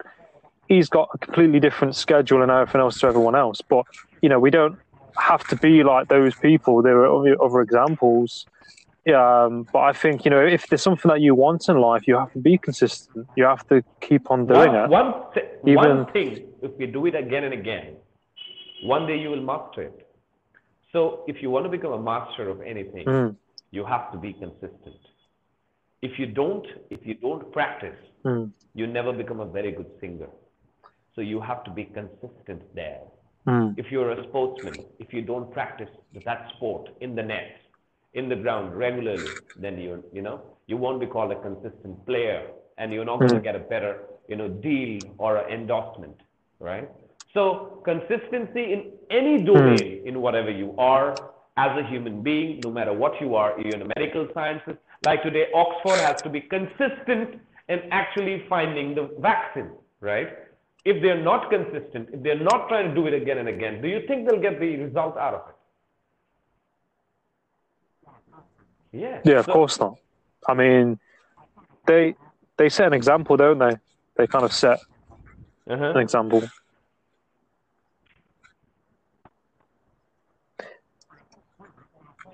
he's 0.69 0.89
got 0.89 1.09
a 1.15 1.19
completely 1.19 1.61
different 1.61 1.95
schedule 1.95 2.43
and 2.43 2.51
everything 2.51 2.81
else 2.81 2.99
to 3.01 3.07
everyone 3.09 3.37
else. 3.37 3.61
But 3.61 3.85
you 4.23 4.29
know 4.29 4.41
we 4.41 4.51
don't 4.51 4.79
have 5.19 5.47
to 5.49 5.57
be 5.57 5.83
like 5.83 6.09
those 6.09 6.35
people. 6.35 6.83
There 6.83 6.99
are 7.01 7.21
other, 7.21 7.43
other 7.43 7.61
examples. 7.61 8.47
Um, 9.15 9.67
but 9.73 9.79
I 9.81 9.93
think 9.93 10.25
you 10.25 10.31
know 10.31 10.45
if 10.45 10.67
there's 10.69 10.83
something 10.83 11.09
that 11.09 11.21
you 11.21 11.35
want 11.35 11.69
in 11.69 11.79
life, 11.79 12.03
you 12.09 12.17
have 12.19 12.33
to 12.33 12.41
be 12.41 12.59
consistent. 12.59 13.27
You 13.37 13.45
have 13.45 13.67
to 13.69 13.83
keep 14.01 14.31
on 14.31 14.47
doing 14.47 14.73
One, 14.73 14.75
it. 14.75 14.89
one, 14.89 15.15
th- 15.35 15.47
Even- 15.67 15.77
one 15.99 16.13
thing, 16.13 16.47
if 16.63 16.73
you 16.81 16.87
do 16.89 17.07
it 17.07 17.15
again 17.15 17.45
and 17.45 17.55
again, 17.55 17.97
one 18.83 19.07
day 19.07 19.17
you 19.17 19.31
will 19.31 19.43
master 19.43 19.83
it. 19.83 20.09
So 20.93 21.25
if 21.29 21.41
you 21.43 21.51
want 21.51 21.65
to 21.67 21.71
become 21.71 21.93
a 21.93 22.03
master 22.03 22.49
of 22.49 22.61
anything, 22.63 23.07
Mm, 23.07 23.37
you 23.71 23.85
have 23.85 24.11
to 24.13 24.19
be 24.19 24.33
consistent. 24.33 25.01
If 26.03 26.19
you 26.19 26.27
don't, 26.27 26.67
if 26.91 27.01
you 27.07 27.15
don't 27.15 27.53
practice, 27.53 27.99
mm, 28.25 28.51
you 28.75 28.87
never 28.87 29.13
become 29.13 29.41
a 29.41 29.47
very 29.47 29.73
good 29.73 29.91
singer. 30.01 30.29
So 31.15 31.21
you 31.21 31.41
have 31.41 31.63
to 31.65 31.71
be 31.71 31.85
consistent 31.85 32.63
there. 32.75 33.03
mm, 33.47 33.75
If 33.79 33.91
you're 33.93 34.11
a 34.11 34.23
sportsman, 34.29 34.85
if 34.99 35.13
you 35.13 35.23
don't 35.23 35.51
practice 35.53 35.89
that 36.25 36.51
sport 36.57 36.91
in 37.01 37.15
the 37.15 37.23
net, 37.23 37.53
in 38.17 38.29
the 38.29 38.37
ground 38.37 38.75
regularly, 38.75 39.31
then 39.57 39.79
you 39.79 40.03
you 40.13 40.23
know 40.23 40.41
you 40.67 40.77
won't 40.77 41.01
be 41.01 41.07
called 41.07 41.31
a 41.33 41.41
consistent 41.49 42.05
player, 42.07 42.41
and 42.79 42.93
you're 42.93 43.05
not 43.05 43.19
going 43.21 43.31
to 43.31 43.37
hmm. 43.37 43.51
get 43.51 43.55
a 43.55 43.65
better 43.75 43.93
you 44.29 44.37
know 44.37 44.49
deal 44.49 45.01
or 45.19 45.37
an 45.37 45.53
endorsement, 45.53 46.19
right? 46.59 46.89
So 47.35 47.83
consistency 47.85 48.65
in 48.75 48.81
any 49.11 49.39
hmm. 49.39 49.47
domain, 49.53 50.03
in 50.05 50.21
whatever 50.21 50.51
you 50.51 50.75
are 50.79 51.15
as 51.57 51.79
a 51.79 51.85
human 51.87 52.23
being, 52.23 52.61
no 52.65 52.71
matter 52.71 52.93
what 52.93 53.21
you 53.21 53.35
are, 53.35 53.55
you're 53.59 53.75
in 53.75 53.81
the 53.81 53.93
medical 53.97 54.29
sciences. 54.35 54.77
Like 55.05 55.23
today, 55.23 55.47
Oxford 55.55 56.01
has 56.01 56.21
to 56.23 56.29
be 56.29 56.41
consistent 56.41 57.41
in 57.69 57.81
actually 57.91 58.45
finding 58.49 58.95
the 58.95 59.11
vaccine, 59.21 59.71
right? 60.01 60.29
If 60.85 61.03
they're 61.03 61.23
not 61.23 61.51
consistent, 61.51 62.11
if 62.13 62.23
they're 62.23 62.45
not 62.53 62.69
trying 62.69 62.89
to 62.91 62.95
do 62.95 63.07
it 63.07 63.15
again 63.15 63.39
and 63.39 63.49
again, 63.49 63.83
do 63.83 63.89
you 63.89 64.07
think 64.07 64.29
they'll 64.29 64.41
get 64.41 64.61
the 64.61 64.77
result 64.77 65.17
out 65.17 65.35
of 65.35 65.43
it? 65.49 65.56
Yeah. 68.93 69.21
yeah, 69.25 69.39
of 69.39 69.45
So- 69.47 69.53
course 69.53 69.79
not. 69.81 69.97
I 70.49 70.55
mean, 70.55 70.99
they 71.87 72.15
they 72.57 72.69
set 72.69 72.87
an 72.87 72.93
example, 72.95 73.37
don't 73.37 73.59
they? 73.59 73.77
They 74.17 74.27
kind 74.27 74.45
of 74.45 74.53
set 74.53 74.81
Uh-huh. 75.69 75.85
an 75.85 75.99
example. 75.99 76.43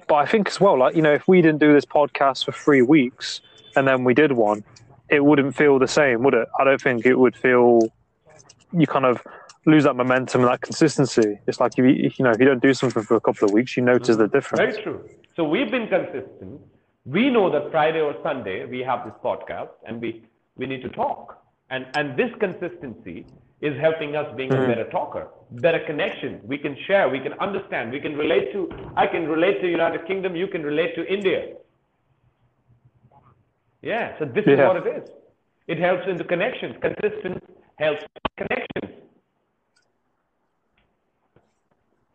But 0.09 0.15
I 0.17 0.27
think 0.27 0.49
as 0.49 0.61
well, 0.61 0.79
like 0.79 0.95
you 0.97 1.03
know, 1.03 1.13
if 1.13 1.27
we 1.29 1.41
didn't 1.41 1.61
do 1.61 1.73
this 1.73 1.85
podcast 1.85 2.45
for 2.45 2.53
three 2.53 2.83
weeks 2.83 3.41
and 3.77 3.87
then 3.87 4.05
we 4.05 4.15
did 4.15 4.33
one, 4.33 4.65
it 5.09 5.25
wouldn't 5.25 5.57
feel 5.57 5.79
the 5.79 5.89
same, 5.89 6.23
would 6.25 6.35
it? 6.35 6.49
I 6.59 6.65
don't 6.65 6.81
think 6.81 7.07
it 7.07 7.15
would 7.19 7.37
feel. 7.37 7.81
You 8.75 8.87
kind 8.87 9.05
of 9.05 9.23
lose 9.65 9.85
that 9.85 9.95
momentum 9.97 10.43
and 10.43 10.51
that 10.51 10.61
consistency. 10.61 11.39
It's 11.47 11.61
like 11.61 11.77
you, 11.77 11.85
you 11.87 12.11
know, 12.21 12.31
if 12.31 12.39
you 12.39 12.47
don't 12.47 12.63
do 12.63 12.75
something 12.75 13.03
for 13.03 13.17
a 13.17 13.21
couple 13.21 13.47
of 13.47 13.53
weeks, 13.53 13.77
you 13.77 13.83
notice 13.83 14.17
the 14.17 14.29
difference. 14.29 14.59
Very 14.59 14.83
true. 14.83 15.09
So 15.37 15.45
we've 15.45 15.71
been 15.71 15.89
consistent. 15.89 16.61
We 17.05 17.31
know 17.31 17.51
that 17.51 17.71
Friday 17.71 18.01
or 18.01 18.15
Sunday 18.23 18.65
we 18.67 18.81
have 18.81 19.05
this 19.05 19.15
podcast 19.25 19.71
and 19.87 20.01
we, 20.01 20.23
we 20.57 20.67
need 20.67 20.83
to 20.83 20.89
talk. 20.89 21.43
And, 21.71 21.87
and 21.95 22.17
this 22.19 22.31
consistency 22.39 23.27
is 23.61 23.79
helping 23.81 24.17
us 24.17 24.27
being 24.37 24.53
a 24.53 24.57
hmm. 24.57 24.67
better 24.67 24.91
talker, 24.91 25.29
better 25.53 25.81
connection. 25.87 26.41
We 26.45 26.59
can 26.59 26.77
share, 26.87 27.09
we 27.09 27.21
can 27.21 27.33
understand, 27.35 27.93
we 27.93 28.01
can 28.01 28.17
relate 28.17 28.53
to, 28.53 28.69
I 28.97 29.07
can 29.07 29.29
relate 29.29 29.55
to 29.61 29.63
the 29.63 29.71
United 29.71 30.07
Kingdom, 30.07 30.35
you 30.35 30.49
can 30.49 30.63
relate 30.63 30.95
to 30.97 31.07
India. 31.07 31.55
Yeah, 33.81 34.19
so 34.19 34.25
this 34.25 34.45
is 34.47 34.59
what 34.59 34.77
it 34.77 35.03
is. 35.03 35.09
It 35.67 35.79
helps 35.79 36.07
in 36.09 36.17
the 36.17 36.25
connections. 36.25 36.77
Consistent 36.81 37.43
helps 37.77 38.03
connections. 38.37 39.02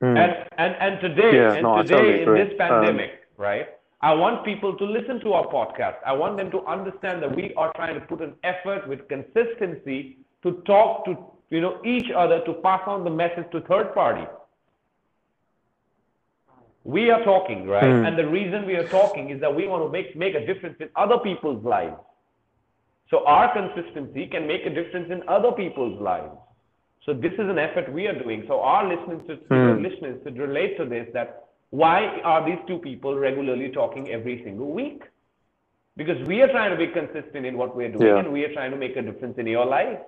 Mm. 0.01 0.17
And, 0.17 0.47
and, 0.57 0.75
and 0.79 1.01
today, 1.01 1.55
and 1.55 1.63
no, 1.63 1.81
today 1.81 2.23
in 2.23 2.33
this 2.33 2.53
pandemic, 2.57 3.27
right? 3.37 3.67
I 4.01 4.13
want 4.13 4.45
people 4.45 4.77
to 4.77 4.85
listen 4.85 5.19
to 5.21 5.33
our 5.33 5.47
podcast. 5.47 5.95
I 6.05 6.13
want 6.13 6.37
them 6.37 6.51
to 6.51 6.63
understand 6.65 7.23
that 7.23 7.35
we 7.35 7.53
are 7.55 7.71
trying 7.75 7.95
to 7.99 8.05
put 8.05 8.21
an 8.21 8.35
effort 8.43 8.87
with 8.87 9.07
consistency 9.07 10.19
to 10.43 10.61
talk 10.67 11.05
to 11.05 11.17
you 11.49 11.61
know 11.61 11.81
each 11.83 12.11
other 12.15 12.43
to 12.45 12.53
pass 12.55 12.81
on 12.85 13.03
the 13.03 13.09
message 13.09 13.45
to 13.51 13.61
third 13.61 13.93
party. 13.95 14.27
We 16.83 17.09
are 17.09 17.23
talking, 17.23 17.67
right? 17.67 17.83
Mm. 17.83 18.07
And 18.07 18.17
the 18.17 18.27
reason 18.27 18.65
we 18.65 18.75
are 18.75 18.87
talking 18.87 19.29
is 19.29 19.41
that 19.41 19.53
we 19.53 19.67
want 19.67 19.83
to 19.83 19.91
make, 19.91 20.15
make 20.15 20.35
a 20.35 20.45
difference 20.45 20.77
in 20.79 20.87
other 20.95 21.17
people's 21.17 21.61
lives. 21.65 21.97
So 23.09 23.25
our 23.25 23.51
consistency 23.51 24.25
can 24.27 24.47
make 24.47 24.65
a 24.65 24.69
difference 24.69 25.11
in 25.11 25.21
other 25.27 25.51
people's 25.51 25.99
lives. 25.99 26.31
So 27.07 27.13
this 27.13 27.31
is 27.33 27.47
an 27.49 27.57
effort 27.57 27.91
we 27.91 28.05
are 28.07 28.21
doing. 28.21 28.43
So 28.47 28.59
our 28.59 28.85
listeners, 28.85 29.21
to, 29.27 29.37
mm. 29.53 29.81
listeners 29.81 30.19
should 30.25 30.37
relate 30.37 30.77
to 30.77 30.85
this 30.85 31.07
that 31.13 31.45
why 31.69 32.19
are 32.23 32.45
these 32.45 32.59
two 32.67 32.79
people 32.79 33.15
regularly 33.15 33.69
talking 33.69 34.09
every 34.09 34.43
single 34.43 34.71
week? 34.71 35.03
Because 35.95 36.17
we 36.27 36.41
are 36.41 36.51
trying 36.51 36.71
to 36.71 36.77
be 36.77 36.91
consistent 36.91 37.45
in 37.45 37.57
what 37.57 37.75
we're 37.77 37.91
doing 37.91 38.07
yeah. 38.07 38.19
and 38.19 38.33
we 38.33 38.43
are 38.43 38.53
trying 38.53 38.71
to 38.71 38.77
make 38.77 38.97
a 38.97 39.01
difference 39.01 39.37
in 39.37 39.47
your 39.47 39.65
life. 39.65 39.99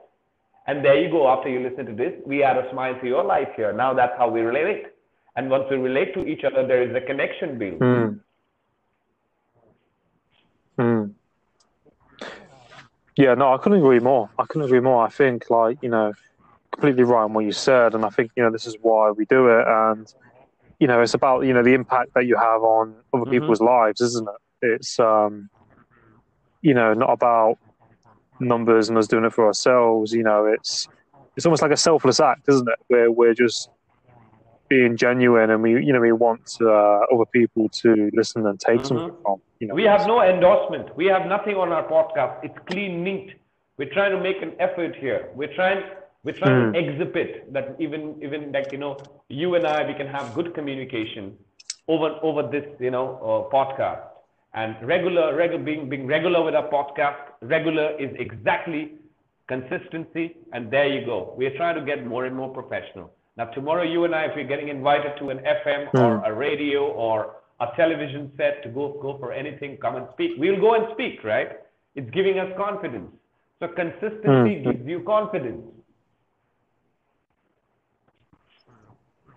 And 0.68 0.84
there 0.84 1.02
you 1.02 1.10
go. 1.10 1.30
After 1.30 1.48
you 1.48 1.62
listen 1.62 1.86
to 1.86 1.94
this, 1.94 2.14
we 2.26 2.44
add 2.44 2.58
a 2.58 2.70
smile 2.72 3.00
to 3.00 3.08
your 3.08 3.24
life 3.24 3.48
here. 3.56 3.72
Now 3.72 3.94
that's 3.94 4.18
how 4.18 4.30
we 4.30 4.42
relate. 4.42 4.68
it. 4.68 4.96
And 5.38 5.50
once 5.50 5.66
we 5.72 5.78
relate 5.78 6.14
to 6.16 6.26
each 6.26 6.44
other, 6.44 6.68
there 6.68 6.84
is 6.84 6.94
a 6.94 7.02
connection 7.02 7.58
built. 7.58 7.80
Mm. 7.80 8.20
Mm. 10.78 11.14
Yeah, 13.16 13.36
no, 13.36 13.54
I 13.54 13.58
couldn't 13.58 13.80
agree 13.80 14.00
more. 14.00 14.30
I 14.38 14.46
couldn't 14.46 14.68
agree 14.68 14.82
more. 14.82 15.06
I 15.06 15.10
think, 15.10 15.50
like, 15.50 15.78
you 15.82 15.90
know, 15.90 16.14
completely 16.80 17.04
right 17.04 17.24
on 17.24 17.34
what 17.34 17.46
you 17.46 17.52
said. 17.52 17.94
And 17.94 18.06
I 18.06 18.10
think, 18.10 18.32
you 18.36 18.44
know, 18.44 18.52
this 18.52 18.66
is 18.66 18.76
why 18.82 19.12
we 19.12 19.26
do 19.26 19.48
it. 19.48 19.68
And, 19.68 20.14
you 20.80 20.88
know, 20.88 21.02
it's 21.02 21.14
about 21.14 21.42
you 21.42 21.54
know 21.54 21.62
the 21.62 21.74
impact 21.74 22.14
that 22.16 22.26
you 22.26 22.38
have 22.38 22.62
on 22.62 22.96
other 23.14 23.24
mm-hmm. 23.24 23.32
people's 23.32 23.62
lives, 23.62 24.02
isn't 24.02 24.28
it? 24.28 24.76
It's 24.76 25.00
um, 25.00 25.50
you 26.62 26.74
know, 26.74 26.94
not 26.94 27.12
about 27.12 27.58
numbers 28.40 28.88
and 28.90 28.98
us 28.98 29.08
doing 29.08 29.26
it 29.26 29.34
for 29.34 29.46
ourselves. 29.46 30.14
You 30.14 30.24
know, 30.24 30.46
it's 30.46 30.88
it's 31.36 31.46
almost 31.46 31.62
like 31.62 31.72
a 31.72 31.78
selfless 31.78 32.20
act, 32.20 32.48
isn't 32.48 32.68
it? 32.68 32.80
Where 32.88 33.12
we're 33.12 33.34
just 33.34 33.70
being 34.70 34.96
genuine 34.96 35.50
and 35.50 35.64
we 35.64 35.84
you 35.84 35.92
know 35.92 36.00
we 36.00 36.12
want 36.12 36.58
uh, 36.62 37.00
other 37.14 37.26
people 37.34 37.68
to 37.70 38.10
listen 38.14 38.46
and 38.46 38.60
take 38.60 38.78
mm-hmm. 38.78 38.88
something 38.88 39.16
from. 39.24 39.42
You 39.60 39.68
know, 39.68 39.76
we 39.76 39.84
have 39.84 40.08
no 40.08 40.22
endorsement. 40.22 40.96
We 40.96 41.08
have 41.08 41.28
nothing 41.28 41.56
on 41.56 41.74
our 41.74 41.84
podcast. 41.84 42.40
It's 42.44 42.58
clean, 42.68 43.04
neat. 43.04 43.34
We're 43.78 43.92
trying 43.92 44.12
to 44.12 44.22
make 44.22 44.42
an 44.42 44.54
effort 44.60 44.96
here. 44.96 45.30
We're 45.36 45.54
trying 45.54 45.84
we're 46.24 46.34
trying 46.34 46.52
mm. 46.52 46.74
to 46.74 46.80
exhibit 46.80 47.54
that 47.54 47.76
even 47.80 48.16
even 48.22 48.52
like 48.52 48.72
you 48.72 48.78
know 48.78 48.98
you 49.30 49.56
and 49.56 49.66
I 49.66 49.88
we 49.88 49.94
can 49.94 50.08
have 50.08 50.34
good 50.34 50.54
communication 50.54 51.38
over 51.88 52.20
over 52.22 52.44
this 52.44 52.66
you 52.80 52.92
know 52.92 53.08
uh, 53.22 53.56
podcast. 53.56 54.04
And 54.54 54.76
regular 54.86 55.36
regular 55.36 55.64
being 55.64 55.90
being 55.90 56.08
regular 56.08 56.44
with 56.44 56.56
our 56.56 56.68
podcast 56.70 57.20
regular 57.42 57.92
is 58.00 58.10
exactly 58.20 58.94
consistency 59.48 60.36
and 60.54 60.70
there 60.70 60.88
you 60.88 61.06
go. 61.06 61.34
We're 61.38 61.56
trying 61.56 61.76
to 61.76 61.86
get 61.86 62.06
more 62.06 62.26
and 62.26 62.36
more 62.36 62.50
professional. 62.50 63.12
Now 63.38 63.46
tomorrow 63.46 63.84
you 63.84 64.04
and 64.04 64.14
I 64.14 64.26
if 64.26 64.36
we're 64.36 64.48
getting 64.48 64.70
invited 64.70 65.14
to 65.20 65.30
an 65.30 65.38
FM 65.40 65.92
mm. 65.92 66.02
or 66.02 66.24
a 66.26 66.34
radio 66.34 66.88
or 66.88 67.36
a 67.62 67.68
television 67.78 68.32
set 68.36 68.62
to 68.64 68.70
go 68.70 69.00
go 69.02 69.18
for 69.20 69.32
anything 69.32 69.78
come 69.78 69.96
and 69.96 70.08
speak. 70.14 70.32
We'll 70.38 70.60
go 70.60 70.74
and 70.74 70.88
speak 70.94 71.24
right? 71.24 71.60
It's 71.96 72.10
giving 72.12 72.40
us 72.40 72.52
confidence. 72.58 73.12
So 73.60 73.68
consistency 73.68 74.54
mm. 74.56 74.64
gives 74.64 74.86
you 74.86 75.02
confidence 75.02 75.64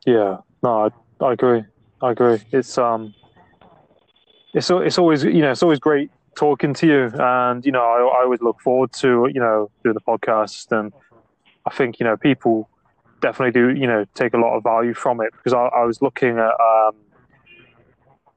Yeah, 0.07 0.38
no, 0.62 0.86
I, 1.20 1.24
I 1.24 1.32
agree. 1.32 1.64
I 2.00 2.11
agree. 2.11 2.40
It's 2.50 2.76
um, 2.78 3.14
it's 4.55 4.70
it's 4.70 4.98
always 4.98 5.24
you 5.24 5.40
know 5.40 5.53
it's 5.53 5.62
always 5.62 5.78
great 5.78 6.11
talking 6.36 6.74
to 6.74 6.86
you, 6.86 7.11
and 7.14 7.64
you 7.64 7.72
know 7.72 7.82
I, 7.82 8.20
I 8.20 8.24
always 8.24 8.40
look 8.40 8.61
forward 8.61 8.92
to 8.94 9.28
you 9.32 9.40
know 9.40 9.70
doing 9.84 9.94
the 9.94 10.00
podcast, 10.00 10.76
and 10.76 10.92
I 11.66 11.70
think 11.70 12.00
you 12.00 12.05
know 12.05 12.16
people 12.16 12.68
definitely 13.20 13.53
do 13.53 13.78
you 13.78 13.86
know 13.86 14.05
take 14.14 14.34
a 14.34 14.38
lot 14.38 14.57
of 14.57 14.62
value 14.64 14.94
from 14.94 15.20
it 15.20 15.32
because 15.32 15.53
I, 15.53 15.66
I 15.66 15.84
was 15.84 16.03
looking 16.03 16.38
at 16.38 16.55
um, 16.61 16.96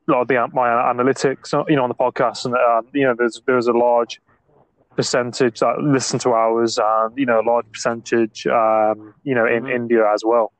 a 0.08 0.12
lot 0.12 0.22
of 0.22 0.28
the 0.28 0.48
my 0.54 0.70
analytics 0.70 1.52
you 1.70 1.76
know 1.76 1.84
on 1.84 1.90
the 1.90 1.96
podcast, 1.96 2.46
and 2.46 2.54
um, 2.54 2.88
you 2.94 3.04
know 3.04 3.16
there's 3.18 3.42
there's 3.48 3.68
a 3.68 3.74
large 3.74 4.22
percentage 4.96 5.60
that 5.60 5.80
listen 5.82 6.20
to 6.20 6.32
ours, 6.32 6.80
and 6.82 7.18
you 7.18 7.26
know 7.26 7.42
a 7.42 7.46
large 7.48 7.66
percentage 7.72 8.46
um, 8.48 9.14
you 9.24 9.34
know 9.34 9.46
in 9.46 9.64
mm-hmm. 9.64 9.76
India 9.76 10.06
as 10.14 10.24
well. 10.24 10.54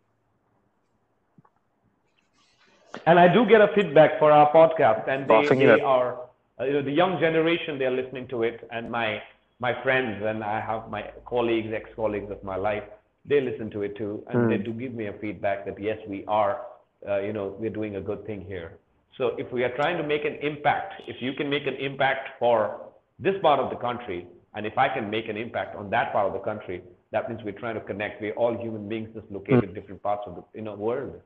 And 3.06 3.20
I 3.20 3.32
do 3.34 3.46
get 3.46 3.62
a 3.62 3.70
feedback 3.76 4.20
for 4.20 4.32
our 4.32 4.52
podcast, 4.52 5.08
and 5.08 5.30
they, 5.30 5.56
they 5.56 5.82
are 5.82 6.20
uh, 6.60 6.64
you 6.64 6.74
know, 6.74 6.82
the 6.82 6.92
young 6.92 7.20
generation. 7.20 7.78
They 7.78 7.86
are 7.86 7.92
listening 7.92 8.28
to 8.30 8.44
it, 8.44 8.68
and 8.72 8.90
my 8.90 9.22
my 9.60 9.74
friends 9.84 10.22
and 10.26 10.44
I 10.44 10.60
have 10.60 10.90
my 10.90 11.12
colleagues, 11.26 11.70
ex-colleagues 11.74 12.30
of 12.30 12.44
my 12.44 12.58
life. 12.58 12.84
They 13.26 13.42
listen 13.42 13.70
to 13.72 13.84
it 13.84 13.98
too, 13.98 14.24
and 14.30 14.38
mm. 14.38 14.50
they 14.50 14.58
do 14.58 14.72
give 14.74 14.94
me 14.94 15.08
a 15.08 15.14
feedback 15.14 15.66
that 15.66 15.82
yes, 15.82 15.98
we 16.08 16.26
are, 16.28 16.62
uh, 17.08 17.20
you 17.22 17.34
know, 17.34 17.56
we're 17.58 17.70
doing 17.70 17.96
a 17.96 18.02
good 18.02 18.26
thing 18.26 18.46
here. 18.46 18.78
So 19.18 19.32
if 19.38 19.52
we 19.52 19.64
are 19.64 19.76
trying 19.76 19.98
to 19.98 20.04
make 20.04 20.26
an 20.26 20.36
impact, 20.42 21.02
if 21.08 21.22
you 21.22 21.34
can 21.34 21.50
make 21.50 21.66
an 21.68 21.76
impact 21.76 22.30
for 22.38 22.82
this 23.18 23.36
part 23.42 23.60
of 23.60 23.70
the 23.70 23.78
country, 23.78 24.28
and 24.54 24.66
if 24.66 24.78
I 24.78 24.90
can 24.90 25.10
make 25.10 25.30
an 25.30 25.38
impact 25.38 25.76
on 25.76 25.90
that 25.90 26.12
part 26.12 26.28
of 26.28 26.34
the 26.34 26.40
country, 26.40 26.84
that 27.12 27.30
means 27.30 27.42
we're 27.44 27.54
trying 27.54 27.76
to 27.76 27.82
connect. 27.82 28.22
We're 28.22 28.34
all 28.34 28.58
human 28.58 28.90
beings 28.90 29.10
just 29.14 29.32
located 29.32 29.64
mm. 29.64 29.70
in 29.70 29.74
different 29.74 30.04
parts 30.04 30.24
of 30.28 30.36
the 30.36 30.44
you 30.54 30.62
know 30.62 30.76
world. 30.76 31.22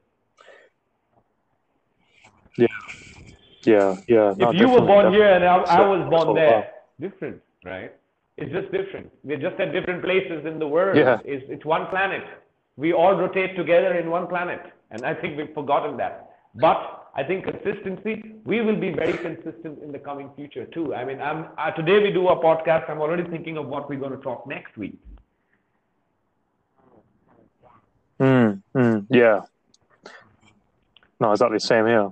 Yeah, 2.60 2.68
yeah, 3.66 3.96
yeah. 4.08 4.50
If 4.50 4.56
you 4.56 4.68
were 4.70 4.82
born 4.82 5.14
here 5.14 5.28
and 5.28 5.44
I, 5.44 5.56
I 5.58 5.82
was 5.88 6.10
born 6.10 6.36
there, 6.36 6.72
different, 7.00 7.42
right? 7.64 7.92
It's 8.38 8.52
just 8.52 8.72
different. 8.72 9.12
We're 9.24 9.38
just 9.38 9.60
at 9.60 9.74
different 9.74 10.02
places 10.02 10.46
in 10.46 10.60
the 10.60 10.68
world. 10.68 10.98
Yeah. 10.98 11.20
It's, 11.26 11.44
it's 11.50 11.66
one 11.66 11.88
planet. 11.88 12.24
We 12.78 12.94
all 12.94 13.14
rotate 13.16 13.58
together 13.58 13.98
in 13.98 14.10
one 14.10 14.28
planet. 14.28 14.62
And 14.92 15.06
I 15.06 15.14
think 15.14 15.38
we've 15.38 15.54
forgotten 15.54 15.98
that. 15.98 16.38
But 16.56 17.10
I 17.16 17.24
think 17.24 17.44
consistency, 17.44 18.36
we 18.46 18.62
will 18.62 18.80
be 18.80 18.92
very 18.92 19.18
consistent 19.18 19.84
in 19.84 19.92
the 19.92 20.00
coming 20.00 20.30
future 20.38 20.66
too. 20.66 20.96
I 20.96 21.04
mean, 21.04 21.20
I'm, 21.22 21.48
uh, 21.58 21.72
today 21.72 22.02
we 22.02 22.12
do 22.12 22.30
a 22.30 22.38
podcast. 22.42 22.90
I'm 22.90 23.02
already 23.02 23.30
thinking 23.30 23.58
of 23.58 23.68
what 23.68 23.90
we're 23.90 24.00
going 24.00 24.16
to 24.16 24.24
talk 24.24 24.48
next 24.48 24.78
week. 24.78 24.98
Mm, 28.22 28.62
mm, 28.74 29.06
yeah. 29.10 29.42
No, 31.20 31.32
exactly 31.32 31.58
the 31.58 31.62
same 31.62 31.86
here. 31.88 32.10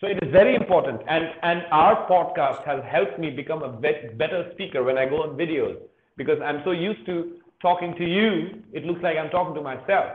So 0.00 0.06
it 0.06 0.22
is 0.22 0.30
very 0.30 0.54
important. 0.54 1.00
And, 1.08 1.24
and 1.42 1.62
our 1.72 2.08
podcast 2.08 2.64
has 2.64 2.84
helped 2.84 3.18
me 3.18 3.30
become 3.30 3.62
a 3.62 3.68
better 3.68 4.50
speaker 4.52 4.84
when 4.84 4.96
I 4.96 5.06
go 5.06 5.22
on 5.22 5.36
videos 5.36 5.76
because 6.16 6.40
I'm 6.40 6.62
so 6.64 6.70
used 6.70 7.04
to 7.06 7.38
talking 7.60 7.94
to 7.96 8.04
you, 8.04 8.62
it 8.72 8.84
looks 8.84 9.02
like 9.02 9.16
I'm 9.16 9.30
talking 9.30 9.54
to 9.54 9.60
myself. 9.60 10.12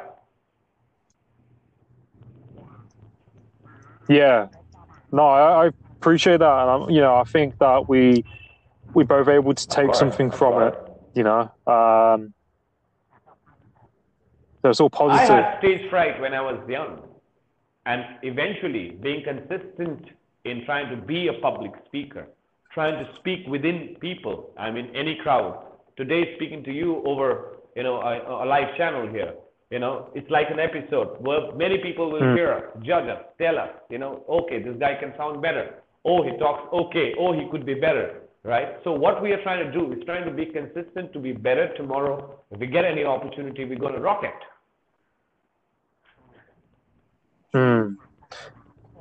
Yeah, 4.08 4.48
no, 5.12 5.24
I, 5.24 5.66
I 5.66 5.70
appreciate 5.98 6.38
that, 6.38 6.46
and 6.46 6.70
I'm, 6.70 6.90
you 6.90 7.00
know, 7.00 7.16
I 7.16 7.24
think 7.24 7.58
that 7.60 7.88
we 7.88 8.26
we 8.94 9.06
both 9.06 9.30
able 9.30 9.54
to 9.54 9.68
take 9.68 9.96
something 9.96 10.30
from 10.30 10.62
it. 10.62 10.76
You 11.16 11.24
know, 11.24 11.40
um, 11.68 12.34
so 14.74 14.84
all 14.84 14.90
positive. 14.90 15.32
I 15.32 15.42
had 15.42 15.60
stage 15.60 15.90
fright 15.90 16.20
when 16.20 16.34
I 16.34 16.42
was 16.42 16.60
young 16.68 17.02
and 17.86 18.04
eventually 18.24 18.98
being 19.02 19.24
consistent 19.24 20.06
in 20.46 20.66
trying 20.66 20.90
to 20.96 21.06
be 21.06 21.28
a 21.28 21.34
public 21.42 21.72
speaker, 21.86 22.28
trying 22.74 23.04
to 23.04 23.12
speak 23.20 23.46
within 23.48 23.96
people, 24.00 24.52
I 24.58 24.72
mean, 24.72 24.90
any 24.96 25.18
crowd. 25.22 25.66
Today, 25.98 26.36
speaking 26.36 26.64
to 26.64 26.72
you 26.72 27.04
over, 27.06 27.58
you 27.76 27.84
know, 27.84 28.02
a, 28.02 28.44
a 28.44 28.46
live 28.46 28.76
channel 28.78 29.08
here, 29.08 29.34
you 29.70 29.80
know, 29.80 30.10
it's 30.14 30.30
like 30.30 30.48
an 30.52 30.60
episode 30.60 31.18
where 31.20 31.52
many 31.56 31.80
people 31.80 32.12
will 32.12 32.22
mm. 32.22 32.36
hear 32.36 32.54
us, 32.54 32.64
judge 32.84 33.10
us, 33.10 33.24
tell 33.42 33.58
us, 33.58 33.70
you 33.90 33.98
know, 33.98 34.24
okay, 34.30 34.62
this 34.62 34.76
guy 34.80 34.96
can 35.00 35.14
sound 35.18 35.42
better. 35.42 35.82
Oh, 36.06 36.24
he 36.24 36.38
talks 36.38 36.72
okay. 36.74 37.14
Oh, 37.18 37.34
he 37.34 37.48
could 37.50 37.66
be 37.66 37.76
better, 37.76 38.22
right? 38.44 38.76
So 38.84 38.92
what 38.92 39.22
we 39.22 39.32
are 39.32 39.42
trying 39.42 39.66
to 39.66 39.72
do 39.72 39.92
is 39.94 40.04
trying 40.06 40.26
to 40.26 40.32
be 40.32 40.46
consistent 40.46 41.14
to 41.14 41.20
be 41.20 41.32
better 41.32 41.74
tomorrow. 41.76 42.40
If 42.52 42.60
we 42.60 42.68
get 42.68 42.86
any 42.86 43.04
opportunity, 43.04 43.66
we're 43.66 43.80
going 43.80 43.94
to 43.96 44.02
rock 44.02 44.24
it. 44.24 44.32
Mm. 47.54 47.98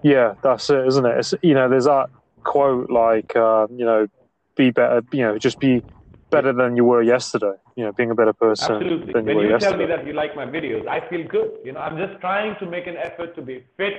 Yeah, 0.02 0.34
that's 0.42 0.68
it, 0.70 0.86
isn't 0.86 1.06
it? 1.06 1.18
It's, 1.18 1.34
you 1.42 1.54
know, 1.54 1.68
there's 1.68 1.84
that 1.84 2.10
quote 2.42 2.90
like, 2.90 3.34
uh, 3.36 3.66
you 3.74 3.84
know, 3.84 4.08
be 4.56 4.70
better, 4.70 5.02
you 5.12 5.22
know, 5.22 5.38
just 5.38 5.60
be 5.60 5.82
better 6.30 6.52
than 6.52 6.76
you 6.76 6.84
were 6.84 7.02
yesterday. 7.02 7.54
You 7.76 7.84
know, 7.84 7.92
being 7.92 8.10
a 8.10 8.14
better 8.14 8.32
person. 8.32 8.74
Absolutely. 8.74 9.14
When 9.14 9.38
you, 9.38 9.48
you 9.50 9.58
tell 9.58 9.76
me 9.76 9.86
that 9.86 10.06
you 10.06 10.12
like 10.12 10.36
my 10.36 10.44
videos, 10.44 10.86
I 10.86 11.08
feel 11.08 11.26
good. 11.26 11.52
You 11.64 11.72
know, 11.72 11.80
I'm 11.80 11.96
just 11.96 12.20
trying 12.20 12.56
to 12.58 12.66
make 12.66 12.86
an 12.86 12.96
effort 12.96 13.34
to 13.36 13.42
be 13.42 13.64
fit, 13.78 13.94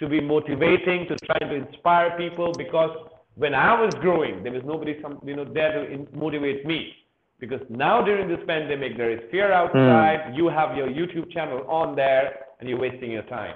to 0.00 0.08
be 0.08 0.20
motivating, 0.20 1.06
to 1.08 1.16
try 1.16 1.38
to 1.38 1.54
inspire 1.54 2.16
people. 2.18 2.52
Because 2.52 2.94
when 3.36 3.54
I 3.54 3.80
was 3.80 3.94
growing, 3.94 4.42
there 4.42 4.52
was 4.52 4.64
nobody, 4.64 5.00
some, 5.00 5.18
you 5.24 5.36
know, 5.36 5.44
there 5.44 5.86
to 5.86 6.06
motivate 6.12 6.66
me. 6.66 6.92
Because 7.38 7.62
now 7.70 8.02
during 8.02 8.28
this 8.28 8.40
pandemic, 8.46 8.98
there 8.98 9.10
is 9.10 9.20
fear 9.30 9.50
outside. 9.50 10.24
Mm. 10.26 10.36
You 10.36 10.48
have 10.48 10.76
your 10.76 10.88
YouTube 10.88 11.32
channel 11.32 11.64
on 11.68 11.96
there, 11.96 12.40
and 12.58 12.68
you're 12.68 12.78
wasting 12.78 13.12
your 13.12 13.22
time 13.22 13.54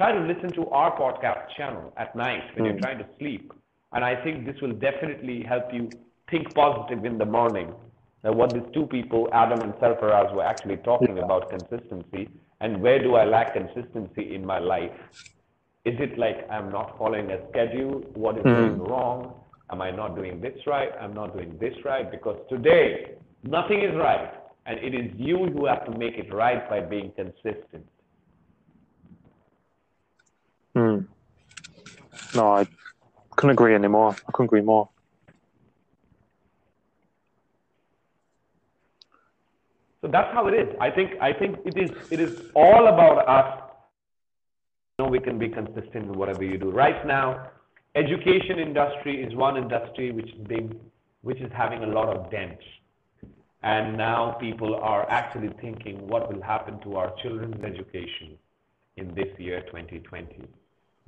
try 0.00 0.12
to 0.12 0.20
listen 0.20 0.50
to 0.50 0.66
our 0.70 0.98
podcast 0.98 1.54
channel 1.58 1.92
at 1.98 2.16
night 2.16 2.42
when 2.54 2.64
you're 2.64 2.72
hmm. 2.72 2.80
trying 2.80 2.96
to 2.96 3.06
sleep. 3.18 3.52
And 3.92 4.02
I 4.02 4.14
think 4.24 4.46
this 4.46 4.58
will 4.62 4.72
definitely 4.72 5.42
help 5.42 5.64
you 5.74 5.90
think 6.30 6.54
positive 6.54 7.04
in 7.04 7.18
the 7.18 7.26
morning. 7.26 7.74
Now, 8.24 8.32
what 8.32 8.54
these 8.54 8.62
two 8.72 8.86
people, 8.86 9.28
Adam 9.34 9.60
and 9.60 9.74
Sarfaraz, 9.74 10.34
were 10.34 10.42
actually 10.42 10.78
talking 10.78 11.18
about 11.18 11.50
consistency 11.50 12.30
and 12.62 12.80
where 12.80 12.98
do 13.02 13.16
I 13.16 13.26
lack 13.26 13.52
consistency 13.52 14.34
in 14.34 14.42
my 14.46 14.58
life? 14.58 14.96
Is 15.84 15.96
it 16.00 16.18
like 16.18 16.48
I'm 16.50 16.72
not 16.72 16.96
following 16.96 17.30
a 17.30 17.38
schedule? 17.50 18.00
What 18.14 18.38
is 18.38 18.44
going 18.44 18.76
hmm. 18.76 18.90
wrong? 18.90 19.34
Am 19.70 19.82
I 19.82 19.90
not 19.90 20.16
doing 20.16 20.40
this 20.40 20.56
right? 20.66 20.92
I'm 20.98 21.12
not 21.12 21.34
doing 21.34 21.58
this 21.60 21.74
right? 21.84 22.10
Because 22.10 22.38
today, 22.48 23.16
nothing 23.42 23.82
is 23.82 23.94
right. 23.96 24.32
And 24.64 24.78
it 24.78 24.94
is 24.94 25.10
you 25.16 25.36
who 25.52 25.66
have 25.66 25.84
to 25.84 25.98
make 25.98 26.14
it 26.14 26.32
right 26.32 26.66
by 26.70 26.80
being 26.80 27.12
consistent. 27.16 27.84
Mm. 30.76 31.06
No, 32.34 32.56
I 32.56 32.66
couldn't 33.36 33.50
agree 33.52 33.74
anymore. 33.74 34.14
I 34.28 34.32
couldn't 34.32 34.46
agree 34.46 34.60
more. 34.60 34.88
So 40.00 40.08
that's 40.08 40.32
how 40.32 40.46
it 40.46 40.54
is. 40.54 40.68
I 40.80 40.90
think 40.90 41.12
I 41.20 41.32
think 41.32 41.58
it 41.64 41.76
is 41.76 41.90
it 42.10 42.20
is 42.20 42.30
all 42.54 42.86
about 42.86 43.28
us. 43.28 43.62
You 44.98 45.04
know, 45.04 45.10
we 45.10 45.18
can 45.20 45.38
be 45.38 45.48
consistent 45.48 46.04
in 46.06 46.14
whatever 46.14 46.42
you 46.42 46.56
do. 46.56 46.70
Right 46.70 47.06
now, 47.06 47.50
education 47.94 48.58
industry 48.58 49.22
is 49.22 49.34
one 49.34 49.56
industry 49.56 50.10
which 50.12 50.30
being 50.48 50.78
which 51.22 51.38
is 51.40 51.50
having 51.52 51.82
a 51.84 51.86
lot 51.86 52.08
of 52.08 52.30
dents. 52.30 52.64
And 53.62 53.98
now 53.98 54.38
people 54.40 54.74
are 54.76 55.08
actually 55.10 55.50
thinking 55.60 56.08
what 56.08 56.32
will 56.32 56.40
happen 56.40 56.80
to 56.80 56.96
our 56.96 57.12
children's 57.22 57.62
education 57.62 58.38
in 58.96 59.14
this 59.14 59.28
year 59.38 59.60
2020. 59.66 60.48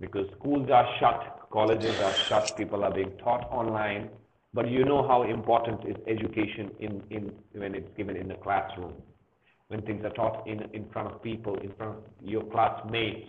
Because 0.03 0.27
schools 0.37 0.69
are 0.69 0.87
shut, 0.99 1.49
colleges 1.53 1.99
are 2.01 2.13
shut, 2.13 2.57
people 2.57 2.83
are 2.83 2.93
being 2.93 3.13
taught 3.19 3.49
online. 3.53 4.11
But 4.53 4.69
you 4.69 4.85
know 4.85 5.07
how 5.07 5.23
important 5.23 5.89
is 5.89 5.97
education 6.09 6.73
in, 6.81 7.03
in 7.11 7.33
when 7.55 7.77
it's 7.77 7.89
given 7.97 8.17
in 8.17 8.27
the 8.27 8.35
classroom. 8.35 8.95
When 9.69 9.81
things 9.83 10.05
are 10.05 10.11
taught 10.11 10.47
in, 10.49 10.61
in 10.75 10.91
front 10.93 11.13
of 11.13 11.23
people, 11.23 11.55
in 11.55 11.73
front 11.79 11.99
of 11.99 12.05
your 12.21 12.43
classmates, 12.43 13.29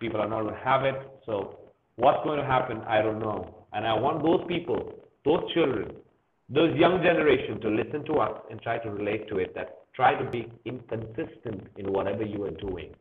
people 0.00 0.20
are 0.20 0.28
not 0.28 0.42
going 0.42 0.54
to 0.54 0.60
have 0.60 0.84
it. 0.84 1.00
So 1.24 1.60
what's 1.94 2.22
going 2.24 2.40
to 2.40 2.44
happen, 2.44 2.82
I 2.88 3.00
don't 3.00 3.20
know. 3.20 3.64
And 3.72 3.86
I 3.86 3.94
want 3.94 4.24
those 4.24 4.44
people, 4.48 4.92
those 5.24 5.44
children, 5.54 5.92
those 6.48 6.76
young 6.76 7.00
generation 7.00 7.60
to 7.60 7.68
listen 7.68 8.04
to 8.06 8.14
us 8.14 8.42
and 8.50 8.60
try 8.60 8.78
to 8.78 8.90
relate 8.90 9.28
to 9.28 9.38
it 9.38 9.54
that 9.54 9.78
try 9.94 10.20
to 10.20 10.28
be 10.28 10.50
inconsistent 10.64 11.68
in 11.76 11.92
whatever 11.92 12.24
you 12.24 12.42
are 12.44 12.50
doing. 12.50 12.92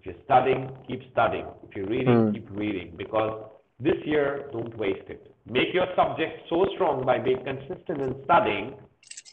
If 0.00 0.06
you're 0.06 0.24
studying, 0.24 0.70
keep 0.88 1.02
studying. 1.12 1.46
If 1.68 1.76
you're 1.76 1.86
reading, 1.86 2.14
Mm. 2.14 2.32
keep 2.32 2.48
reading. 2.50 2.94
Because 2.96 3.44
this 3.78 3.98
year, 4.06 4.48
don't 4.50 4.74
waste 4.78 5.08
it. 5.10 5.34
Make 5.44 5.74
your 5.74 5.86
subject 5.94 6.48
so 6.48 6.64
strong 6.74 7.04
by 7.04 7.18
being 7.18 7.44
consistent 7.44 8.00
in 8.00 8.24
studying 8.24 8.74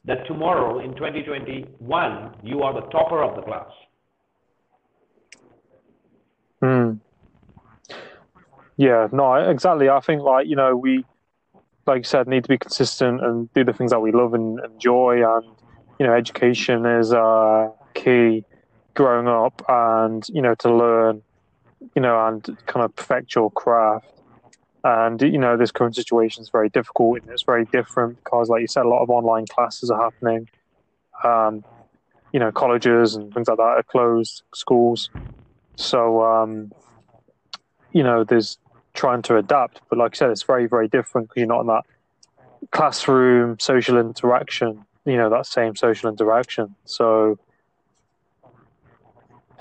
that 0.03 0.26
tomorrow 0.28 0.80
in 0.80 0.93
2021, 0.95 2.36
you 2.43 2.63
are 2.63 2.74
the 2.74 2.86
topper 2.88 3.24
of 3.24 3.36
the 3.38 3.43
class. 3.43 3.72
Mm. 6.61 6.99
Yeah, 8.76 9.07
no, 9.11 9.36
exactly. 9.36 9.89
I 9.89 9.99
think 10.01 10.22
like 10.22 10.47
you 10.47 10.55
know 10.55 10.76
we, 10.76 11.05
like 11.86 11.99
you 11.99 12.03
said, 12.03 12.28
need 12.28 12.43
to 12.43 12.49
be 12.49 12.57
consistent 12.57 13.24
and 13.24 13.51
do 13.53 13.63
the 13.63 13.74
things 13.74 13.91
that 13.91 14.01
we 14.01 14.11
love 14.11 14.34
and 14.34 14.59
enjoy, 14.65 15.24
and 15.24 15.45
you 15.99 16.05
know, 16.05 16.13
education 16.13 16.86
is 16.86 17.13
uh, 17.13 17.70
key 17.93 18.43
growing 18.98 19.28
up, 19.28 19.62
and 19.70 20.28
you 20.30 20.41
know, 20.41 20.56
to 20.56 20.76
learn, 20.76 21.22
you 21.95 22.02
know, 22.02 22.28
and 22.28 22.43
kind 22.66 22.84
of 22.84 22.93
perfect 22.95 23.36
your 23.36 23.52
craft. 23.52 24.12
And 24.84 25.22
you 25.22 25.38
know, 25.38 25.56
this 25.56 25.72
current 25.72 25.95
situation 25.95 26.41
is 26.41 26.50
very 26.50 26.70
difficult 26.70 27.22
and 27.22 27.32
it's 27.32 27.43
very 27.43 27.66
different 27.66 28.18
because, 28.24 28.50
like 28.50 28.62
you 28.62 28.68
said, 28.68 28.86
a 28.86 28.89
lot 28.89 29.04
of 29.04 29.10
online 29.10 29.45
classes 29.45 29.91
are 29.91 30.02
happening. 30.02 30.50
Um, 31.24 31.64
you 32.34 32.39
know, 32.39 32.52
colleges 32.52 33.16
and 33.16 33.32
things 33.34 33.48
like 33.48 33.58
that 33.58 33.64
are 33.64 33.84
closed, 33.84 34.41
schools. 34.54 35.10
So, 35.76 36.24
um, 36.24 36.72
you 37.91 38.04
know, 38.04 38.24
there's 38.24 38.58
trying 38.95 39.22
to 39.24 39.38
adapt, 39.38 39.82
but 39.89 40.00
like 40.00 40.16
I 40.16 40.18
said, 40.18 40.32
it's 40.32 40.43
very, 40.43 40.66
very 40.68 40.88
different 40.88 41.30
because 41.30 41.41
you're 41.41 41.48
not 41.48 41.62
in 41.62 41.68
that 41.68 41.84
classroom 42.72 43.60
social 43.60 44.00
interaction. 44.00 44.84
You 45.06 45.18
know, 45.18 45.30
that 45.30 45.45
same 45.45 45.76
social 45.76 46.10
interaction. 46.10 46.76
So 46.86 47.38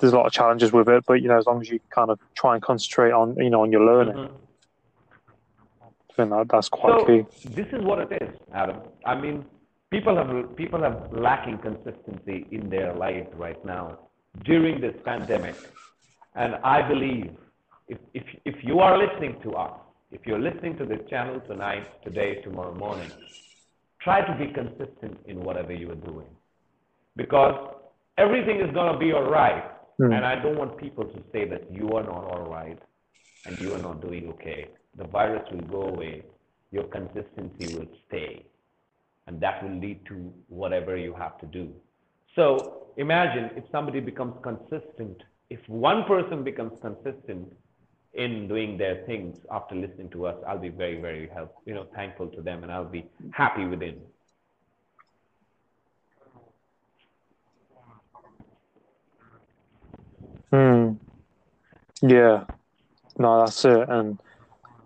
there's 0.00 0.12
a 0.12 0.16
lot 0.16 0.26
of 0.26 0.32
challenges 0.32 0.72
with 0.72 0.88
it, 0.88 1.04
but 1.06 1.14
you 1.22 1.28
know, 1.28 1.38
as 1.38 1.46
long 1.46 1.60
as 1.60 1.68
you 1.70 1.80
kind 1.90 2.10
of 2.10 2.18
try 2.34 2.54
and 2.54 2.62
concentrate 2.62 3.12
on, 3.12 3.36
you 3.36 3.50
know, 3.50 3.62
on 3.62 3.72
your 3.72 3.84
learning, 3.84 4.14
Mhm. 4.14 4.30
I 5.82 6.12
think 6.16 6.30
that, 6.30 6.48
that's 6.48 6.68
quite 6.68 7.00
So 7.00 7.06
key. 7.06 7.26
this 7.50 7.66
is 7.72 7.82
what 7.84 7.98
it 8.00 8.22
is, 8.22 8.34
Adam. 8.52 8.80
I 9.04 9.14
mean, 9.14 9.44
people 9.90 10.16
have 10.16 10.56
people 10.56 10.80
have 10.82 11.12
lacking 11.12 11.58
consistency 11.58 12.46
in 12.50 12.68
their 12.70 12.94
life 12.94 13.26
right 13.34 13.62
now 13.64 13.98
during 14.44 14.80
this 14.80 14.94
pandemic, 15.04 15.56
and 16.34 16.56
I 16.62 16.82
believe 16.82 17.30
if 17.88 17.98
if 18.14 18.24
if 18.44 18.64
you 18.64 18.80
are 18.80 18.96
listening 18.98 19.40
to 19.42 19.54
us, 19.54 19.74
if 20.10 20.26
you're 20.26 20.38
listening 20.38 20.76
to 20.78 20.84
this 20.86 21.00
channel 21.08 21.40
tonight, 21.40 21.84
today, 22.02 22.40
tomorrow 22.42 22.74
morning, 22.74 23.10
try 24.00 24.20
to 24.22 24.34
be 24.42 24.52
consistent 24.52 25.18
in 25.26 25.42
whatever 25.42 25.72
you 25.72 25.90
are 25.90 26.02
doing, 26.10 26.28
because 27.16 27.56
everything 28.18 28.60
is 28.60 28.70
gonna 28.74 28.98
be 28.98 29.12
all 29.12 29.28
right. 29.30 29.64
Hmm. 29.98 30.12
And 30.12 30.24
I 30.24 30.36
don't 30.36 30.58
want 30.58 30.76
people 30.76 31.04
to 31.04 31.22
say 31.32 31.48
that 31.48 31.70
you 31.72 31.90
are 31.92 32.02
not 32.02 32.24
all 32.24 32.48
right 32.50 32.78
and 33.46 33.58
you 33.60 33.74
are 33.74 33.78
not 33.78 34.02
doing 34.02 34.28
okay. 34.30 34.68
The 34.96 35.04
virus 35.04 35.46
will 35.50 35.62
go 35.62 35.82
away, 35.82 36.22
your 36.70 36.84
consistency 36.84 37.76
will 37.76 37.88
stay, 38.06 38.44
and 39.26 39.40
that 39.40 39.62
will 39.62 39.78
lead 39.78 40.04
to 40.06 40.32
whatever 40.48 40.96
you 40.96 41.14
have 41.14 41.38
to 41.40 41.46
do. 41.46 41.72
So 42.34 42.88
imagine 42.96 43.50
if 43.56 43.64
somebody 43.72 44.00
becomes 44.00 44.34
consistent, 44.42 45.22
if 45.48 45.60
one 45.68 46.04
person 46.04 46.44
becomes 46.44 46.72
consistent 46.80 47.52
in 48.14 48.48
doing 48.48 48.78
their 48.78 49.04
things 49.06 49.38
after 49.50 49.74
listening 49.74 50.08
to 50.10 50.26
us, 50.26 50.36
I'll 50.46 50.58
be 50.58 50.70
very, 50.70 51.00
very 51.00 51.28
help, 51.32 51.54
you 51.66 51.74
know, 51.74 51.86
thankful 51.94 52.28
to 52.28 52.42
them 52.42 52.62
and 52.62 52.72
I'll 52.72 52.84
be 52.84 53.06
happy 53.30 53.64
with 53.64 53.80
within. 53.80 54.00
Hmm. 60.50 60.92
Yeah. 62.02 62.44
No, 63.18 63.40
that's 63.40 63.64
it. 63.64 63.88
And 63.88 64.18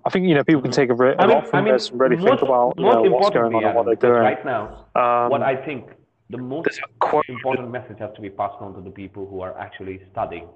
I 0.05 0.11
think, 0.11 0.27
you 0.27 0.35
know, 0.35 0.45
people 0.45 0.63
can 0.63 0.71
take 0.71 0.91
a, 0.91 0.95
re- 0.95 1.17
I 1.19 1.27
mean, 1.27 1.37
lot 1.37 1.55
I 1.55 1.61
mean, 1.61 1.75
this 1.75 1.91
and 1.91 2.01
really 2.01 2.17
most, 2.17 2.27
think 2.27 2.43
about 2.43 2.75
you 2.79 2.85
know, 2.85 3.03
what's 3.03 3.31
going 3.31 3.55
on 3.55 3.65
and 3.65 3.75
what 3.75 3.87
they're 3.87 3.97
doing. 3.97 4.23
right 4.23 4.45
now, 4.45 4.87
Um, 4.95 5.31
what 5.31 5.43
I 5.43 5.57
think 5.57 5.91
the 6.31 6.39
most 6.39 6.69
important 7.29 7.71
message 7.71 7.99
has 7.99 8.11
to 8.15 8.21
be 8.21 8.31
passed 8.31 8.57
on 8.61 8.75
to 8.75 8.81
the 8.81 8.91
people 8.91 9.27
who 9.27 9.41
are 9.41 9.59
actually 9.59 10.01
studying, 10.13 10.49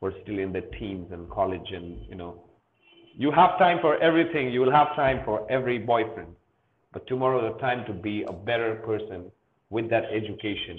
who 0.00 0.08
are 0.08 0.14
still 0.22 0.38
in 0.38 0.52
their 0.52 0.68
teens 0.78 1.12
and 1.12 1.30
college, 1.30 1.68
and 1.70 2.04
you 2.08 2.16
know, 2.16 2.42
you 3.16 3.30
have 3.30 3.58
time 3.58 3.78
for 3.80 3.96
everything. 4.02 4.50
You 4.50 4.60
will 4.60 4.72
have 4.72 4.94
time 4.96 5.22
for 5.24 5.50
every 5.50 5.78
boyfriend, 5.78 6.34
but 6.92 7.06
tomorrow 7.06 7.52
the 7.52 7.58
time 7.60 7.86
to 7.86 7.92
be 7.92 8.24
a 8.24 8.32
better 8.32 8.74
person 8.84 9.30
with 9.70 9.88
that 9.90 10.04
education 10.12 10.78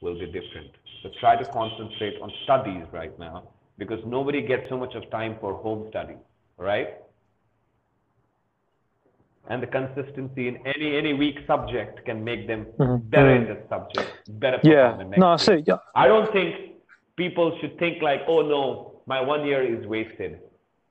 will 0.00 0.18
be 0.18 0.26
different. 0.26 0.70
So 1.04 1.10
try 1.20 1.36
to 1.36 1.44
concentrate 1.52 2.18
on 2.22 2.32
studies 2.44 2.84
right 2.90 3.16
now 3.18 3.42
because 3.76 4.00
nobody 4.06 4.40
gets 4.40 4.66
so 4.70 4.78
much 4.78 4.94
of 4.94 5.08
time 5.10 5.36
for 5.38 5.52
home 5.54 5.86
study, 5.90 6.16
right? 6.58 6.88
and 9.50 9.62
the 9.62 9.66
consistency 9.66 10.48
in 10.48 10.56
any 10.66 10.96
any 10.96 11.12
weak 11.12 11.36
subject 11.46 12.02
can 12.06 12.24
make 12.24 12.46
them 12.46 12.64
Mhm. 12.78 13.10
better 13.10 13.34
in 13.34 13.44
that 13.50 13.68
subject, 13.68 14.08
better 14.40 14.58
Yeah. 14.62 14.92
perform 14.92 14.98
the 14.98 15.04
next 15.20 15.48
No, 15.48 15.54
it. 15.54 15.68
Yeah. 15.68 15.80
I 15.94 16.06
don't 16.08 16.32
think 16.32 16.76
people 17.16 17.54
should 17.58 17.78
think 17.78 18.00
like, 18.00 18.22
oh 18.26 18.40
no, 18.40 19.02
my 19.04 19.20
one 19.20 19.44
year 19.46 19.60
is 19.62 19.86
wasted. 19.86 20.40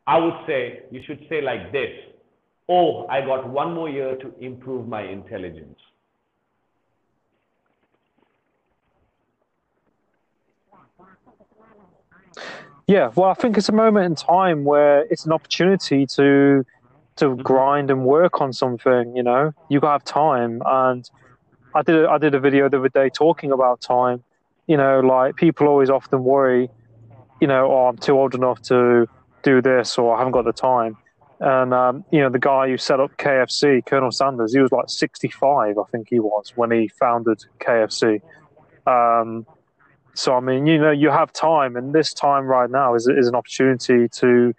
I 0.06 0.20
would 0.20 0.38
say 0.46 0.84
you 0.92 1.02
should 1.02 1.28
say 1.30 1.42
like 1.42 1.72
this, 1.72 1.94
oh, 2.70 3.08
I 3.10 3.22
got 3.22 3.50
one 3.50 3.74
more 3.74 3.90
year 3.90 4.18
to 4.18 4.28
improve 4.40 4.88
my 4.88 5.02
intelligence. 5.02 5.80
Yeah, 12.88 13.12
well, 13.16 13.30
I 13.30 13.34
think 13.34 13.58
it's 13.58 13.70
a 13.70 13.74
moment 13.74 14.06
in 14.06 14.16
time 14.16 14.66
where 14.66 15.02
it's 15.10 15.26
an 15.26 15.32
opportunity 15.32 16.06
to 16.08 16.66
to 17.16 17.36
grind 17.38 17.92
and 17.92 18.06
work 18.06 18.42
on 18.42 18.52
something. 18.52 19.16
You 19.16 19.24
know, 19.24 19.54
you 19.70 19.80
gotta 19.80 19.94
have 19.94 20.04
time, 20.04 20.62
and 20.66 21.10
I 21.74 21.82
did 21.82 22.06
I 22.06 22.18
did 22.18 22.36
a 22.36 22.40
video 22.40 22.68
the 22.70 22.78
other 22.78 22.90
day 22.90 23.10
talking 23.10 23.52
about 23.52 23.82
time. 23.82 24.24
You 24.68 24.78
know, 24.78 25.00
like 25.00 25.36
people 25.36 25.68
always 25.68 25.90
often 25.90 26.24
worry, 26.24 26.70
you 27.40 27.48
know, 27.48 27.72
oh, 27.72 27.88
I'm 27.88 27.98
too 27.98 28.18
old 28.18 28.36
enough 28.36 28.62
to 28.64 29.08
do 29.44 29.62
this, 29.62 29.98
or 29.98 30.16
I 30.16 30.18
haven't 30.20 30.34
got 30.34 30.46
the 30.46 30.54
time. 30.54 30.98
And 31.40 31.74
um, 31.74 32.06
you 32.12 32.20
know, 32.20 32.30
the 32.30 32.40
guy 32.40 32.70
who 32.70 32.78
set 32.78 33.00
up 33.00 33.18
KFC, 33.18 33.86
Colonel 33.86 34.12
Sanders, 34.12 34.54
he 34.54 34.60
was 34.60 34.72
like 34.72 34.90
65, 34.90 35.78
I 35.78 35.84
think 35.92 36.08
he 36.10 36.20
was 36.20 36.54
when 36.56 36.72
he 36.72 36.88
founded 36.88 37.44
KFC. 37.60 38.22
Um, 38.88 39.46
So 40.16 40.36
I 40.36 40.40
mean, 40.40 40.68
you 40.68 40.78
know, 40.80 40.92
you 40.92 41.10
have 41.10 41.34
time, 41.34 41.76
and 41.76 41.94
this 41.94 42.14
time 42.14 42.46
right 42.46 42.70
now 42.70 42.94
is 42.96 43.08
is 43.08 43.28
an 43.28 43.36
opportunity 43.36 44.08
to 44.10 44.54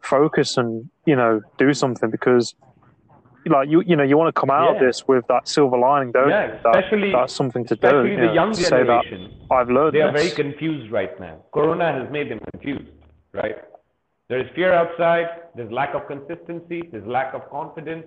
focus 0.00 0.56
and 0.56 0.88
you 1.06 1.16
know 1.16 1.40
do 1.58 1.72
something 1.74 2.10
because 2.10 2.54
like 3.46 3.68
you 3.70 3.82
you 3.86 3.96
know 3.96 4.02
you 4.04 4.18
want 4.18 4.28
to 4.34 4.38
come 4.38 4.50
out 4.50 4.68
Yeah. 4.68 4.74
of 4.74 4.80
this 4.86 5.08
with 5.08 5.26
that 5.28 5.48
silver 5.48 5.78
lining, 5.78 6.12
don't 6.12 6.28
Yeah, 6.28 6.46
you? 6.46 6.58
That- 6.64 6.76
especially- 6.76 7.12
that's 7.12 7.32
something 7.32 7.64
to 7.64 7.76
do. 7.76 7.86
especially 7.86 8.16
the 8.16 8.26
know, 8.26 8.32
young 8.34 8.52
to 8.52 8.62
say 8.62 8.84
that 8.84 9.04
generation. 9.04 9.32
I've 9.50 9.70
learned 9.70 9.94
They 9.94 10.02
are 10.02 10.12
this. 10.12 10.34
very 10.34 10.50
confused 10.50 10.92
right 10.92 11.18
now. 11.18 11.36
Corona 11.52 11.90
has 11.98 12.10
made 12.10 12.30
them 12.30 12.40
confused, 12.52 12.92
right? 13.32 13.56
There 14.28 14.38
is 14.38 14.48
fear 14.54 14.74
outside, 14.74 15.28
there's 15.54 15.72
lack 15.72 15.94
of 15.94 16.06
consistency, 16.06 16.82
there's 16.92 17.06
lack 17.06 17.32
of 17.32 17.48
confidence. 17.48 18.04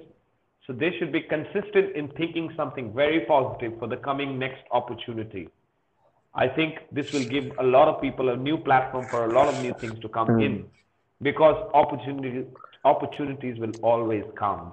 So 0.68 0.74
they 0.74 0.92
should 1.00 1.12
be 1.12 1.22
consistent 1.22 1.96
in 1.96 2.10
thinking 2.10 2.54
something 2.56 2.94
very 2.94 3.22
positive 3.22 3.80
for 3.80 3.88
the 3.88 3.98
coming 3.98 4.38
next 4.38 4.62
opportunity. 4.70 5.50
I 6.34 6.48
think 6.48 6.80
this 6.92 7.12
will 7.12 7.26
give 7.26 7.52
a 7.60 7.64
lot 7.64 7.88
of 7.88 8.02
people 8.02 8.30
a 8.30 8.38
new 8.38 8.58
platform 8.58 9.06
for 9.06 9.26
a 9.26 9.34
lot 9.34 9.48
of 9.48 9.62
new 9.62 9.74
things 9.74 10.00
to 10.00 10.10
come 10.10 10.28
hmm. 10.28 10.40
in 10.40 10.66
because 11.22 11.56
opportunity, 11.74 12.46
opportunities 12.86 13.60
will 13.60 13.74
always 13.84 14.24
come. 14.38 14.72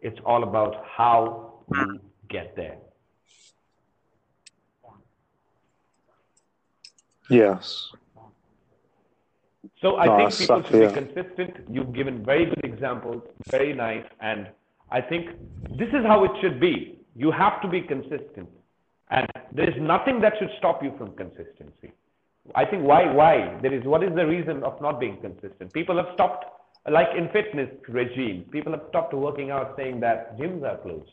It's 0.00 0.18
all 0.24 0.44
about 0.44 0.84
how 0.86 1.54
we 1.68 1.78
hmm. 1.78 1.96
get 2.28 2.54
there. 2.54 2.76
Yes. 7.28 7.90
So 9.80 9.96
I 9.96 10.06
No, 10.06 10.16
think 10.16 10.38
people 10.38 10.62
tough, 10.62 10.70
should 10.70 10.80
yeah. 10.80 10.88
be 10.88 10.94
consistent. 10.94 11.56
You've 11.70 11.92
given 11.92 12.24
very 12.24 12.46
good 12.46 12.64
examples, 12.64 13.22
very 13.50 13.72
nice, 13.72 14.04
and 14.20 14.48
I 14.90 15.00
think 15.00 15.30
this 15.76 15.88
is 15.88 16.04
how 16.06 16.24
it 16.24 16.30
should 16.40 16.60
be. 16.60 16.98
You 17.16 17.30
have 17.30 17.60
to 17.62 17.68
be 17.68 17.80
consistent, 17.80 18.48
and 19.10 19.26
there 19.52 19.68
is 19.68 19.76
nothing 19.80 20.20
that 20.20 20.34
should 20.38 20.50
stop 20.58 20.82
you 20.82 20.92
from 20.98 21.14
consistency. 21.14 21.92
I 22.54 22.64
think 22.64 22.84
why 22.84 23.10
why 23.12 23.58
there 23.62 23.72
is 23.72 23.84
what 23.84 24.02
is 24.02 24.14
the 24.14 24.26
reason 24.26 24.62
of 24.62 24.80
not 24.80 25.00
being 25.00 25.18
consistent? 25.20 25.72
People 25.72 25.96
have 25.96 26.06
stopped, 26.14 26.44
like 26.90 27.08
in 27.16 27.28
fitness 27.30 27.70
regime, 27.88 28.44
people 28.50 28.72
have 28.72 28.82
stopped 28.90 29.14
working 29.14 29.50
out, 29.50 29.74
saying 29.76 30.00
that 30.00 30.38
gyms 30.38 30.62
are 30.62 30.76
closed. 30.78 31.10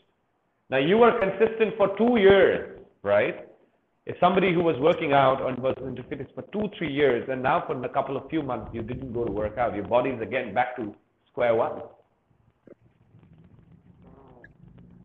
Now 0.68 0.78
you 0.78 0.98
were 0.98 1.18
consistent 1.18 1.76
for 1.76 1.96
two 1.96 2.16
years, 2.18 2.80
right? 3.02 3.48
If 4.04 4.16
somebody 4.18 4.52
who 4.52 4.62
was 4.62 4.76
working 4.80 5.12
out 5.12 5.46
and 5.46 5.58
was 5.58 5.76
into 5.86 6.02
fitness 6.04 6.28
for 6.34 6.42
two, 6.52 6.68
three 6.76 6.92
years, 6.92 7.28
and 7.30 7.42
now 7.42 7.62
for 7.66 7.82
a 7.82 7.88
couple 7.88 8.16
of 8.16 8.28
few 8.28 8.42
months 8.42 8.70
you 8.72 8.82
didn't 8.82 9.12
go 9.12 9.24
to 9.24 9.30
work 9.30 9.58
out, 9.58 9.74
your 9.74 9.86
body 9.86 10.10
is 10.10 10.20
again 10.20 10.52
back 10.52 10.76
to 10.76 10.94
square 11.30 11.54
one. 11.54 11.82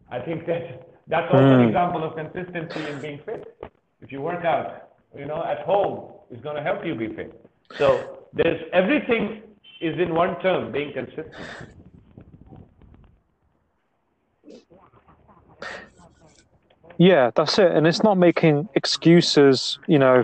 I 0.10 0.20
think 0.20 0.46
that 0.48 0.87
that's 1.10 1.32
also 1.32 1.54
an 1.54 1.62
Hmm. 1.62 1.68
example 1.68 2.04
of 2.04 2.16
consistency 2.16 2.88
in 2.88 3.00
being 3.02 3.20
fit. 3.26 3.58
If 4.02 4.12
you 4.12 4.22
work 4.22 4.44
out, 4.46 4.90
you 5.18 5.26
know, 5.26 5.44
at 5.44 5.60
home, 5.66 6.12
it's 6.30 6.44
going 6.44 6.56
to 6.56 6.62
help 6.64 6.86
you 6.86 6.96
be 6.96 7.08
fit. 7.16 7.46
So 7.78 8.28
there's 8.34 8.62
everything 8.74 9.44
is 9.82 9.98
in 10.00 10.14
one 10.14 10.40
term, 10.42 10.72
being 10.72 10.94
consistent. 10.94 11.50
Yeah, 16.98 17.32
that's 17.36 17.60
it. 17.60 17.72
And 17.72 17.86
it's 17.86 18.04
not 18.04 18.18
making 18.18 18.70
excuses, 18.76 19.80
you 19.88 20.00
know, 20.00 20.24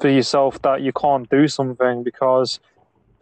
for 0.00 0.08
yourself 0.08 0.60
that 0.62 0.82
you 0.82 0.92
can't 0.92 1.28
do 1.30 1.48
something 1.48 2.02
because, 2.02 2.60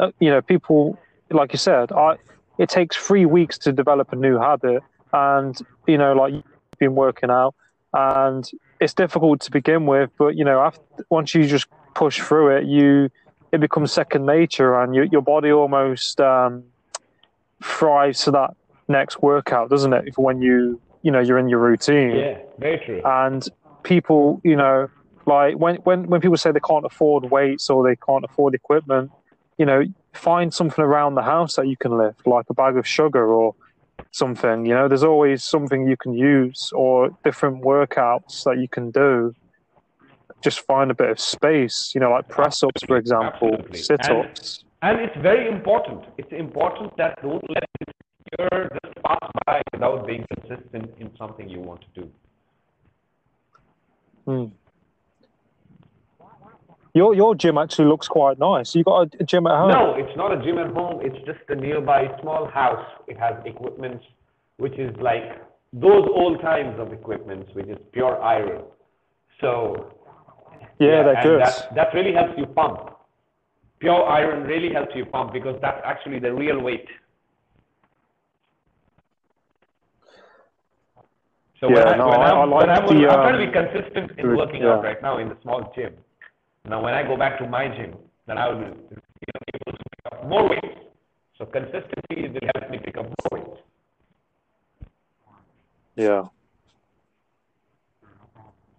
uh, 0.00 0.10
you 0.18 0.30
know, 0.30 0.42
people, 0.42 0.98
like 1.30 1.52
you 1.52 1.58
said, 1.58 1.92
I, 1.92 2.16
it 2.58 2.68
takes 2.68 2.96
three 2.96 3.26
weeks 3.26 3.58
to 3.58 3.72
develop 3.72 4.12
a 4.12 4.16
new 4.16 4.38
habit. 4.38 4.82
And, 5.12 5.56
you 5.86 5.98
know, 5.98 6.14
like 6.14 6.34
been 6.80 6.94
working 6.96 7.30
out 7.30 7.54
and 7.94 8.50
it's 8.80 8.94
difficult 8.94 9.40
to 9.42 9.50
begin 9.50 9.86
with, 9.86 10.10
but, 10.18 10.34
you 10.36 10.44
know, 10.44 10.60
after, 10.60 10.80
once 11.10 11.34
you 11.34 11.46
just 11.46 11.66
push 11.94 12.20
through 12.20 12.56
it, 12.56 12.64
you, 12.64 13.10
it 13.52 13.60
becomes 13.60 13.92
second 13.92 14.26
nature 14.26 14.80
and 14.80 14.94
you, 14.94 15.02
your 15.12 15.22
body 15.22 15.52
almost 15.52 16.20
um, 16.20 16.64
thrives 17.62 18.24
to 18.24 18.30
that 18.32 18.50
next 18.88 19.22
workout, 19.22 19.70
doesn't 19.70 19.92
it? 19.92 20.04
If 20.08 20.18
when 20.18 20.40
you, 20.40 20.80
you 21.02 21.10
know, 21.10 21.20
you're 21.20 21.38
in 21.38 21.48
your 21.48 21.60
routine 21.60 22.16
Yeah, 22.16 22.38
very 22.58 22.78
true. 22.78 23.02
and 23.04 23.46
people 23.82 24.40
you 24.44 24.54
know 24.54 24.88
like 25.26 25.54
when 25.56 25.76
when 25.76 26.06
when 26.06 26.20
people 26.20 26.36
say 26.36 26.52
they 26.52 26.60
can't 26.60 26.84
afford 26.84 27.30
weights 27.30 27.70
or 27.70 27.82
they 27.82 27.96
can't 27.96 28.24
afford 28.24 28.54
equipment 28.54 29.10
you 29.56 29.64
know 29.64 29.82
find 30.12 30.52
something 30.52 30.84
around 30.84 31.14
the 31.14 31.22
house 31.22 31.56
that 31.56 31.66
you 31.66 31.78
can 31.78 31.96
lift 31.96 32.26
like 32.26 32.44
a 32.50 32.54
bag 32.54 32.76
of 32.76 32.86
sugar 32.86 33.26
or 33.26 33.54
something 34.12 34.66
you 34.66 34.74
know 34.74 34.88
there's 34.88 35.04
always 35.04 35.44
something 35.44 35.86
you 35.86 35.96
can 35.96 36.12
use 36.12 36.70
or 36.74 37.10
different 37.24 37.62
workouts 37.62 38.42
that 38.44 38.58
you 38.58 38.68
can 38.68 38.90
do 38.90 39.34
just 40.42 40.60
find 40.66 40.90
a 40.90 40.94
bit 40.94 41.10
of 41.10 41.20
space 41.20 41.92
you 41.94 42.00
know 42.00 42.10
like 42.10 42.26
press 42.28 42.62
ups 42.62 42.82
for 42.84 42.96
example 42.96 43.56
sit 43.72 44.00
ups 44.10 44.64
And 44.82 44.98
it's 45.00 45.16
very 45.20 45.46
important. 45.46 46.04
It's 46.16 46.32
important 46.32 46.96
that 46.96 47.20
don't 47.22 47.44
let 47.50 47.64
this 47.80 47.94
year 48.38 48.68
just 48.82 48.94
pass 49.04 49.30
by 49.46 49.60
without 49.72 50.06
being 50.06 50.24
consistent 50.34 50.90
in 50.98 51.10
something 51.18 51.48
you 51.48 51.60
want 51.60 51.82
to 51.82 52.00
do. 52.00 52.10
Hmm. 54.26 54.44
Your 56.94 57.14
your 57.14 57.34
gym 57.34 57.58
actually 57.58 57.86
looks 57.86 58.08
quite 58.08 58.38
nice 58.38 58.74
you 58.74 58.82
got 58.84 59.14
a 59.20 59.24
gym 59.24 59.46
at 59.46 59.56
home 59.58 59.70
No, 59.70 59.94
it's 59.94 60.16
not 60.16 60.32
a 60.32 60.42
gym 60.44 60.58
at 60.58 60.72
home. 60.72 61.00
It's 61.02 61.16
just 61.26 61.38
a 61.48 61.54
nearby 61.54 62.08
small 62.20 62.46
house. 62.48 62.84
It 63.06 63.18
has 63.18 63.34
equipment, 63.44 64.00
which 64.56 64.74
is 64.74 64.94
like 65.00 65.40
those 65.72 66.06
old 66.20 66.40
times 66.40 66.78
of 66.80 66.92
equipment, 66.92 67.46
which 67.54 67.66
is 67.68 67.78
pure 67.92 68.20
iron. 68.22 68.62
So 69.40 69.92
yeah, 70.80 71.02
they're 71.04 71.22
good 71.22 71.40
That, 71.40 71.74
that 71.74 71.94
really 71.94 72.12
helps 72.12 72.34
you 72.36 72.46
pump. 72.46 72.90
Pure 73.78 74.04
iron 74.08 74.42
really 74.44 74.72
helps 74.72 74.92
you 74.94 75.04
pump 75.06 75.32
because 75.32 75.56
that's 75.62 75.80
actually 75.84 76.18
the 76.18 76.32
real 76.34 76.60
weight. 76.60 76.88
So 81.60 81.68
when, 81.68 81.76
Yeah, 81.76 81.84
I, 81.92 81.96
no, 81.96 82.08
when, 82.08 82.20
I- 82.20 82.30
I'm, 82.30 82.38
I 82.38 82.44
when 82.44 82.68
like 82.68 82.82
I'm, 82.82 82.86
the, 82.88 83.08
I'm 83.08 83.20
trying 83.26 83.38
to 83.40 83.46
be 83.46 83.52
consistent 83.52 84.18
in 84.18 84.36
working 84.36 84.62
out 84.64 84.82
right 84.82 85.00
now 85.02 85.18
in 85.18 85.28
the 85.28 85.36
small 85.42 85.72
gym. 85.76 85.94
Now, 86.64 86.82
when 86.82 86.94
I 86.94 87.02
go 87.02 87.16
back 87.16 87.38
to 87.38 87.46
my 87.46 87.68
gym, 87.68 87.96
then 88.26 88.38
I 88.38 88.48
will 88.48 88.58
be 88.60 88.66
able 88.66 89.72
to 89.78 89.84
pick 89.90 90.12
up 90.12 90.28
more 90.28 90.48
weight. 90.48 90.76
So 91.38 91.46
consistency 91.46 92.28
will 92.28 92.48
help 92.54 92.70
me 92.70 92.78
pick 92.84 92.96
up 92.96 93.06
more 93.06 93.28
weight. 93.32 93.58
Yeah. 95.96 96.28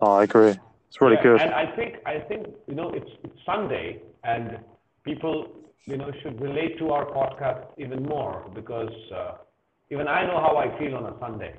Oh, 0.01 0.13
I 0.13 0.23
agree. 0.23 0.55
It's 0.89 1.01
really 1.01 1.15
Yeah, 1.15 1.23
good. 1.23 1.41
And 1.41 1.51
I 1.53 1.65
think 1.75 1.95
I 2.05 2.19
think 2.19 2.47
you 2.67 2.75
know 2.75 2.89
it's, 2.89 3.09
it's 3.23 3.37
Sunday, 3.45 4.01
and 4.23 4.59
people 5.03 5.47
you 5.85 5.97
know 5.97 6.11
should 6.21 6.39
relate 6.41 6.77
to 6.79 6.91
our 6.91 7.05
podcast 7.05 7.65
even 7.77 8.03
more 8.03 8.45
because 8.53 8.93
uh, 9.15 9.33
even 9.89 10.07
I 10.07 10.25
know 10.25 10.39
how 10.39 10.57
I 10.57 10.67
feel 10.79 10.95
on 10.95 11.05
a 11.05 11.17
Sunday, 11.19 11.53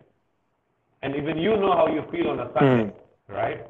and 1.03 1.15
even 1.17 1.39
you 1.39 1.57
know 1.57 1.73
how 1.73 1.87
you 1.89 2.03
feel 2.11 2.29
on 2.31 2.41
a 2.41 2.51
Sunday, 2.55 2.93
right? 3.29 3.67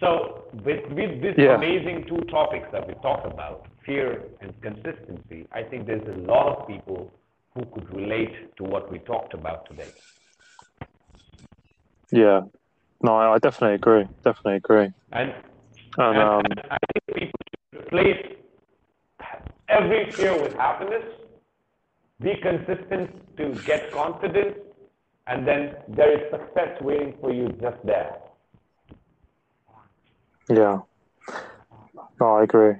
So 0.00 0.44
with 0.64 0.84
with 0.90 1.22
these 1.22 1.34
Yeah. 1.38 1.54
amazing 1.56 2.04
two 2.06 2.20
topics 2.30 2.66
that 2.72 2.86
we 2.86 2.94
talked 2.94 3.26
about, 3.26 3.66
fear 3.86 4.22
and 4.40 4.52
consistency, 4.60 5.46
I 5.52 5.62
think 5.62 5.86
there's 5.86 6.08
a 6.08 6.18
lot 6.32 6.46
of 6.58 6.66
people 6.66 7.10
who 7.54 7.64
could 7.66 7.88
relate 7.94 8.56
to 8.56 8.64
what 8.64 8.90
we 8.90 8.98
talked 8.98 9.34
about 9.34 9.66
today. 9.70 9.92
Yeah. 12.10 12.42
No, 13.02 13.16
I 13.16 13.34
I 13.34 13.38
definitely 13.38 13.74
agree. 13.76 14.06
Definitely 14.24 14.56
agree. 14.56 14.90
And 15.12 15.32
And 15.96 16.18
um, 16.18 16.42
And 16.46 16.60
I 16.70 16.78
think 16.92 17.18
people 17.20 17.40
should 17.72 17.84
replace 17.86 18.26
every 19.68 20.12
fear 20.16 20.40
with 20.42 20.54
happiness, 20.54 21.04
be 22.20 22.34
consistent 22.42 23.10
to 23.36 23.54
get 23.66 23.92
confidence, 23.92 24.56
and 25.26 25.46
then 25.46 25.76
there 25.88 26.12
is 26.18 26.30
success 26.30 26.80
waiting 26.80 27.14
for 27.20 27.32
you 27.32 27.48
just 27.60 27.78
there. 27.84 28.16
Yeah. 30.48 30.78
No, 32.20 32.26
I 32.36 32.42
agree. 32.44 32.74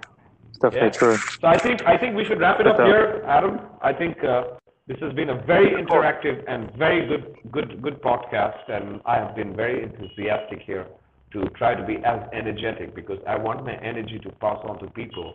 It's 0.51 0.59
definitely 0.61 0.89
Yeah. 0.89 0.99
true. 0.99 1.23
So 1.41 1.49
I 1.49 1.59
think 1.59 1.83
I 1.87 1.97
think 1.97 2.17
we 2.17 2.25
should 2.25 2.41
wrap 2.41 2.61
it 2.61 2.67
up 2.67 2.79
here, 2.81 3.23
Adam. 3.27 3.61
I 3.83 3.93
think 3.93 4.23
uh, 4.25 4.45
this 4.87 4.99
has 5.01 5.12
been 5.12 5.31
a 5.31 5.35
very 5.43 5.71
interactive 5.71 6.45
and 6.47 6.71
very 6.77 7.07
good 7.07 7.37
good 7.51 7.83
good 7.83 8.01
podcast, 8.03 8.69
and 8.69 9.01
I 9.07 9.17
have 9.17 9.35
been 9.35 9.55
very 9.57 9.83
enthusiastic 9.83 10.61
here 10.62 10.87
to 11.33 11.49
try 11.61 11.75
to 11.75 11.85
be 11.85 11.97
as 12.05 12.21
energetic 12.33 12.95
because 12.95 13.19
I 13.27 13.37
want 13.37 13.65
my 13.65 13.75
energy 13.77 14.19
to 14.21 14.31
pass 14.45 14.59
on 14.65 14.79
to 14.79 14.87
people 14.91 15.35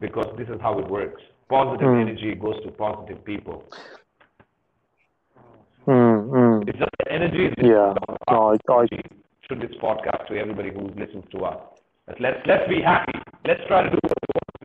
because 0.00 0.26
this 0.36 0.48
is 0.48 0.60
how 0.60 0.78
it 0.78 0.88
works. 0.88 1.22
Positive 1.48 1.88
Mm. 1.88 2.00
energy 2.00 2.34
goes 2.34 2.60
to 2.64 2.70
positive 2.72 3.24
people. 3.24 3.62
Mm, 5.86 6.28
mm. 6.30 6.68
It's 6.68 6.78
just 6.78 6.90
the 6.98 7.12
energy 7.12 7.46
is 7.46 7.54
Yeah. 7.58 7.94
No, 8.30 8.56
I, 8.68 8.72
I, 8.72 8.86
through 9.46 9.60
this 9.60 9.76
podcast 9.82 10.26
to 10.28 10.36
everybody 10.36 10.70
who 10.70 10.88
listens 10.98 11.24
to 11.32 11.44
us. 11.44 11.58
But 12.06 12.20
let's 12.20 12.38
let's 12.46 12.68
be 12.68 12.80
happy. 12.80 13.12
Let's 13.46 13.60
try 13.66 13.82
to 13.82 13.90
do 13.90 13.98
what 14.02 14.12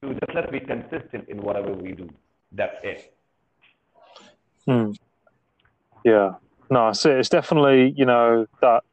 we 0.02 0.08
want 0.08 0.20
to 0.20 0.20
do. 0.20 0.26
Just 0.26 0.36
let's 0.36 0.52
be 0.52 0.60
consistent 0.60 1.30
in 1.30 1.42
whatever 1.42 1.74
we 1.74 1.94
do. 1.94 2.10
That's 2.52 2.76
it. 2.84 3.16
mm. 4.68 4.96
Yeah. 6.04 6.34
No, 6.70 6.90
it's, 6.90 7.06
it's 7.06 7.30
definitely, 7.30 7.94
you 7.98 8.06
know, 8.06 8.48
that 8.62 8.84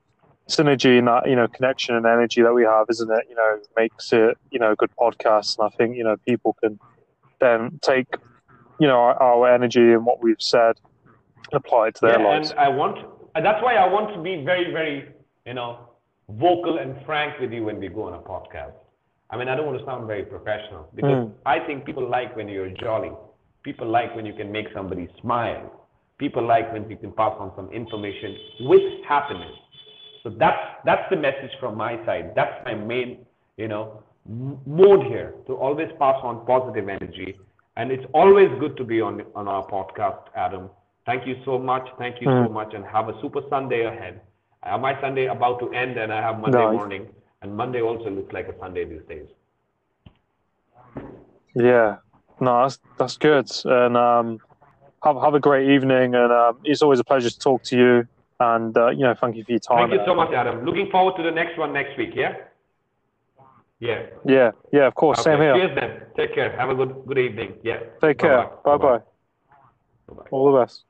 synergy 0.48 0.98
and 0.98 1.08
that 1.08 1.28
you 1.28 1.36
know 1.36 1.46
connection 1.46 1.94
and 1.94 2.06
energy 2.06 2.42
that 2.42 2.52
we 2.52 2.64
have, 2.64 2.86
isn't 2.90 3.10
it? 3.10 3.26
You 3.28 3.36
know, 3.36 3.58
makes 3.76 4.12
it 4.12 4.36
you 4.50 4.58
know 4.58 4.72
a 4.72 4.76
good 4.76 4.90
podcast, 4.98 5.58
and 5.58 5.66
I 5.66 5.76
think 5.76 5.96
you 5.96 6.04
know 6.04 6.16
people 6.26 6.56
can 6.62 6.78
then 7.38 7.78
take 7.82 8.16
you 8.80 8.86
know 8.86 8.96
our, 8.98 9.22
our 9.22 9.54
energy 9.54 9.92
and 9.92 10.04
what 10.04 10.22
we've 10.22 10.40
said 10.40 10.76
and 11.52 11.64
apply 11.64 11.88
it 11.88 11.96
to 11.96 12.00
their 12.02 12.20
yeah, 12.20 12.26
lives. 12.26 12.50
And 12.50 12.60
I 12.60 12.68
want 12.68 12.98
and 13.34 13.44
that's 13.44 13.62
why 13.62 13.74
I 13.74 13.86
want 13.86 14.14
to 14.14 14.22
be 14.22 14.42
very 14.44 14.72
very 14.72 15.08
you 15.48 15.54
know 15.58 15.70
vocal 16.44 16.74
and 16.78 16.92
frank 17.06 17.40
with 17.40 17.52
you 17.56 17.62
when 17.68 17.78
we 17.80 17.88
go 17.88 18.02
on 18.10 18.14
a 18.20 18.22
podcast. 18.34 18.76
I 19.30 19.36
mean, 19.38 19.48
I 19.48 19.54
don't 19.56 19.66
want 19.70 19.78
to 19.78 19.86
sound 19.90 20.06
very 20.06 20.24
professional 20.34 20.82
because 20.98 21.20
Mm. 21.24 21.32
I 21.54 21.58
think 21.66 21.76
people 21.88 22.06
like 22.16 22.30
when 22.38 22.48
you're 22.54 22.72
jolly. 22.84 23.12
People 23.68 23.88
like 23.98 24.10
when 24.16 24.26
you 24.30 24.34
can 24.40 24.50
make 24.58 24.68
somebody 24.78 25.06
smile. 25.20 25.64
People 26.24 26.44
like 26.54 26.66
when 26.74 26.84
you 26.92 26.98
can 27.04 27.12
pass 27.20 27.34
on 27.44 27.48
some 27.56 27.68
information 27.80 28.30
with 28.70 28.86
happiness. 29.12 29.56
So 30.22 30.26
that's 30.42 30.62
that's 30.88 31.06
the 31.12 31.16
message 31.28 31.52
from 31.60 31.72
my 31.86 31.94
side. 32.06 32.26
That's 32.38 32.56
my 32.68 32.74
main, 32.92 33.08
you 33.62 33.68
know, 33.72 33.84
mode 34.80 35.04
here 35.12 35.28
to 35.46 35.52
always 35.66 35.90
pass 36.02 36.18
on 36.28 36.44
positive 36.52 36.86
energy. 36.98 37.30
And 37.78 37.86
it's 37.94 38.06
always 38.20 38.50
good 38.62 38.74
to 38.80 38.84
be 38.92 38.98
on 39.08 39.14
on 39.34 39.44
our 39.54 39.64
podcast, 39.76 40.22
Adam. 40.46 40.64
Thank 41.06 41.26
you 41.26 41.36
so 41.46 41.58
much. 41.58 41.86
Thank 42.02 42.14
you 42.22 42.26
so 42.38 42.44
Mm. 42.48 42.58
much, 42.60 42.70
and 42.74 42.84
have 42.96 43.06
a 43.08 43.14
super 43.22 43.42
Sunday 43.54 43.82
ahead. 43.92 44.20
Uh, 44.62 44.76
my 44.78 45.00
Sunday 45.00 45.26
about 45.26 45.60
to 45.60 45.72
end, 45.72 45.96
and 45.96 46.12
I 46.12 46.20
have 46.20 46.40
Monday 46.40 46.58
morning, 46.72 47.08
and 47.42 47.56
Monday 47.56 47.80
also 47.80 48.10
looks 48.10 48.32
like 48.32 48.48
a 48.48 48.58
Sunday 48.58 48.84
these 48.84 49.02
days. 49.08 49.28
Yeah, 51.54 51.96
no, 52.40 52.62
that's 52.62 52.78
that's 52.98 53.16
good, 53.16 53.48
and 53.64 53.96
um, 53.96 54.40
have 55.04 55.16
have 55.20 55.34
a 55.34 55.40
great 55.40 55.68
evening, 55.70 56.14
and 56.14 56.32
um, 56.32 56.58
it's 56.64 56.82
always 56.82 56.98
a 56.98 57.04
pleasure 57.04 57.30
to 57.30 57.38
talk 57.38 57.62
to 57.64 57.76
you, 57.76 58.08
and 58.40 58.76
uh, 58.76 58.88
you 58.88 59.04
know, 59.04 59.14
thank 59.14 59.36
you 59.36 59.44
for 59.44 59.52
your 59.52 59.60
time. 59.60 59.90
Thank 59.90 60.00
you 60.00 60.06
so 60.06 60.14
much, 60.14 60.32
Adam. 60.32 60.64
Looking 60.64 60.90
forward 60.90 61.16
to 61.16 61.22
the 61.22 61.30
next 61.30 61.56
one 61.56 61.72
next 61.72 61.96
week. 61.96 62.10
Yeah. 62.14 62.34
Yeah. 63.80 64.06
Yeah, 64.24 64.50
yeah, 64.72 64.88
of 64.88 64.94
course, 64.96 65.22
same 65.22 65.40
here. 65.40 65.54
Cheers 65.54 65.78
then. 65.78 66.02
Take 66.16 66.34
care. 66.34 66.56
Have 66.58 66.70
a 66.70 66.74
good 66.74 67.06
good 67.06 67.18
evening. 67.18 67.54
Yeah. 67.62 67.78
Take 68.00 68.18
care. 68.18 68.50
Bye 68.64 68.76
bye. 68.76 69.00
All 70.30 70.52
the 70.52 70.58
best. 70.60 70.84